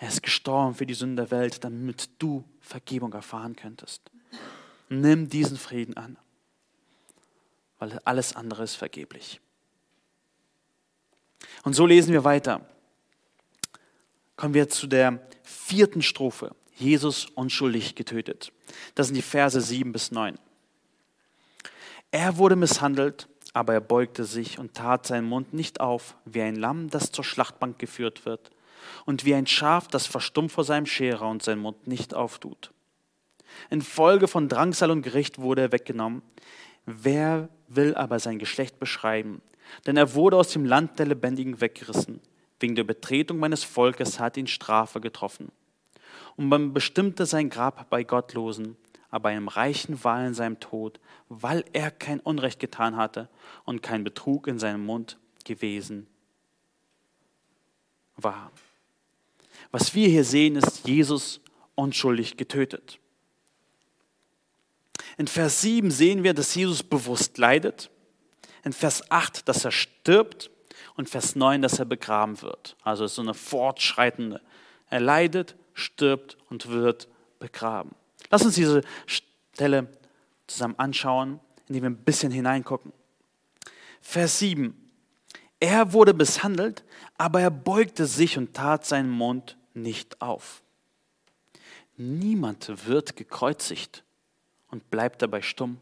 Er 0.00 0.08
ist 0.08 0.22
gestorben 0.22 0.74
für 0.74 0.86
die 0.86 0.94
Sünde 0.94 1.22
der 1.22 1.30
Welt, 1.30 1.64
damit 1.64 2.10
du 2.18 2.44
Vergebung 2.60 3.12
erfahren 3.12 3.56
könntest. 3.56 4.10
Nimm 4.88 5.28
diesen 5.28 5.56
Frieden 5.56 5.96
an, 5.96 6.18
weil 7.78 7.98
alles 8.04 8.36
andere 8.36 8.64
ist 8.64 8.74
vergeblich. 8.74 9.40
Und 11.62 11.72
so 11.72 11.86
lesen 11.86 12.12
wir 12.12 12.24
weiter. 12.24 12.68
Kommen 14.36 14.52
wir 14.52 14.68
zu 14.68 14.86
der 14.86 15.26
vierten 15.42 16.02
Strophe. 16.02 16.54
Jesus 16.74 17.26
unschuldig 17.34 17.94
getötet. 17.94 18.52
Das 18.94 19.06
sind 19.06 19.16
die 19.16 19.22
Verse 19.22 19.60
7 19.60 19.92
bis 19.92 20.10
9. 20.10 20.38
Er 22.10 22.36
wurde 22.36 22.56
misshandelt, 22.56 23.28
aber 23.52 23.74
er 23.74 23.80
beugte 23.80 24.24
sich 24.24 24.58
und 24.58 24.74
tat 24.74 25.06
seinen 25.06 25.28
Mund 25.28 25.54
nicht 25.54 25.80
auf, 25.80 26.16
wie 26.24 26.42
ein 26.42 26.56
Lamm, 26.56 26.90
das 26.90 27.12
zur 27.12 27.24
Schlachtbank 27.24 27.78
geführt 27.78 28.26
wird, 28.26 28.50
und 29.06 29.24
wie 29.24 29.34
ein 29.34 29.46
Schaf, 29.46 29.88
das 29.88 30.06
verstummt 30.06 30.52
vor 30.52 30.64
seinem 30.64 30.86
Scherer 30.86 31.28
und 31.28 31.42
seinen 31.42 31.60
Mund 31.60 31.86
nicht 31.86 32.14
auftut. 32.14 32.72
Infolge 33.70 34.28
von 34.28 34.48
Drangsal 34.48 34.90
und 34.90 35.02
Gericht 35.02 35.38
wurde 35.38 35.62
er 35.62 35.72
weggenommen. 35.72 36.22
Wer 36.86 37.48
will 37.68 37.94
aber 37.94 38.18
sein 38.18 38.38
Geschlecht 38.38 38.78
beschreiben? 38.78 39.40
Denn 39.86 39.96
er 39.96 40.14
wurde 40.14 40.36
aus 40.36 40.48
dem 40.48 40.64
Land 40.64 40.98
der 40.98 41.06
Lebendigen 41.06 41.60
weggerissen. 41.60 42.20
Wegen 42.60 42.74
der 42.74 42.84
Betretung 42.84 43.38
meines 43.38 43.64
Volkes 43.64 44.20
hat 44.20 44.36
ihn 44.36 44.46
Strafe 44.46 45.00
getroffen. 45.00 45.50
Und 46.36 46.48
man 46.48 46.72
bestimmte 46.72 47.26
sein 47.26 47.50
Grab 47.50 47.88
bei 47.90 48.04
Gottlosen, 48.04 48.76
aber 49.10 49.28
einem 49.28 49.48
Reichen 49.48 50.02
war 50.02 50.26
in 50.26 50.34
seinem 50.34 50.58
Tod, 50.58 50.98
weil 51.28 51.64
er 51.72 51.90
kein 51.90 52.20
Unrecht 52.20 52.58
getan 52.58 52.96
hatte 52.96 53.28
und 53.64 53.82
kein 53.82 54.02
Betrug 54.02 54.46
in 54.48 54.58
seinem 54.58 54.84
Mund 54.84 55.18
gewesen 55.44 56.08
war. 58.16 58.50
Was 59.70 59.94
wir 59.94 60.08
hier 60.08 60.24
sehen, 60.24 60.56
ist 60.56 60.86
Jesus 60.86 61.40
unschuldig 61.74 62.36
getötet. 62.36 62.98
In 65.16 65.28
Vers 65.28 65.60
7 65.60 65.90
sehen 65.90 66.24
wir, 66.24 66.34
dass 66.34 66.54
Jesus 66.54 66.82
bewusst 66.82 67.38
leidet 67.38 67.90
in 68.64 68.72
Vers 68.72 69.10
8, 69.10 69.48
dass 69.48 69.64
er 69.64 69.70
stirbt 69.70 70.50
und 70.96 71.08
Vers 71.08 71.36
9, 71.36 71.62
dass 71.62 71.78
er 71.78 71.84
begraben 71.84 72.40
wird. 72.42 72.76
Also 72.82 73.04
es 73.04 73.12
ist 73.12 73.16
so 73.16 73.22
eine 73.22 73.34
fortschreitende. 73.34 74.40
Er 74.88 75.00
leidet, 75.00 75.54
stirbt 75.74 76.36
und 76.48 76.68
wird 76.70 77.08
begraben. 77.38 77.94
Lass 78.30 78.44
uns 78.44 78.54
diese 78.54 78.82
Stelle 79.06 79.88
zusammen 80.46 80.78
anschauen, 80.78 81.40
indem 81.68 81.82
wir 81.82 81.90
ein 81.90 81.96
bisschen 81.96 82.32
hineingucken. 82.32 82.92
Vers 84.00 84.38
7. 84.38 84.74
Er 85.60 85.92
wurde 85.92 86.12
misshandelt, 86.12 86.84
aber 87.16 87.40
er 87.40 87.50
beugte 87.50 88.06
sich 88.06 88.36
und 88.36 88.54
tat 88.54 88.84
seinen 88.84 89.10
Mund 89.10 89.56
nicht 89.72 90.20
auf. 90.20 90.62
Niemand 91.96 92.86
wird 92.86 93.16
gekreuzigt 93.16 94.04
und 94.68 94.90
bleibt 94.90 95.22
dabei 95.22 95.42
stumm. 95.42 95.78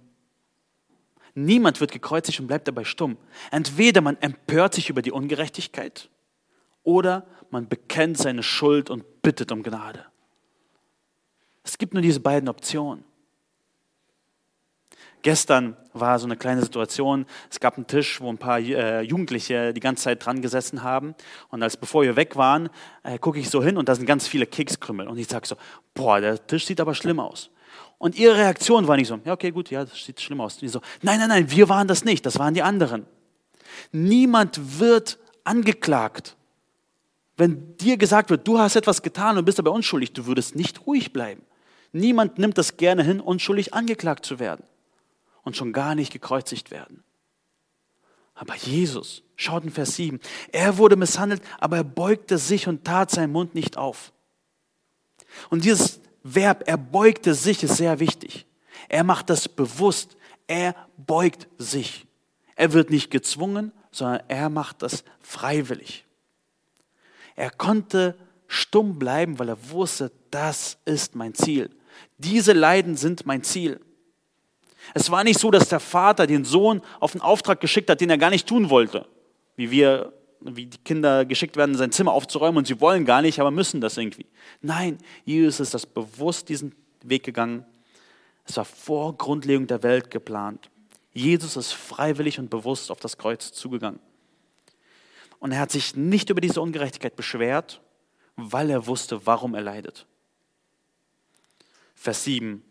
Niemand 1.35 1.81
wird 1.81 1.93
gekreuzigt 1.93 2.41
und 2.41 2.47
bleibt 2.47 2.69
dabei 2.69 2.85
stumm. 2.85 3.17
Entweder 3.51 4.03
man 4.03 4.19
empört 4.21 4.75
sich 4.75 4.91
über 4.91 5.01
die 5.01 5.13
Ungerechtigkeit 5.13 6.11
oder 6.83 7.27
man 7.53 7.69
bekennt 7.69 8.19
seine 8.19 8.43
Schuld 8.43 8.91
und 8.91 9.23
bittet 9.23 9.53
um 9.53 9.63
Gnade. 9.63 10.07
Es 11.63 11.79
gibt 11.79 11.93
nur 11.93 12.03
diese 12.03 12.21
beiden 12.21 12.49
Optionen. 12.49 13.05
Gestern 15.23 15.77
war 15.93 16.19
so 16.19 16.27
eine 16.27 16.37
kleine 16.37 16.63
Situation. 16.63 17.27
Es 17.49 17.61
gab 17.61 17.77
einen 17.77 17.87
Tisch, 17.87 18.21
wo 18.21 18.29
ein 18.29 18.39
paar 18.39 18.59
äh, 18.59 19.03
Jugendliche 19.03 19.73
die 19.73 19.81
ganze 19.81 20.05
Zeit 20.05 20.25
dran 20.25 20.43
gesessen 20.43 20.83
haben. 20.83 21.15
Und 21.51 21.63
als 21.63 21.77
bevor 21.77 22.03
wir 22.03 22.17
weg 22.17 22.35
waren, 22.35 22.71
äh, 23.05 23.19
gucke 23.19 23.39
ich 23.39 23.49
so 23.49 23.63
hin 23.63 23.77
und 23.77 23.89
da 23.89 23.95
sind 23.95 24.07
ganz 24.07 24.27
viele 24.27 24.47
Kekskrümmel. 24.47 25.07
Und 25.07 25.19
ich 25.19 25.29
sage 25.29 25.47
so, 25.47 25.55
boah, 25.95 26.21
der 26.21 26.45
Tisch 26.45 26.67
sieht 26.67 26.81
aber 26.81 26.95
schlimm 26.95 27.21
aus. 27.21 27.51
Und 27.99 28.19
ihre 28.19 28.37
Reaktion 28.37 28.89
war 28.89 28.97
nicht 28.97 29.07
so, 29.07 29.21
ja, 29.25 29.33
okay, 29.33 29.53
gut, 29.53 29.71
ja, 29.71 29.85
das 29.85 30.05
sieht 30.05 30.21
schlimm 30.21 30.41
aus. 30.41 30.57
Die 30.57 30.67
so, 30.67 30.81
nein, 31.03 31.21
nein, 31.21 31.29
nein, 31.29 31.51
wir 31.53 31.69
waren 31.69 31.87
das 31.87 32.05
nicht, 32.05 32.27
das 32.27 32.41
waren 32.41 32.55
die 32.55 32.63
anderen. 32.63 33.07
Niemand 33.93 34.81
wird 34.81 35.21
angeklagt. 35.45 36.37
Wenn 37.37 37.77
dir 37.79 37.97
gesagt 37.97 38.31
wird, 38.31 38.47
du 38.47 38.59
hast 38.59 38.77
etwas 38.77 39.03
getan 39.03 39.39
und 39.39 39.45
bist 39.45 39.59
aber 39.59 39.73
unschuldig, 39.73 40.13
du 40.13 40.27
würdest 40.27 40.55
nicht 40.55 40.87
ruhig 40.87 41.13
bleiben. 41.13 41.43
Niemand 41.93 42.39
nimmt 42.39 42.59
das 42.59 42.77
gerne 42.77 43.03
hin, 43.03 43.21
unschuldig 43.21 43.75
angeklagt 43.75 44.25
zu 44.25 44.39
werden 44.39 44.65
und 45.43 45.57
schon 45.57 45.73
gar 45.73 45.95
nicht 45.95 46.13
gekreuzigt 46.13 46.71
werden. 46.71 47.05
Aber 48.35 48.57
Jesus, 48.57 49.23
schaut 49.37 49.65
in 49.65 49.71
Vers 49.71 49.97
7, 49.97 50.21
er 50.53 50.79
wurde 50.79 50.97
misshandelt, 50.97 51.43
aber 51.59 51.77
er 51.77 51.85
beugte 51.85 52.39
sich 52.39 52.67
und 52.67 52.85
tat 52.85 53.11
seinen 53.11 53.33
Mund 53.33 53.55
nicht 53.55 53.77
auf. 53.77 54.13
Und 55.51 55.65
dieses 55.65 56.01
Verb, 56.23 56.65
er 56.67 56.77
beugte 56.77 57.35
sich, 57.35 57.63
ist 57.63 57.77
sehr 57.77 58.01
wichtig. 58.01 58.47
Er 58.89 59.05
macht 59.05 59.31
das 59.31 59.49
bewusst. 59.49 60.17
Er 60.47 60.75
beugt 60.97 61.49
sich. 61.59 62.07
Er 62.57 62.73
wird 62.73 62.91
nicht 62.91 63.11
gezwungen, 63.11 63.73
sondern 63.91 64.23
er 64.29 64.49
macht 64.49 64.83
das 64.83 65.05
freiwillig. 65.21 66.05
Er 67.37 67.51
konnte 67.51 68.17
stumm 68.47 68.99
bleiben, 68.99 69.39
weil 69.39 69.49
er 69.49 69.71
wusste, 69.71 70.13
das 70.31 70.79
ist 70.85 71.15
mein 71.15 71.35
Ziel. 71.35 71.71
Diese 72.19 72.53
Leiden 72.53 72.97
sind 72.97 73.27
mein 73.27 73.43
Ziel. 73.43 73.81
Es 74.95 75.11
war 75.11 75.25
nicht 75.25 75.39
so, 75.39 75.51
dass 75.51 75.69
der 75.69 75.81
Vater 75.81 76.27
den 76.27 76.45
Sohn 76.45 76.83
auf 77.01 77.15
einen 77.15 77.23
Auftrag 77.23 77.61
geschickt 77.61 77.89
hat, 77.89 78.01
den 78.01 78.11
er 78.11 78.19
gar 78.19 78.31
nicht 78.31 78.47
tun 78.47 78.69
wollte. 78.69 79.07
Wie 79.57 79.71
wir, 79.71 80.13
wie 80.41 80.67
die 80.67 80.79
Kinder 80.79 81.25
geschickt 81.25 81.57
werden, 81.57 81.77
sein 81.77 81.93
Zimmer 81.93 82.13
aufzuräumen 82.13 82.59
und 82.59 82.67
sie 82.67 82.81
wollen 82.81 83.05
gar 83.05 83.23
nicht, 83.23 83.39
aber 83.39 83.51
müssen 83.51 83.81
das 83.81 83.97
irgendwie. 83.97 84.27
Nein, 84.61 84.99
Jesus 85.25 85.61
ist 85.61 85.75
das 85.75 85.87
bewusst 85.87 86.49
diesen 86.49 86.75
Weg 87.03 87.23
gegangen. 87.23 87.65
Es 88.45 88.57
war 88.57 88.65
vor 88.65 89.17
Grundlegung 89.17 89.67
der 89.67 89.83
Welt 89.83 90.11
geplant. 90.11 90.69
Jesus 91.13 91.57
ist 91.57 91.73
freiwillig 91.73 92.39
und 92.39 92.51
bewusst 92.51 92.91
auf 92.91 92.99
das 92.99 93.17
Kreuz 93.19 93.53
zugegangen. 93.53 94.01
Und 95.43 95.51
er 95.51 95.59
hat 95.59 95.73
sich 95.73 95.97
nicht 95.97 96.31
über 96.31 96.41
diese 96.41 96.61
Ungerechtigkeit 96.61 97.17
beschwert, 97.17 97.81
weil 98.37 98.71
er 98.71 98.87
wusste, 98.87 99.27
warum 99.27 99.57
er 99.57 99.61
leidet. 99.61 100.07
Vers 101.97 102.23
7. 102.23 102.63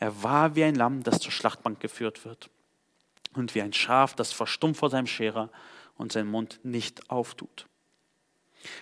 Er 0.00 0.24
war 0.24 0.56
wie 0.56 0.64
ein 0.64 0.74
Lamm, 0.74 1.04
das 1.04 1.20
zur 1.20 1.30
Schlachtbank 1.30 1.78
geführt 1.78 2.24
wird 2.24 2.50
und 3.34 3.54
wie 3.54 3.62
ein 3.62 3.72
Schaf, 3.72 4.14
das 4.14 4.32
verstummt 4.32 4.76
vor 4.76 4.90
seinem 4.90 5.06
Scherer 5.06 5.50
und 5.98 6.10
seinen 6.10 6.28
Mund 6.28 6.58
nicht 6.64 7.08
auftut. 7.10 7.68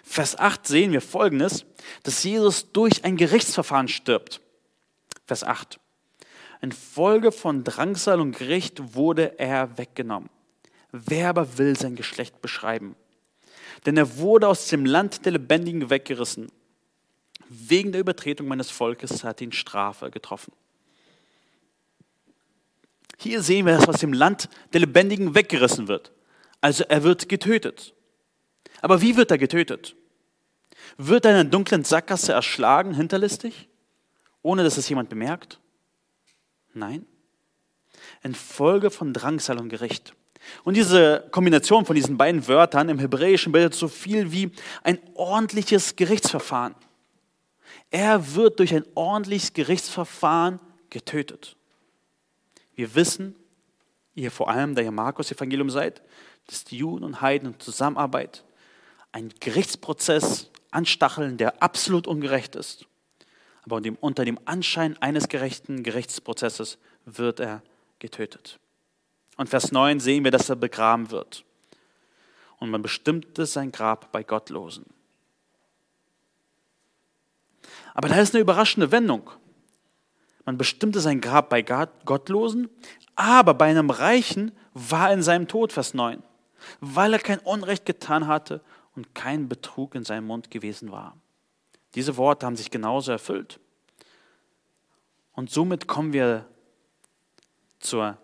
Vers 0.03 0.39
8 0.39 0.67
sehen 0.67 0.93
wir 0.93 1.03
folgendes, 1.03 1.67
dass 2.03 2.25
Jesus 2.25 2.73
durch 2.73 3.05
ein 3.05 3.19
Gerichtsverfahren 3.19 3.89
stirbt. 3.89 4.41
Vers 5.27 5.45
8. 5.45 5.79
Infolge 6.63 7.31
von 7.31 7.63
Drangsal 7.63 8.23
und 8.23 8.39
Gericht 8.39 8.95
wurde 8.95 9.39
er 9.39 9.77
weggenommen. 9.77 10.31
Wer 10.93 11.29
aber 11.29 11.59
will 11.59 11.77
sein 11.77 11.95
Geschlecht 11.95 12.41
beschreiben? 12.41 12.97
Denn 13.87 13.97
er 13.97 14.17
wurde 14.17 14.49
aus 14.49 14.69
dem 14.69 14.85
Land 14.85 15.25
der 15.25 15.33
Lebendigen 15.33 15.91
weggerissen. 15.91 16.51
Wegen 17.49 17.93
der 17.93 18.01
Übertretung 18.01 18.49
meines 18.49 18.71
Volkes 18.71 19.25
hat 19.25 19.41
ihn 19.41 19.53
Strafe 19.53 20.11
getroffen. 20.11 20.53
Hier 23.19 23.43
sehen 23.43 23.67
wir, 23.67 23.77
dass 23.77 23.89
aus 23.89 24.01
dem 24.01 24.13
Land 24.13 24.49
der 24.73 24.81
Lebendigen 24.81 25.35
weggerissen 25.35 25.89
wird. 25.89 26.13
Also 26.61 26.85
er 26.85 27.03
wird 27.03 27.29
getötet. 27.29 27.95
Aber 28.81 29.01
wie 29.01 29.17
wird 29.17 29.31
er 29.31 29.39
getötet? 29.39 29.95
Wird 30.97 31.25
er 31.25 31.33
in 31.33 31.37
einer 31.39 31.51
dunklen 31.51 31.85
Sackgasse 31.85 32.33
erschlagen, 32.33 32.95
hinterlistig, 32.95 33.69
ohne 34.43 34.63
dass 34.65 34.77
es 34.77 34.89
jemand 34.89 35.09
bemerkt? 35.09 35.61
Nein. 36.73 37.07
Infolge 38.23 38.91
von 38.91 39.13
Drangsal 39.13 39.59
und 39.59 39.69
Gericht. 39.69 40.15
Und 40.65 40.77
diese 40.77 41.27
Kombination 41.31 41.85
von 41.85 41.97
diesen 41.97 42.17
beiden 42.17 42.47
Wörtern 42.47 42.89
im 42.89 42.99
Hebräischen 42.99 43.53
bildet 43.53 43.75
so 43.75 43.89
viel 43.89 44.33
wie 44.33 44.51
ein 44.83 44.99
ordentliches 45.15 45.97
Gerichtsverfahren. 45.97 46.75
Er 47.91 48.35
wird 48.35 48.59
durch 48.59 48.75
ein 48.75 48.85
ordentliches 48.95 49.53
Gerichtsverfahren 49.53 50.61
getötet. 50.91 51.57
Wir 52.75 52.95
wissen, 52.95 53.35
ihr 54.15 54.31
vor 54.31 54.49
allem, 54.49 54.75
da 54.75 54.83
ihr 54.83 54.91
Markus-Evangelium 54.91 55.71
seid, 55.71 56.03
dass 56.47 56.65
die 56.65 56.79
Juden 56.79 57.05
und 57.05 57.21
Heiden 57.21 57.55
in 57.55 57.61
Zusammenarbeit 57.61 58.45
einen 59.13 59.33
Gerichtsprozess 59.41 60.51
anstacheln, 60.71 61.37
der 61.37 61.63
absolut 61.63 62.07
ungerecht 62.07 62.57
ist. 62.57 62.87
Aber 63.63 63.81
unter 64.01 64.25
dem 64.25 64.39
Anschein 64.45 65.01
eines 65.01 65.29
gerechten 65.29 65.83
Gerichtsprozesses 65.83 66.79
wird 67.07 67.41
er 67.41 67.63
getötet. 67.99 68.59
Und 69.37 69.49
Vers 69.49 69.73
9 69.73 70.01
sehen 70.01 70.25
wir, 70.25 70.31
dass 70.31 70.49
er 70.49 70.57
begraben 70.57 71.11
wird. 71.11 71.45
Und 72.59 72.71
man 72.71 72.83
bestimmte 72.83 73.47
sein 73.47 73.73
Grab 73.73 74.13
bei 74.13 74.23
Gottlosen. 74.23 74.87
Aber 77.95 78.09
da 78.09 78.17
ist 78.21 78.35
eine 78.35 78.43
überraschende 78.43 78.91
Wendung. 78.91 79.31
Man 80.45 80.59
bestimmte 80.59 81.01
sein 81.01 81.21
Grab 81.21 81.49
bei 81.49 81.63
Gottlosen, 81.63 82.69
aber 83.17 83.55
bei 83.55 83.67
einem 83.67 83.91
Reichen 83.91 84.53
war 84.75 85.13
in 85.13 85.23
seinem 85.23 85.49
Tod, 85.49 85.73
Vers 85.73 85.95
9, 85.95 86.23
weil 86.81 87.13
er 87.13 87.19
kein 87.19 87.39
Unrecht 87.39 87.87
getan 87.87 88.27
hatte 88.27 88.61
und 88.95 89.15
kein 89.15 89.49
Betrug 89.49 89.95
in 89.95 90.05
seinem 90.05 90.27
Mund 90.27 90.51
gewesen 90.51 90.91
war. 90.91 91.17
Diese 91.95 92.17
Worte 92.17 92.45
haben 92.45 92.57
sich 92.57 92.71
genauso 92.71 93.13
erfüllt. 93.13 93.61
Und 95.33 95.51
somit 95.51 95.87
kommen 95.87 96.13
wir 96.13 96.47
zur 97.79 98.19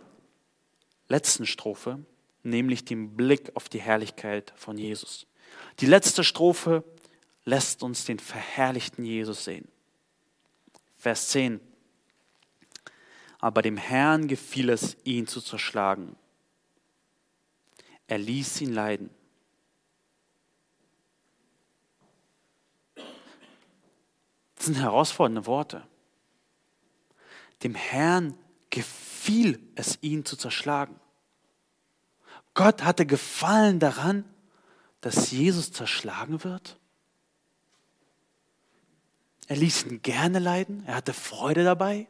letzten 1.10 1.44
Strophe, 1.44 2.02
nämlich 2.42 2.86
dem 2.86 3.14
Blick 3.16 3.54
auf 3.54 3.68
die 3.68 3.80
Herrlichkeit 3.80 4.54
von 4.56 4.78
Jesus. 4.78 5.26
Die 5.80 5.86
letzte 5.86 6.24
Strophe 6.24 6.84
lässt 7.44 7.82
uns 7.82 8.06
den 8.06 8.18
verherrlichten 8.18 9.04
Jesus 9.04 9.44
sehen. 9.44 9.68
Vers 10.96 11.28
10 11.28 11.60
aber 13.40 13.62
dem 13.62 13.78
Herrn 13.78 14.28
gefiel 14.28 14.68
es, 14.68 14.96
ihn 15.04 15.26
zu 15.26 15.40
zerschlagen. 15.40 16.14
Er 18.06 18.18
ließ 18.18 18.60
ihn 18.60 18.72
leiden. 18.72 19.10
Das 24.56 24.66
sind 24.66 24.78
herausfordernde 24.78 25.46
Worte. 25.46 25.86
Dem 27.62 27.74
Herrn 27.74 28.36
gefiel 28.68 29.58
es, 29.74 29.98
ihn 30.02 30.26
zu 30.26 30.36
zerschlagen. 30.36 30.99
Gott 32.54 32.82
hatte 32.82 33.06
Gefallen 33.06 33.78
daran, 33.78 34.24
dass 35.00 35.30
Jesus 35.30 35.72
zerschlagen 35.72 36.44
wird. 36.44 36.78
Er 39.46 39.56
ließ 39.56 39.86
ihn 39.86 40.02
gerne 40.02 40.38
leiden. 40.38 40.84
Er 40.86 40.94
hatte 40.96 41.12
Freude 41.12 41.64
dabei. 41.64 42.06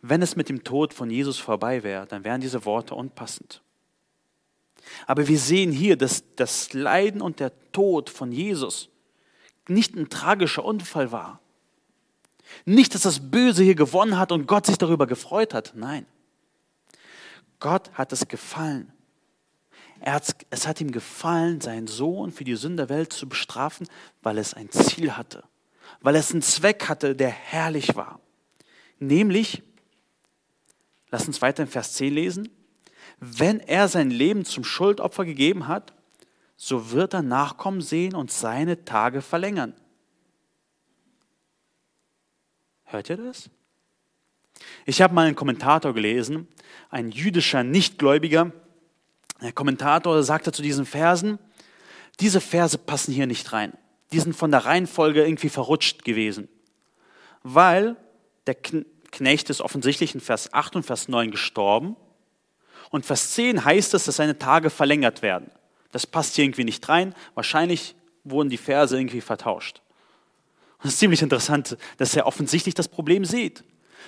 Wenn 0.00 0.22
es 0.22 0.36
mit 0.36 0.48
dem 0.48 0.64
Tod 0.64 0.94
von 0.94 1.10
Jesus 1.10 1.38
vorbei 1.38 1.82
wäre, 1.82 2.06
dann 2.06 2.24
wären 2.24 2.40
diese 2.40 2.64
Worte 2.64 2.94
unpassend. 2.94 3.62
Aber 5.06 5.28
wir 5.28 5.38
sehen 5.38 5.72
hier, 5.72 5.96
dass 5.96 6.24
das 6.36 6.72
Leiden 6.72 7.20
und 7.20 7.40
der 7.40 7.52
Tod 7.72 8.10
von 8.10 8.32
Jesus 8.32 8.88
nicht 9.68 9.96
ein 9.96 10.08
tragischer 10.08 10.64
Unfall 10.64 11.12
war. 11.12 11.40
Nicht, 12.64 12.94
dass 12.94 13.02
das 13.02 13.30
Böse 13.30 13.64
hier 13.64 13.74
gewonnen 13.74 14.18
hat 14.18 14.30
und 14.30 14.46
Gott 14.46 14.66
sich 14.66 14.78
darüber 14.78 15.06
gefreut 15.06 15.54
hat. 15.54 15.72
Nein. 15.74 16.06
Gott 17.60 17.90
hat 17.94 18.12
es 18.12 18.28
gefallen. 18.28 18.92
Hat, 20.04 20.36
es 20.50 20.66
hat 20.66 20.80
ihm 20.80 20.92
gefallen, 20.92 21.60
seinen 21.60 21.86
Sohn 21.86 22.30
für 22.30 22.44
die 22.44 22.56
Sünde 22.56 22.86
der 22.86 22.96
Welt 22.96 23.12
zu 23.12 23.28
bestrafen, 23.28 23.88
weil 24.22 24.38
es 24.38 24.54
ein 24.54 24.70
Ziel 24.70 25.16
hatte. 25.16 25.44
Weil 26.00 26.16
es 26.16 26.32
einen 26.32 26.42
Zweck 26.42 26.88
hatte, 26.88 27.16
der 27.16 27.30
herrlich 27.30 27.96
war. 27.96 28.20
Nämlich, 28.98 29.62
Lass 31.10 31.26
uns 31.26 31.40
weiter 31.42 31.62
in 31.62 31.68
Vers 31.68 31.94
10 31.94 32.12
lesen. 32.12 32.48
Wenn 33.18 33.60
er 33.60 33.88
sein 33.88 34.10
Leben 34.10 34.44
zum 34.44 34.64
Schuldopfer 34.64 35.24
gegeben 35.24 35.68
hat, 35.68 35.94
so 36.56 36.90
wird 36.90 37.14
er 37.14 37.22
Nachkommen 37.22 37.80
sehen 37.80 38.14
und 38.14 38.30
seine 38.30 38.84
Tage 38.84 39.22
verlängern. 39.22 39.74
Hört 42.84 43.10
ihr 43.10 43.16
das? 43.16 43.50
Ich 44.84 45.02
habe 45.02 45.14
mal 45.14 45.26
einen 45.26 45.36
Kommentator 45.36 45.92
gelesen, 45.92 46.48
ein 46.90 47.10
jüdischer 47.10 47.62
Nichtgläubiger. 47.62 48.52
Der 49.42 49.52
Kommentator 49.52 50.22
sagte 50.22 50.52
zu 50.52 50.62
diesen 50.62 50.86
Versen, 50.86 51.38
diese 52.20 52.40
Verse 52.40 52.78
passen 52.78 53.12
hier 53.12 53.26
nicht 53.26 53.52
rein. 53.52 53.72
die 54.12 54.20
sind 54.20 54.36
von 54.36 54.52
der 54.52 54.64
Reihenfolge 54.64 55.24
irgendwie 55.24 55.48
verrutscht 55.48 56.04
gewesen. 56.04 56.48
Weil 57.42 57.96
der 58.46 58.54
Knecht 58.54 59.50
ist 59.50 59.60
offensichtlich 59.60 60.14
in 60.14 60.20
Vers 60.20 60.52
8 60.52 60.76
und 60.76 60.82
Vers 60.84 61.08
9 61.08 61.30
gestorben. 61.30 61.96
Und 62.90 63.04
Vers 63.04 63.32
10 63.32 63.64
heißt 63.64 63.94
es, 63.94 64.04
dass 64.04 64.16
seine 64.16 64.38
Tage 64.38 64.70
verlängert 64.70 65.22
werden. 65.22 65.50
Das 65.90 66.06
passt 66.06 66.36
hier 66.36 66.44
irgendwie 66.44 66.64
nicht 66.64 66.88
rein. 66.88 67.14
Wahrscheinlich 67.34 67.96
wurden 68.22 68.48
die 68.48 68.58
Verse 68.58 68.96
irgendwie 68.96 69.20
vertauscht. 69.20 69.82
Und 70.78 70.86
es 70.86 70.94
ist 70.94 71.00
ziemlich 71.00 71.22
interessant, 71.22 71.76
dass 71.96 72.14
er 72.14 72.26
offensichtlich 72.26 72.74
das 72.74 72.88
Problem 72.88 73.24
sieht. 73.24 73.64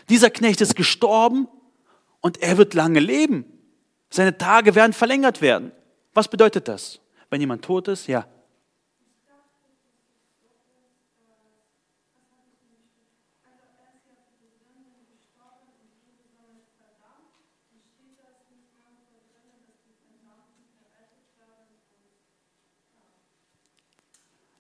Dieser 0.09 0.31
Knecht 0.31 0.61
ist 0.61 0.77
gestorben 0.77 1.49
und 2.21 2.43
er 2.43 2.59
wird 2.59 2.75
lange 2.75 3.01
leben. 3.01 3.45
Seine 4.11 4.37
Tage 4.37 4.75
werden 4.75 4.93
verlängert 4.93 5.41
werden. 5.43 5.73
Was 6.15 6.29
bedeutet 6.29 6.69
das? 6.69 7.01
Wenn 7.31 7.41
jemand 7.41 7.65
tot 7.65 7.89
ist, 7.89 8.07
ja, 8.07 8.27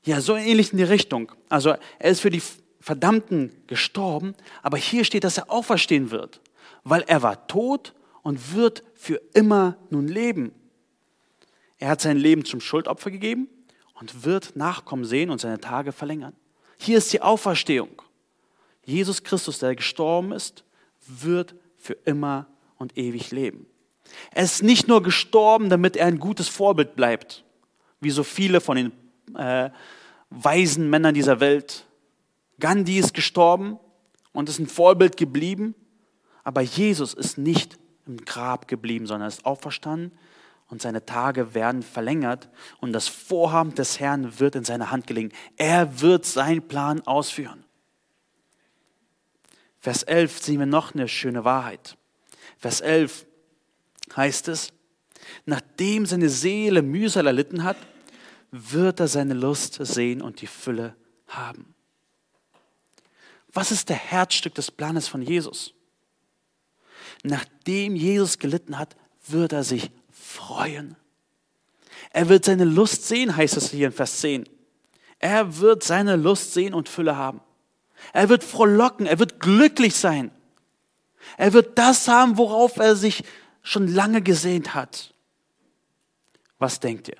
Ja, 0.08 0.22
so 0.22 0.36
ähnlich 0.36 0.72
in 0.72 0.78
die 0.78 0.84
Richtung. 0.84 1.30
Also 1.50 1.74
er 1.98 2.10
ist 2.10 2.20
für 2.20 2.30
die 2.30 2.40
Verdammten 2.80 3.52
gestorben, 3.66 4.34
aber 4.62 4.78
hier 4.78 5.04
steht, 5.04 5.22
dass 5.22 5.36
er 5.36 5.50
auferstehen 5.50 6.10
wird, 6.10 6.40
weil 6.84 7.02
er 7.02 7.22
war 7.22 7.46
tot 7.46 7.94
und 8.22 8.54
wird 8.54 8.82
für 8.94 9.20
immer 9.34 9.76
nun 9.90 10.08
leben. 10.08 10.52
Er 11.78 11.90
hat 11.90 12.00
sein 12.00 12.16
Leben 12.16 12.44
zum 12.44 12.60
Schuldopfer 12.60 13.10
gegeben 13.10 13.48
und 13.94 14.24
wird 14.24 14.56
Nachkommen 14.56 15.04
sehen 15.04 15.30
und 15.30 15.40
seine 15.40 15.60
Tage 15.60 15.92
verlängern. 15.92 16.34
Hier 16.78 16.98
ist 16.98 17.12
die 17.12 17.22
Auferstehung. 17.22 18.02
Jesus 18.84 19.22
Christus, 19.22 19.58
der 19.58 19.74
gestorben 19.74 20.32
ist, 20.32 20.64
wird 21.06 21.54
für 21.76 21.94
immer 22.04 22.46
und 22.76 22.96
ewig 22.96 23.30
leben. 23.30 23.66
Er 24.30 24.44
ist 24.44 24.62
nicht 24.62 24.88
nur 24.88 25.02
gestorben, 25.02 25.68
damit 25.68 25.96
er 25.96 26.06
ein 26.06 26.18
gutes 26.18 26.48
Vorbild 26.48 26.96
bleibt, 26.96 27.44
wie 28.00 28.10
so 28.10 28.22
viele 28.22 28.60
von 28.60 28.76
den 28.76 28.92
äh, 29.36 29.70
weisen 30.30 30.88
Männern 30.88 31.14
dieser 31.14 31.40
Welt. 31.40 31.86
Gandhi 32.60 32.98
ist 32.98 33.14
gestorben 33.14 33.78
und 34.32 34.48
ist 34.48 34.58
ein 34.58 34.66
Vorbild 34.66 35.16
geblieben, 35.16 35.74
aber 36.48 36.62
Jesus 36.62 37.12
ist 37.12 37.36
nicht 37.36 37.78
im 38.06 38.24
Grab 38.24 38.68
geblieben, 38.68 39.06
sondern 39.06 39.28
ist 39.28 39.44
auferstanden 39.44 40.18
und 40.68 40.80
seine 40.80 41.04
Tage 41.04 41.52
werden 41.52 41.82
verlängert 41.82 42.48
und 42.80 42.94
das 42.94 43.06
Vorhaben 43.06 43.74
des 43.74 44.00
Herrn 44.00 44.40
wird 44.40 44.54
in 44.54 44.64
seine 44.64 44.90
Hand 44.90 45.06
gelegen. 45.06 45.30
Er 45.58 46.00
wird 46.00 46.24
seinen 46.24 46.66
Plan 46.66 47.06
ausführen. 47.06 47.66
Vers 49.78 50.04
11 50.04 50.42
sehen 50.42 50.60
wir 50.60 50.64
noch 50.64 50.94
eine 50.94 51.06
schöne 51.06 51.44
Wahrheit. 51.44 51.98
Vers 52.56 52.80
11 52.80 53.26
heißt 54.16 54.48
es, 54.48 54.72
nachdem 55.44 56.06
seine 56.06 56.30
Seele 56.30 56.80
Mühsal 56.80 57.26
erlitten 57.26 57.62
hat, 57.62 57.76
wird 58.50 59.00
er 59.00 59.08
seine 59.08 59.34
Lust 59.34 59.74
sehen 59.84 60.22
und 60.22 60.40
die 60.40 60.46
Fülle 60.46 60.96
haben. 61.26 61.74
Was 63.52 63.70
ist 63.70 63.90
der 63.90 63.96
Herzstück 63.96 64.54
des 64.54 64.70
Planes 64.70 65.08
von 65.08 65.20
Jesus? 65.20 65.74
Nachdem 67.22 67.96
Jesus 67.96 68.38
gelitten 68.38 68.78
hat, 68.78 68.96
wird 69.26 69.52
er 69.52 69.64
sich 69.64 69.90
freuen. 70.10 70.96
Er 72.10 72.28
wird 72.28 72.44
seine 72.44 72.64
Lust 72.64 73.06
sehen, 73.06 73.36
heißt 73.36 73.56
es 73.56 73.70
hier 73.70 73.88
in 73.88 73.92
Vers 73.92 74.20
10. 74.20 74.48
Er 75.18 75.58
wird 75.58 75.82
seine 75.82 76.16
Lust 76.16 76.54
sehen 76.54 76.74
und 76.74 76.88
Fülle 76.88 77.16
haben. 77.16 77.40
Er 78.12 78.28
wird 78.28 78.44
frohlocken, 78.44 79.06
er 79.06 79.18
wird 79.18 79.40
glücklich 79.40 79.96
sein. 79.96 80.30
Er 81.36 81.52
wird 81.52 81.76
das 81.78 82.08
haben, 82.08 82.38
worauf 82.38 82.76
er 82.76 82.96
sich 82.96 83.24
schon 83.62 83.88
lange 83.88 84.22
gesehnt 84.22 84.74
hat. 84.74 85.12
Was 86.58 86.80
denkt 86.80 87.08
ihr? 87.08 87.18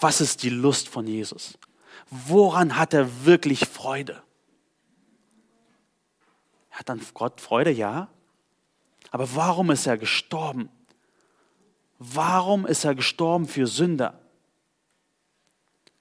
Was 0.00 0.20
ist 0.20 0.42
die 0.42 0.50
Lust 0.50 0.88
von 0.88 1.06
Jesus? 1.06 1.58
Woran 2.10 2.76
hat 2.76 2.94
er 2.94 3.24
wirklich 3.24 3.66
Freude? 3.66 4.22
Hat 6.70 6.88
an 6.90 7.00
Gott 7.14 7.40
Freude, 7.40 7.70
ja. 7.70 8.08
Aber 9.10 9.34
warum 9.34 9.70
ist 9.70 9.86
er 9.86 9.98
gestorben? 9.98 10.68
Warum 11.98 12.66
ist 12.66 12.84
er 12.84 12.94
gestorben 12.94 13.46
für 13.46 13.66
Sünder? 13.66 14.20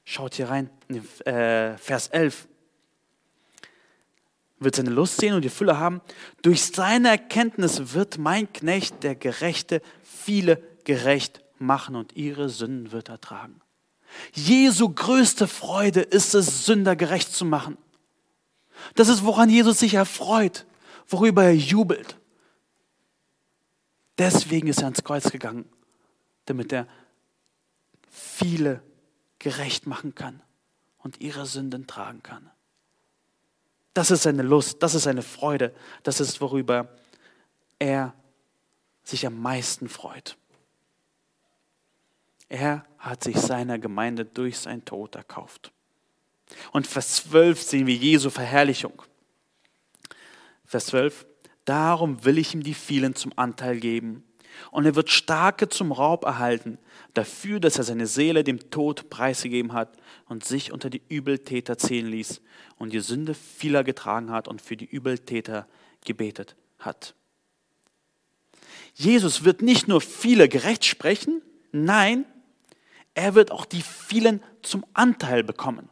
Schaut 0.04 0.36
hier 0.36 0.50
rein, 0.50 0.70
in 0.88 1.04
äh, 1.26 1.78
Vers 1.78 2.08
11. 2.10 2.48
Wird 4.60 4.76
seine 4.76 4.90
Lust 4.90 5.20
sehen 5.20 5.34
und 5.34 5.44
die 5.44 5.50
Fülle 5.50 5.78
haben. 5.78 6.02
Durch 6.42 6.64
seine 6.64 7.10
Erkenntnis 7.10 7.94
wird 7.94 8.18
mein 8.18 8.52
Knecht, 8.54 9.04
der 9.04 9.16
Gerechte, 9.16 9.82
viele 10.04 10.62
gerecht 10.84 11.42
machen 11.60 11.96
und 11.96 12.16
ihre 12.16 12.50
Sünden 12.50 12.92
wird 12.92 13.10
er 13.10 13.20
tragen. 13.20 13.62
Jesu 14.34 14.90
größte 14.90 15.48
Freude 15.48 16.02
ist 16.02 16.34
es, 16.34 16.66
Sünder 16.66 16.96
gerecht 16.96 17.34
zu 17.34 17.46
machen. 17.46 17.78
Das 18.96 19.10
ist, 19.10 19.26
woran 19.26 19.50
Jesus 19.50 19.80
sich 19.80 19.96
erfreut, 19.96 20.66
worüber 21.08 21.44
er 21.44 21.56
jubelt. 21.56 22.17
Deswegen 24.18 24.68
ist 24.68 24.80
er 24.80 24.86
ans 24.86 25.04
Kreuz 25.04 25.32
gegangen, 25.32 25.70
damit 26.46 26.72
er 26.74 26.88
viele 28.10 28.82
gerecht 29.40 29.86
machen 29.86 30.16
kann 30.16 30.42
und 30.98 31.22
ihre 31.22 31.46
Sünden 31.46 31.88
tragen 31.88 32.24
kann. 32.24 32.50
Das 33.94 34.12
ist 34.12 34.24
seine 34.24 34.44
Lust, 34.44 34.82
das 34.84 34.96
ist 34.96 35.04
seine 35.04 35.22
Freude, 35.22 35.74
das 36.04 36.20
ist, 36.20 36.42
worüber 36.42 36.90
er 37.80 38.14
sich 39.04 39.26
am 39.26 39.42
meisten 39.42 39.90
freut. 39.90 40.38
Er 42.50 42.86
hat 42.98 43.24
sich 43.24 43.38
seiner 43.38 43.80
Gemeinde 43.80 44.26
durch 44.26 44.58
sein 44.60 44.86
Tod 44.86 45.16
erkauft. 45.16 45.72
Und 46.72 46.88
Vers 46.88 47.16
12 47.16 47.62
sehen 47.62 47.88
wir 47.88 47.96
Jesu 47.96 48.30
Verherrlichung. 48.30 49.02
Vers 50.66 50.88
12. 50.88 51.26
Darum 51.68 52.24
will 52.24 52.38
ich 52.38 52.54
ihm 52.54 52.64
die 52.64 52.74
vielen 52.74 53.14
zum 53.14 53.34
Anteil 53.36 53.82
geben. 53.82 54.24
Und 54.72 54.86
er 54.86 54.96
wird 54.96 55.10
Starke 55.10 55.68
zum 55.68 55.92
Raub 55.92 56.24
erhalten, 56.24 56.78
dafür, 57.14 57.60
dass 57.60 57.78
er 57.78 57.84
seine 57.84 58.08
Seele 58.08 58.46
dem 58.46 58.72
Tod 58.72 59.10
preisgegeben 59.10 59.74
hat 59.74 59.98
und 60.28 60.46
sich 60.46 60.72
unter 60.72 60.90
die 60.90 61.02
Übeltäter 61.10 61.78
zählen 61.78 62.08
ließ 62.08 62.42
und 62.78 62.94
die 62.94 63.02
Sünde 63.02 63.34
vieler 63.34 63.84
getragen 63.84 64.32
hat 64.32 64.48
und 64.48 64.62
für 64.62 64.78
die 64.78 64.86
Übeltäter 64.86 65.68
gebetet 66.06 66.56
hat. 66.80 67.16
Jesus 68.94 69.44
wird 69.44 69.62
nicht 69.62 69.90
nur 69.90 70.00
viele 70.00 70.48
gerecht 70.48 70.86
sprechen, 70.86 71.42
nein, 71.74 72.24
er 73.14 73.36
wird 73.36 73.52
auch 73.52 73.66
die 73.66 73.82
vielen 73.82 74.42
zum 74.62 74.86
Anteil 74.94 75.44
bekommen. 75.44 75.90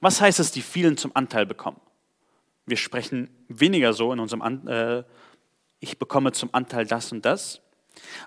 Was 0.00 0.20
heißt 0.20 0.40
es, 0.40 0.52
die 0.52 0.62
vielen 0.62 0.98
zum 0.98 1.16
Anteil 1.16 1.46
bekommen? 1.46 1.80
Wir 2.70 2.76
sprechen 2.76 3.28
weniger 3.48 3.92
so 3.92 4.12
in 4.12 4.20
unserem, 4.20 4.42
An 4.42 4.66
äh, 4.68 5.02
ich 5.80 5.98
bekomme 5.98 6.32
zum 6.32 6.50
Anteil 6.52 6.86
das 6.86 7.10
und 7.10 7.24
das. 7.24 7.60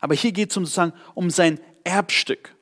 Aber 0.02 0.16
hier 0.16 0.34
geht 0.34 0.50
es 0.50 0.56
sozusagen 0.56 0.94
um 1.14 1.30
sein 1.30 1.60
Erbstück. 1.84 2.56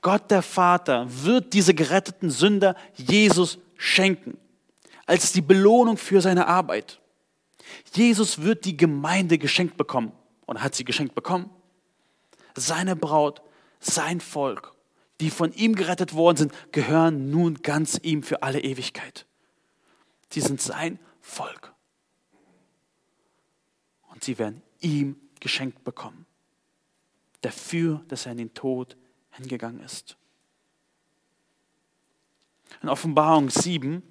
Gott 0.00 0.30
der 0.30 0.42
Vater 0.42 1.06
wird 1.08 1.52
diese 1.52 1.74
geretteten 1.74 2.30
Sünder 2.30 2.76
Jesus 2.94 3.58
schenken, 3.76 4.38
als 5.06 5.32
die 5.32 5.42
Belohnung 5.42 5.96
für 5.96 6.20
seine 6.20 6.46
Arbeit. 6.46 7.00
Jesus 7.94 8.40
wird 8.42 8.64
die 8.64 8.76
Gemeinde 8.76 9.38
geschenkt 9.38 9.76
bekommen 9.76 10.12
und 10.46 10.62
hat 10.62 10.74
sie 10.74 10.84
geschenkt 10.84 11.14
bekommen. 11.14 11.50
Seine 12.54 12.96
Braut 12.96 13.42
sein 13.80 14.20
Volk, 14.20 14.72
die 15.20 15.30
von 15.30 15.52
ihm 15.52 15.74
gerettet 15.74 16.14
worden 16.14 16.36
sind, 16.36 16.52
gehören 16.72 17.30
nun 17.30 17.56
ganz 17.62 17.98
ihm 18.02 18.22
für 18.22 18.42
alle 18.42 18.60
Ewigkeit. 18.60 19.26
Sie 20.32 20.40
sind 20.40 20.62
sein 20.62 20.98
Volk. 21.20 21.74
Und 24.08 24.24
sie 24.24 24.38
werden 24.38 24.62
ihm 24.80 25.20
geschenkt 25.40 25.84
bekommen. 25.84 26.24
Dafür, 27.42 28.02
dass 28.08 28.24
er 28.24 28.32
in 28.32 28.38
den 28.38 28.54
Tod 28.54 28.96
hingegangen 29.32 29.80
ist. 29.80 30.16
In 32.82 32.88
Offenbarung 32.88 33.50
7 33.50 34.02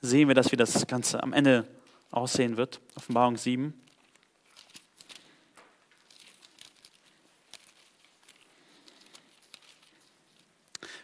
sehen 0.00 0.28
wir, 0.28 0.36
dass 0.36 0.52
wie 0.52 0.56
das 0.56 0.86
Ganze 0.86 1.20
am 1.20 1.32
Ende 1.32 1.66
aussehen 2.12 2.56
wird. 2.56 2.80
Offenbarung 2.94 3.36
7. 3.36 3.74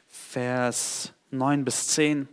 Vers 0.09 1.13
9 1.33 1.65
bis 1.65 1.89
10. 1.89 2.29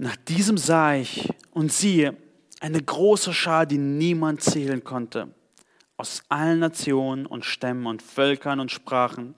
Nach 0.00 0.16
diesem 0.16 0.56
sah 0.56 0.94
ich 0.94 1.28
und 1.52 1.70
siehe, 1.70 2.16
eine 2.58 2.82
große 2.82 3.34
Schar, 3.34 3.66
die 3.66 3.76
niemand 3.76 4.40
zählen 4.42 4.82
konnte, 4.82 5.28
aus 5.98 6.22
allen 6.30 6.60
Nationen 6.60 7.26
und 7.26 7.44
Stämmen 7.44 7.84
und 7.84 8.00
Völkern 8.00 8.60
und 8.60 8.70
Sprachen. 8.70 9.34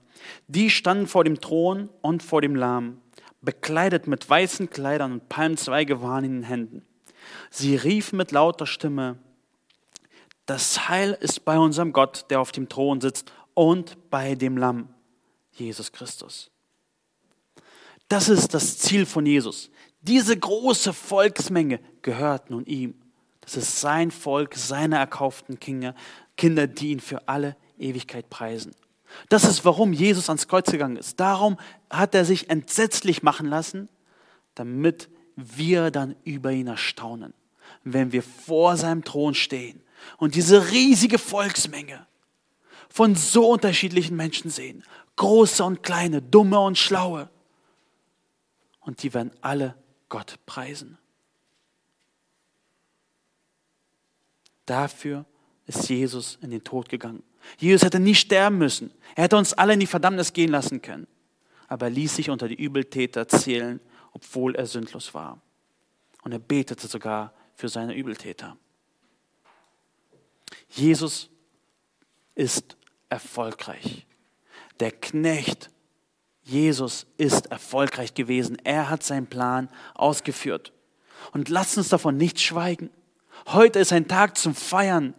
Die 0.46 0.70
standen 0.70 1.08
vor 1.08 1.24
dem 1.24 1.40
Thron 1.40 1.88
und 2.00 2.22
vor 2.22 2.42
dem 2.42 2.54
Lamm, 2.54 3.00
bekleidet 3.40 4.06
mit 4.06 4.30
weißen 4.30 4.70
Kleidern 4.70 5.14
und 5.14 5.28
Palmzweige 5.28 6.00
waren 6.00 6.22
in 6.22 6.32
den 6.34 6.42
Händen. 6.44 6.86
Sie 7.50 7.74
riefen 7.74 8.16
mit 8.16 8.30
lauter 8.30 8.66
Stimme, 8.66 9.18
das 10.46 10.88
Heil 10.88 11.18
ist 11.20 11.44
bei 11.44 11.58
unserem 11.58 11.92
Gott, 11.92 12.26
der 12.30 12.40
auf 12.40 12.52
dem 12.52 12.68
Thron 12.68 13.00
sitzt, 13.00 13.32
und 13.54 14.10
bei 14.10 14.36
dem 14.36 14.56
Lamm, 14.56 14.90
Jesus 15.50 15.90
Christus. 15.90 16.52
Das 18.12 18.28
ist 18.28 18.54
das 18.54 18.78
Ziel 18.78 19.06
von 19.06 19.26
Jesus. 19.26 19.71
Diese 20.02 20.36
große 20.36 20.92
Volksmenge 20.92 21.80
gehört 22.02 22.50
nun 22.50 22.66
ihm. 22.66 22.94
Das 23.40 23.56
ist 23.56 23.80
sein 23.80 24.10
Volk, 24.10 24.54
seine 24.54 24.96
erkauften 24.96 25.58
Kinder, 25.58 25.94
Kinder, 26.36 26.66
die 26.66 26.90
ihn 26.90 27.00
für 27.00 27.28
alle 27.28 27.56
Ewigkeit 27.78 28.30
preisen. 28.30 28.72
Das 29.28 29.44
ist, 29.44 29.64
warum 29.64 29.92
Jesus 29.92 30.28
ans 30.28 30.48
Kreuz 30.48 30.70
gegangen 30.70 30.96
ist. 30.96 31.20
Darum 31.20 31.58
hat 31.90 32.14
er 32.14 32.24
sich 32.24 32.50
entsetzlich 32.50 33.22
machen 33.22 33.46
lassen, 33.46 33.88
damit 34.54 35.08
wir 35.36 35.90
dann 35.90 36.16
über 36.24 36.52
ihn 36.52 36.66
erstaunen, 36.66 37.34
wenn 37.84 38.12
wir 38.12 38.22
vor 38.22 38.76
seinem 38.76 39.04
Thron 39.04 39.34
stehen 39.34 39.82
und 40.18 40.34
diese 40.34 40.70
riesige 40.70 41.18
Volksmenge 41.18 42.06
von 42.88 43.14
so 43.14 43.48
unterschiedlichen 43.50 44.16
Menschen 44.16 44.50
sehen. 44.50 44.84
Große 45.16 45.64
und 45.64 45.82
kleine, 45.82 46.22
dumme 46.22 46.58
und 46.60 46.76
schlaue. 46.76 47.30
Und 48.80 49.02
die 49.02 49.14
werden 49.14 49.30
alle 49.40 49.74
Gott 50.12 50.38
preisen. 50.44 50.98
Dafür 54.66 55.24
ist 55.66 55.88
Jesus 55.88 56.38
in 56.42 56.50
den 56.50 56.62
Tod 56.62 56.90
gegangen. 56.90 57.22
Jesus 57.56 57.82
hätte 57.82 57.98
nie 57.98 58.14
sterben 58.14 58.58
müssen. 58.58 58.92
Er 59.16 59.24
hätte 59.24 59.38
uns 59.38 59.54
alle 59.54 59.72
in 59.72 59.80
die 59.80 59.86
Verdammnis 59.86 60.34
gehen 60.34 60.50
lassen 60.50 60.82
können. 60.82 61.06
Aber 61.66 61.86
er 61.86 61.90
ließ 61.92 62.14
sich 62.14 62.28
unter 62.28 62.46
die 62.46 62.62
Übeltäter 62.62 63.26
zählen, 63.26 63.80
obwohl 64.12 64.54
er 64.54 64.66
sündlos 64.66 65.14
war. 65.14 65.40
Und 66.24 66.32
er 66.32 66.38
betete 66.40 66.88
sogar 66.88 67.32
für 67.54 67.70
seine 67.70 67.94
Übeltäter. 67.94 68.58
Jesus 70.68 71.30
ist 72.34 72.76
erfolgreich. 73.08 74.06
Der 74.78 74.92
Knecht 74.92 75.70
Jesus 76.52 77.06
ist 77.16 77.46
erfolgreich 77.46 78.14
gewesen. 78.14 78.58
Er 78.62 78.90
hat 78.90 79.02
seinen 79.02 79.26
Plan 79.26 79.68
ausgeführt. 79.94 80.72
Und 81.32 81.48
lasst 81.48 81.78
uns 81.78 81.88
davon 81.88 82.16
nicht 82.16 82.40
schweigen. 82.40 82.90
Heute 83.46 83.78
ist 83.78 83.92
ein 83.92 84.06
Tag 84.06 84.36
zum 84.36 84.54
Feiern. 84.54 85.14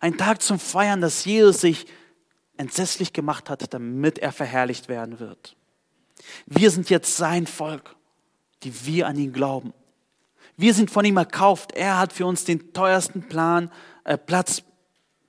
Ein 0.00 0.16
Tag 0.16 0.42
zum 0.42 0.58
Feiern, 0.58 1.00
dass 1.00 1.24
Jesus 1.24 1.60
sich 1.60 1.86
entsetzlich 2.56 3.12
gemacht 3.12 3.48
hat, 3.48 3.72
damit 3.72 4.18
er 4.18 4.32
verherrlicht 4.32 4.88
werden 4.88 5.20
wird. 5.20 5.56
Wir 6.46 6.70
sind 6.70 6.90
jetzt 6.90 7.16
sein 7.16 7.46
Volk, 7.46 7.94
die 8.62 8.86
wir 8.86 9.06
an 9.06 9.16
ihn 9.16 9.32
glauben. 9.32 9.72
Wir 10.56 10.74
sind 10.74 10.90
von 10.90 11.04
ihm 11.04 11.16
erkauft. 11.16 11.72
Er 11.72 11.98
hat 11.98 12.12
für 12.12 12.26
uns 12.26 12.44
den 12.44 12.72
teuersten 12.72 13.22
Plan, 13.22 13.70
äh, 14.04 14.18
Platz, 14.18 14.62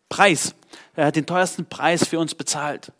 Preis. 0.09 0.55
Er 0.95 1.05
hat 1.07 1.15
den 1.15 1.25
teuersten 1.25 1.65
Preis 1.65 2.07
für 2.07 2.19
uns 2.19 2.35
bezahlt. 2.35 2.91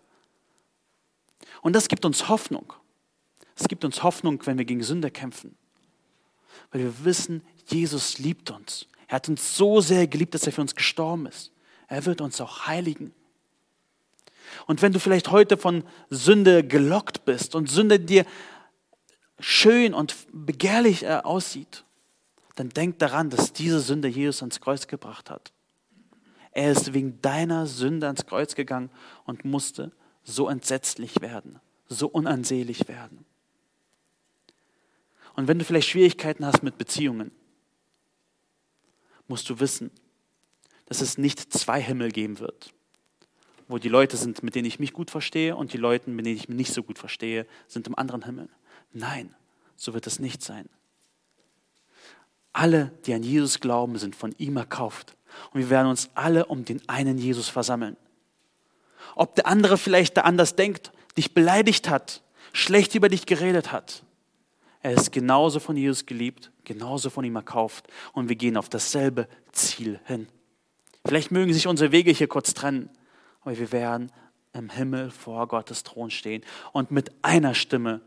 Und 1.62 1.74
das 1.74 1.88
gibt 1.88 2.06
uns 2.06 2.28
Hoffnung. 2.28 2.74
Es 3.56 3.68
gibt 3.68 3.86
uns 3.86 4.04
Hoffnung, 4.04 4.42
wenn 4.46 4.58
wir 4.58 4.66
gegen 4.66 4.84
Sünde 4.84 5.12
kämpfen. 5.12 5.56
Weil 6.72 6.82
wir 6.82 7.06
wissen, 7.06 7.44
Jesus 7.68 8.18
liebt 8.18 8.52
uns. 8.52 8.88
Er 9.08 9.16
hat 9.16 9.30
uns 9.30 9.56
so 9.56 9.82
sehr 9.82 10.08
geliebt, 10.08 10.34
dass 10.34 10.46
er 10.48 10.54
für 10.54 10.62
uns 10.62 10.76
gestorben 10.76 11.26
ist. 11.26 11.52
Er 11.88 12.06
wird 12.06 12.22
uns 12.22 12.40
auch 12.42 12.68
heiligen. 12.68 13.14
Und 14.68 14.82
wenn 14.82 14.94
du 14.94 15.00
vielleicht 15.00 15.32
heute 15.32 15.58
von 15.58 15.84
Sünde 16.10 16.66
gelockt 16.66 17.26
bist 17.26 17.56
und 17.56 17.70
Sünde 17.70 18.00
dir 18.00 18.26
schön 19.40 19.94
und 19.94 20.16
begehrlich 20.32 21.04
äh, 21.04 21.22
aussieht, 21.24 21.84
dann 22.56 22.70
denk 22.70 23.00
daran, 23.00 23.30
dass 23.30 23.54
diese 23.54 23.80
Sünde 23.80 24.08
Jesus 24.08 24.42
ans 24.42 24.62
Kreuz 24.62 24.88
gebracht 24.88 25.30
hat. 25.30 25.52
Er 26.52 26.72
ist 26.72 26.94
wegen 26.94 27.22
deiner 27.22 27.66
Sünde 27.66 28.08
ans 28.08 28.26
Kreuz 28.26 28.56
gegangen 28.56 28.90
und 29.26 29.46
musste 29.46 29.92
so 30.24 30.50
entsetzlich 30.50 31.22
werden, 31.22 31.60
so 31.88 32.08
unansehlich 32.08 32.88
werden. 32.88 33.26
Und 35.36 35.48
wenn 35.48 35.60
du 35.60 35.66
vielleicht 35.66 35.90
Schwierigkeiten 35.90 36.46
hast 36.46 36.64
mit 36.64 36.78
Beziehungen, 36.78 37.32
musst 39.28 39.50
du 39.50 39.60
wissen, 39.60 39.92
dass 40.86 41.02
es 41.02 41.18
nicht 41.18 41.54
zwei 41.54 41.82
Himmel 41.82 42.12
geben 42.12 42.40
wird, 42.40 42.74
wo 43.68 43.78
die 43.78 43.90
Leute 43.90 44.18
sind, 44.18 44.44
mit 44.44 44.56
denen 44.56 44.66
ich 44.66 44.80
mich 44.80 44.92
gut 44.92 45.10
verstehe 45.10 45.56
und 45.56 45.74
die 45.74 45.78
Leute, 45.78 46.10
mit 46.10 46.26
denen 46.26 46.36
ich 46.36 46.50
mich 46.50 46.58
nicht 46.58 46.74
so 46.74 46.84
gut 46.84 47.00
verstehe, 47.00 47.48
sind 47.68 47.88
im 47.88 47.98
anderen 47.98 48.26
Himmel. 48.26 48.50
Nein, 48.92 49.34
so 49.78 49.94
wird 49.94 50.06
es 50.06 50.20
nicht 50.20 50.44
sein. 50.44 50.70
Alle, 52.52 52.92
die 53.06 53.14
an 53.14 53.24
Jesus 53.24 53.62
glauben, 53.62 53.98
sind 53.98 54.16
von 54.16 54.36
ihm 54.38 54.58
erkauft. 54.58 55.16
Und 55.54 55.62
wir 55.62 55.70
werden 55.70 55.88
uns 55.88 56.10
alle 56.14 56.48
um 56.48 56.66
den 56.66 56.88
einen 56.90 57.18
Jesus 57.18 57.48
versammeln 57.48 57.96
ob 59.16 59.36
der 59.36 59.48
andere 59.48 59.78
vielleicht 59.78 60.18
da 60.18 60.22
anders 60.22 60.56
denkt, 60.56 60.92
dich 61.18 61.34
beleidigt 61.34 61.90
hat, 61.90 62.22
schlecht 62.54 62.96
über 62.96 63.10
dich 63.10 63.26
geredet 63.26 63.72
hat. 63.72 64.04
Er 64.82 64.94
ist 64.94 65.12
genauso 65.12 65.60
von 65.60 65.78
Jesus 65.78 66.06
geliebt, 66.06 66.52
genauso 66.64 67.10
von 67.10 67.24
ihm 67.24 67.36
erkauft 67.36 67.88
und 68.14 68.30
wir 68.30 68.36
gehen 68.36 68.58
auf 68.58 68.70
dasselbe 68.70 69.28
Ziel 69.52 70.00
hin. 70.06 70.28
Vielleicht 71.06 71.32
mögen 71.32 71.54
sich 71.54 71.68
unsere 71.68 71.92
Wege 71.92 72.12
hier 72.12 72.28
kurz 72.28 72.54
trennen, 72.54 72.90
aber 73.42 73.58
wir 73.58 73.72
werden 73.72 74.12
im 74.54 74.70
Himmel 74.70 75.12
vor 75.12 75.48
Gottes 75.48 75.84
Thron 75.84 76.12
stehen 76.12 76.44
und 76.74 76.92
mit 76.92 77.12
einer 77.22 77.54
Stimme 77.54 78.02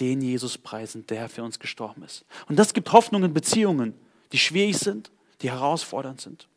den 0.00 0.20
Jesus 0.20 0.58
preisen, 0.58 1.06
der 1.06 1.28
für 1.28 1.42
uns 1.42 1.58
gestorben 1.58 2.02
ist. 2.02 2.24
Und 2.48 2.58
das 2.58 2.74
gibt 2.74 2.92
Hoffnung 2.92 3.24
in 3.24 3.34
Beziehungen, 3.34 3.94
die 4.32 4.38
schwierig 4.38 4.78
sind, 4.78 5.10
die 5.42 5.50
herausfordernd 5.50 6.20
sind. 6.20 6.48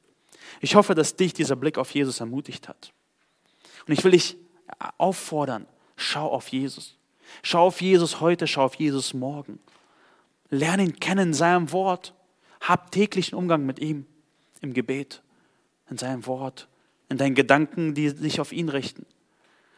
Ich 0.62 0.76
hoffe, 0.76 0.96
dass 0.96 1.16
dich 1.16 1.34
dieser 1.34 1.56
Blick 1.56 1.78
auf 1.78 1.92
Jesus 1.92 2.20
ermutigt 2.20 2.68
hat. 2.68 2.94
Und 3.88 3.94
ich 3.94 4.04
will 4.04 4.12
dich 4.12 4.38
auffordern, 4.98 5.68
schau 5.96 6.30
auf 6.30 6.50
Jesus. 6.50 6.96
Schau 7.44 7.68
auf 7.68 7.82
Jesus 7.82 8.20
heute, 8.22 8.48
schau 8.48 8.64
auf 8.66 8.76
Jesus 8.76 9.14
morgen. 9.14 9.60
Lerne 10.50 10.84
ihn 10.84 11.00
kennen 11.00 11.30
in 11.30 11.34
seinem 11.34 11.72
Wort. 11.72 12.14
Hab 12.62 12.92
täglichen 12.92 13.38
Umgang 13.38 13.66
mit 13.66 13.80
ihm 13.80 14.06
im 14.62 14.74
Gebet, 14.74 15.22
in 15.90 15.98
seinem 15.98 16.26
Wort, 16.26 16.68
in 17.10 17.18
deinen 17.18 17.36
Gedanken, 17.36 17.94
die 17.94 18.10
sich 18.10 18.40
auf 18.40 18.52
ihn 18.52 18.70
richten. 18.70 19.06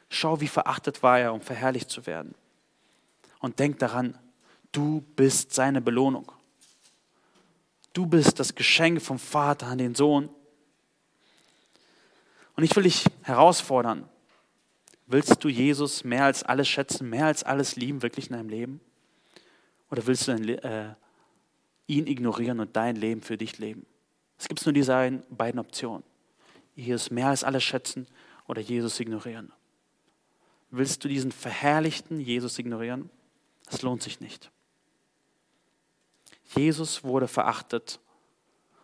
Schau, 0.09 0.39
wie 0.39 0.47
verachtet 0.47 1.03
war 1.03 1.19
er, 1.19 1.33
um 1.33 1.41
verherrlicht 1.41 1.89
zu 1.89 2.05
werden. 2.05 2.33
Und 3.39 3.59
denk 3.59 3.79
daran, 3.79 4.17
du 4.71 5.03
bist 5.15 5.53
seine 5.53 5.81
Belohnung. 5.81 6.31
Du 7.93 8.05
bist 8.05 8.39
das 8.39 8.55
Geschenk 8.55 9.01
vom 9.01 9.19
Vater 9.19 9.67
an 9.67 9.79
den 9.79 9.95
Sohn. 9.95 10.29
Und 12.57 12.63
ich 12.63 12.75
will 12.75 12.83
dich 12.83 13.05
herausfordern. 13.21 14.09
Willst 15.05 15.41
du 15.43 15.47
Jesus 15.47 16.03
mehr 16.03 16.25
als 16.25 16.43
alles 16.43 16.67
schätzen, 16.67 17.09
mehr 17.09 17.27
als 17.27 17.43
alles 17.43 17.75
lieben, 17.75 18.01
wirklich 18.01 18.29
in 18.29 18.33
deinem 18.33 18.49
Leben? 18.49 18.81
Oder 19.89 20.05
willst 20.07 20.27
du 20.27 20.33
äh, 20.33 20.95
ihn 21.85 22.07
ignorieren 22.07 22.59
und 22.59 22.75
dein 22.75 22.95
Leben 22.95 23.21
für 23.21 23.37
dich 23.37 23.59
leben? 23.59 23.85
Es 24.37 24.47
gibt 24.47 24.65
nur 24.65 24.73
diese 24.73 25.23
beiden 25.29 25.59
Optionen. 25.59 26.03
Jesus 26.75 27.11
mehr 27.11 27.27
als 27.27 27.43
alles 27.43 27.63
schätzen 27.63 28.07
oder 28.47 28.59
Jesus 28.59 28.99
ignorieren. 28.99 29.53
Willst 30.71 31.03
du 31.03 31.07
diesen 31.07 31.31
verherrlichten 31.31 32.19
Jesus 32.19 32.59
ignorieren? 32.59 33.09
Das 33.65 33.83
lohnt 33.83 34.01
sich 34.01 34.19
nicht. 34.19 34.51
Jesus 36.55 37.03
wurde 37.03 37.27
verachtet, 37.27 37.99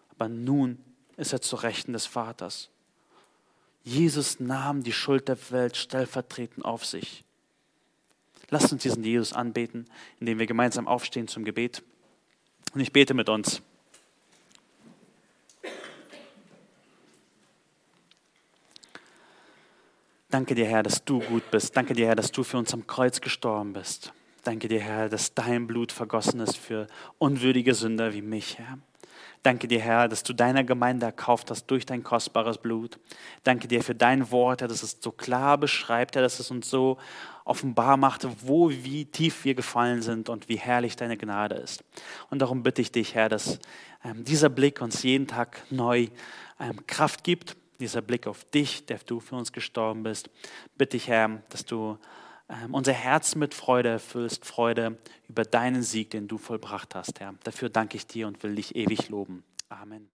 aber 0.10 0.30
nun 0.30 0.78
ist 1.18 1.34
er 1.34 1.42
zu 1.42 1.56
Rechten 1.56 1.94
des 1.94 2.06
Vaters. 2.06 2.70
Jesus 3.84 4.40
nahm 4.40 4.84
die 4.84 4.94
Schuld 4.94 5.28
der 5.28 5.38
Welt 5.52 5.76
stellvertretend 5.76 6.66
auf 6.66 6.86
sich. 6.86 7.24
Lasst 8.50 8.72
uns 8.72 8.84
diesen 8.84 9.04
Jesus 9.04 9.34
anbeten, 9.34 9.86
indem 10.20 10.40
wir 10.40 10.46
gemeinsam 10.46 10.88
aufstehen 10.88 11.28
zum 11.28 11.44
Gebet. 11.44 11.84
Und 12.74 12.82
ich 12.82 12.94
bete 12.94 13.14
mit 13.14 13.30
uns. 13.30 13.62
Danke 20.30 20.56
dir, 20.56 20.66
Herr, 20.66 20.82
dass 20.82 21.06
du 21.06 21.20
gut 21.20 21.52
bist. 21.52 21.78
Danke 21.78 21.94
dir, 21.94 22.08
Herr, 22.08 22.16
dass 22.16 22.32
du 22.32 22.44
für 22.44 22.58
uns 22.58 22.74
am 22.74 22.88
Kreuz 22.88 23.22
gestorben 23.22 23.74
bist. 23.74 24.14
Danke 24.44 24.68
dir, 24.68 24.80
Herr, 24.80 25.08
dass 25.08 25.36
dein 25.36 25.68
Blut 25.68 25.92
vergossen 25.92 26.40
ist 26.40 26.58
für 26.58 26.88
unwürdige 27.20 27.76
Sünder 27.76 28.14
wie 28.14 28.24
mich, 28.24 28.58
Herr. 28.58 28.80
Danke 29.44 29.68
dir, 29.68 29.82
Herr, 29.82 30.08
dass 30.08 30.24
du 30.24 30.32
deiner 30.32 30.64
Gemeinde 30.64 31.06
erkauft 31.06 31.52
hast 31.52 31.68
durch 31.68 31.86
dein 31.86 32.02
kostbares 32.02 32.58
Blut. 32.58 32.98
Danke 33.44 33.68
dir 33.68 33.84
für 33.84 33.94
dein 33.94 34.32
Wort, 34.32 34.62
Herr, 34.62 34.70
dass 34.70 34.84
es 34.84 34.98
so 35.02 35.12
klar 35.12 35.58
beschreibt, 35.58 36.16
Herr, 36.16 36.22
dass 36.22 36.40
es 36.40 36.50
uns 36.50 36.70
so 36.70 36.98
offenbar 37.44 37.98
macht, 37.98 38.26
wo, 38.48 38.70
wie 38.70 39.04
tief 39.04 39.44
wir 39.44 39.54
gefallen 39.54 40.02
sind 40.02 40.30
und 40.30 40.48
wie 40.48 40.56
herrlich 40.56 40.96
deine 40.96 41.18
Gnade 41.18 41.56
ist. 41.56 41.84
Und 42.30 42.40
darum 42.40 42.64
bitte 42.64 42.82
ich 42.82 42.94
dich, 42.94 43.16
Herr, 43.16 43.28
dass 43.28 43.60
ähm, 44.06 44.24
dieser 44.24 44.48
Blick 44.48 44.82
uns 44.82 45.04
jeden 45.04 45.28
Tag 45.28 45.62
neu 45.70 46.08
ähm, 46.62 46.88
Kraft 46.88 47.26
gibt, 47.26 47.58
dieser 47.82 48.02
Blick 48.02 48.28
auf 48.28 48.46
dich, 48.46 48.86
der 48.86 49.00
du 49.06 49.20
für 49.20 49.36
uns 49.36 49.52
gestorben 49.52 50.04
bist. 50.04 50.30
Bitte 50.78 50.96
ich, 50.96 51.10
Herr, 51.10 51.42
dass 51.50 51.66
du 51.66 51.98
unser 52.72 52.94
Herz 52.94 53.36
mit 53.36 53.54
Freude 53.54 53.90
erfüllst, 53.90 54.46
Freude 54.46 54.98
über 55.28 55.44
deinen 55.44 55.84
Sieg, 55.84 56.12
den 56.12 56.28
du 56.28 56.38
vollbracht 56.38 56.96
hast, 56.96 57.20
Herr. 57.20 57.36
Dafür 57.44 57.70
danke 57.70 57.98
ich 57.98 58.06
dir 58.06 58.28
und 58.28 58.44
will 58.44 58.56
dich 58.56 58.76
ewig 58.76 59.10
loben. 59.10 59.44
Amen. 59.70 60.13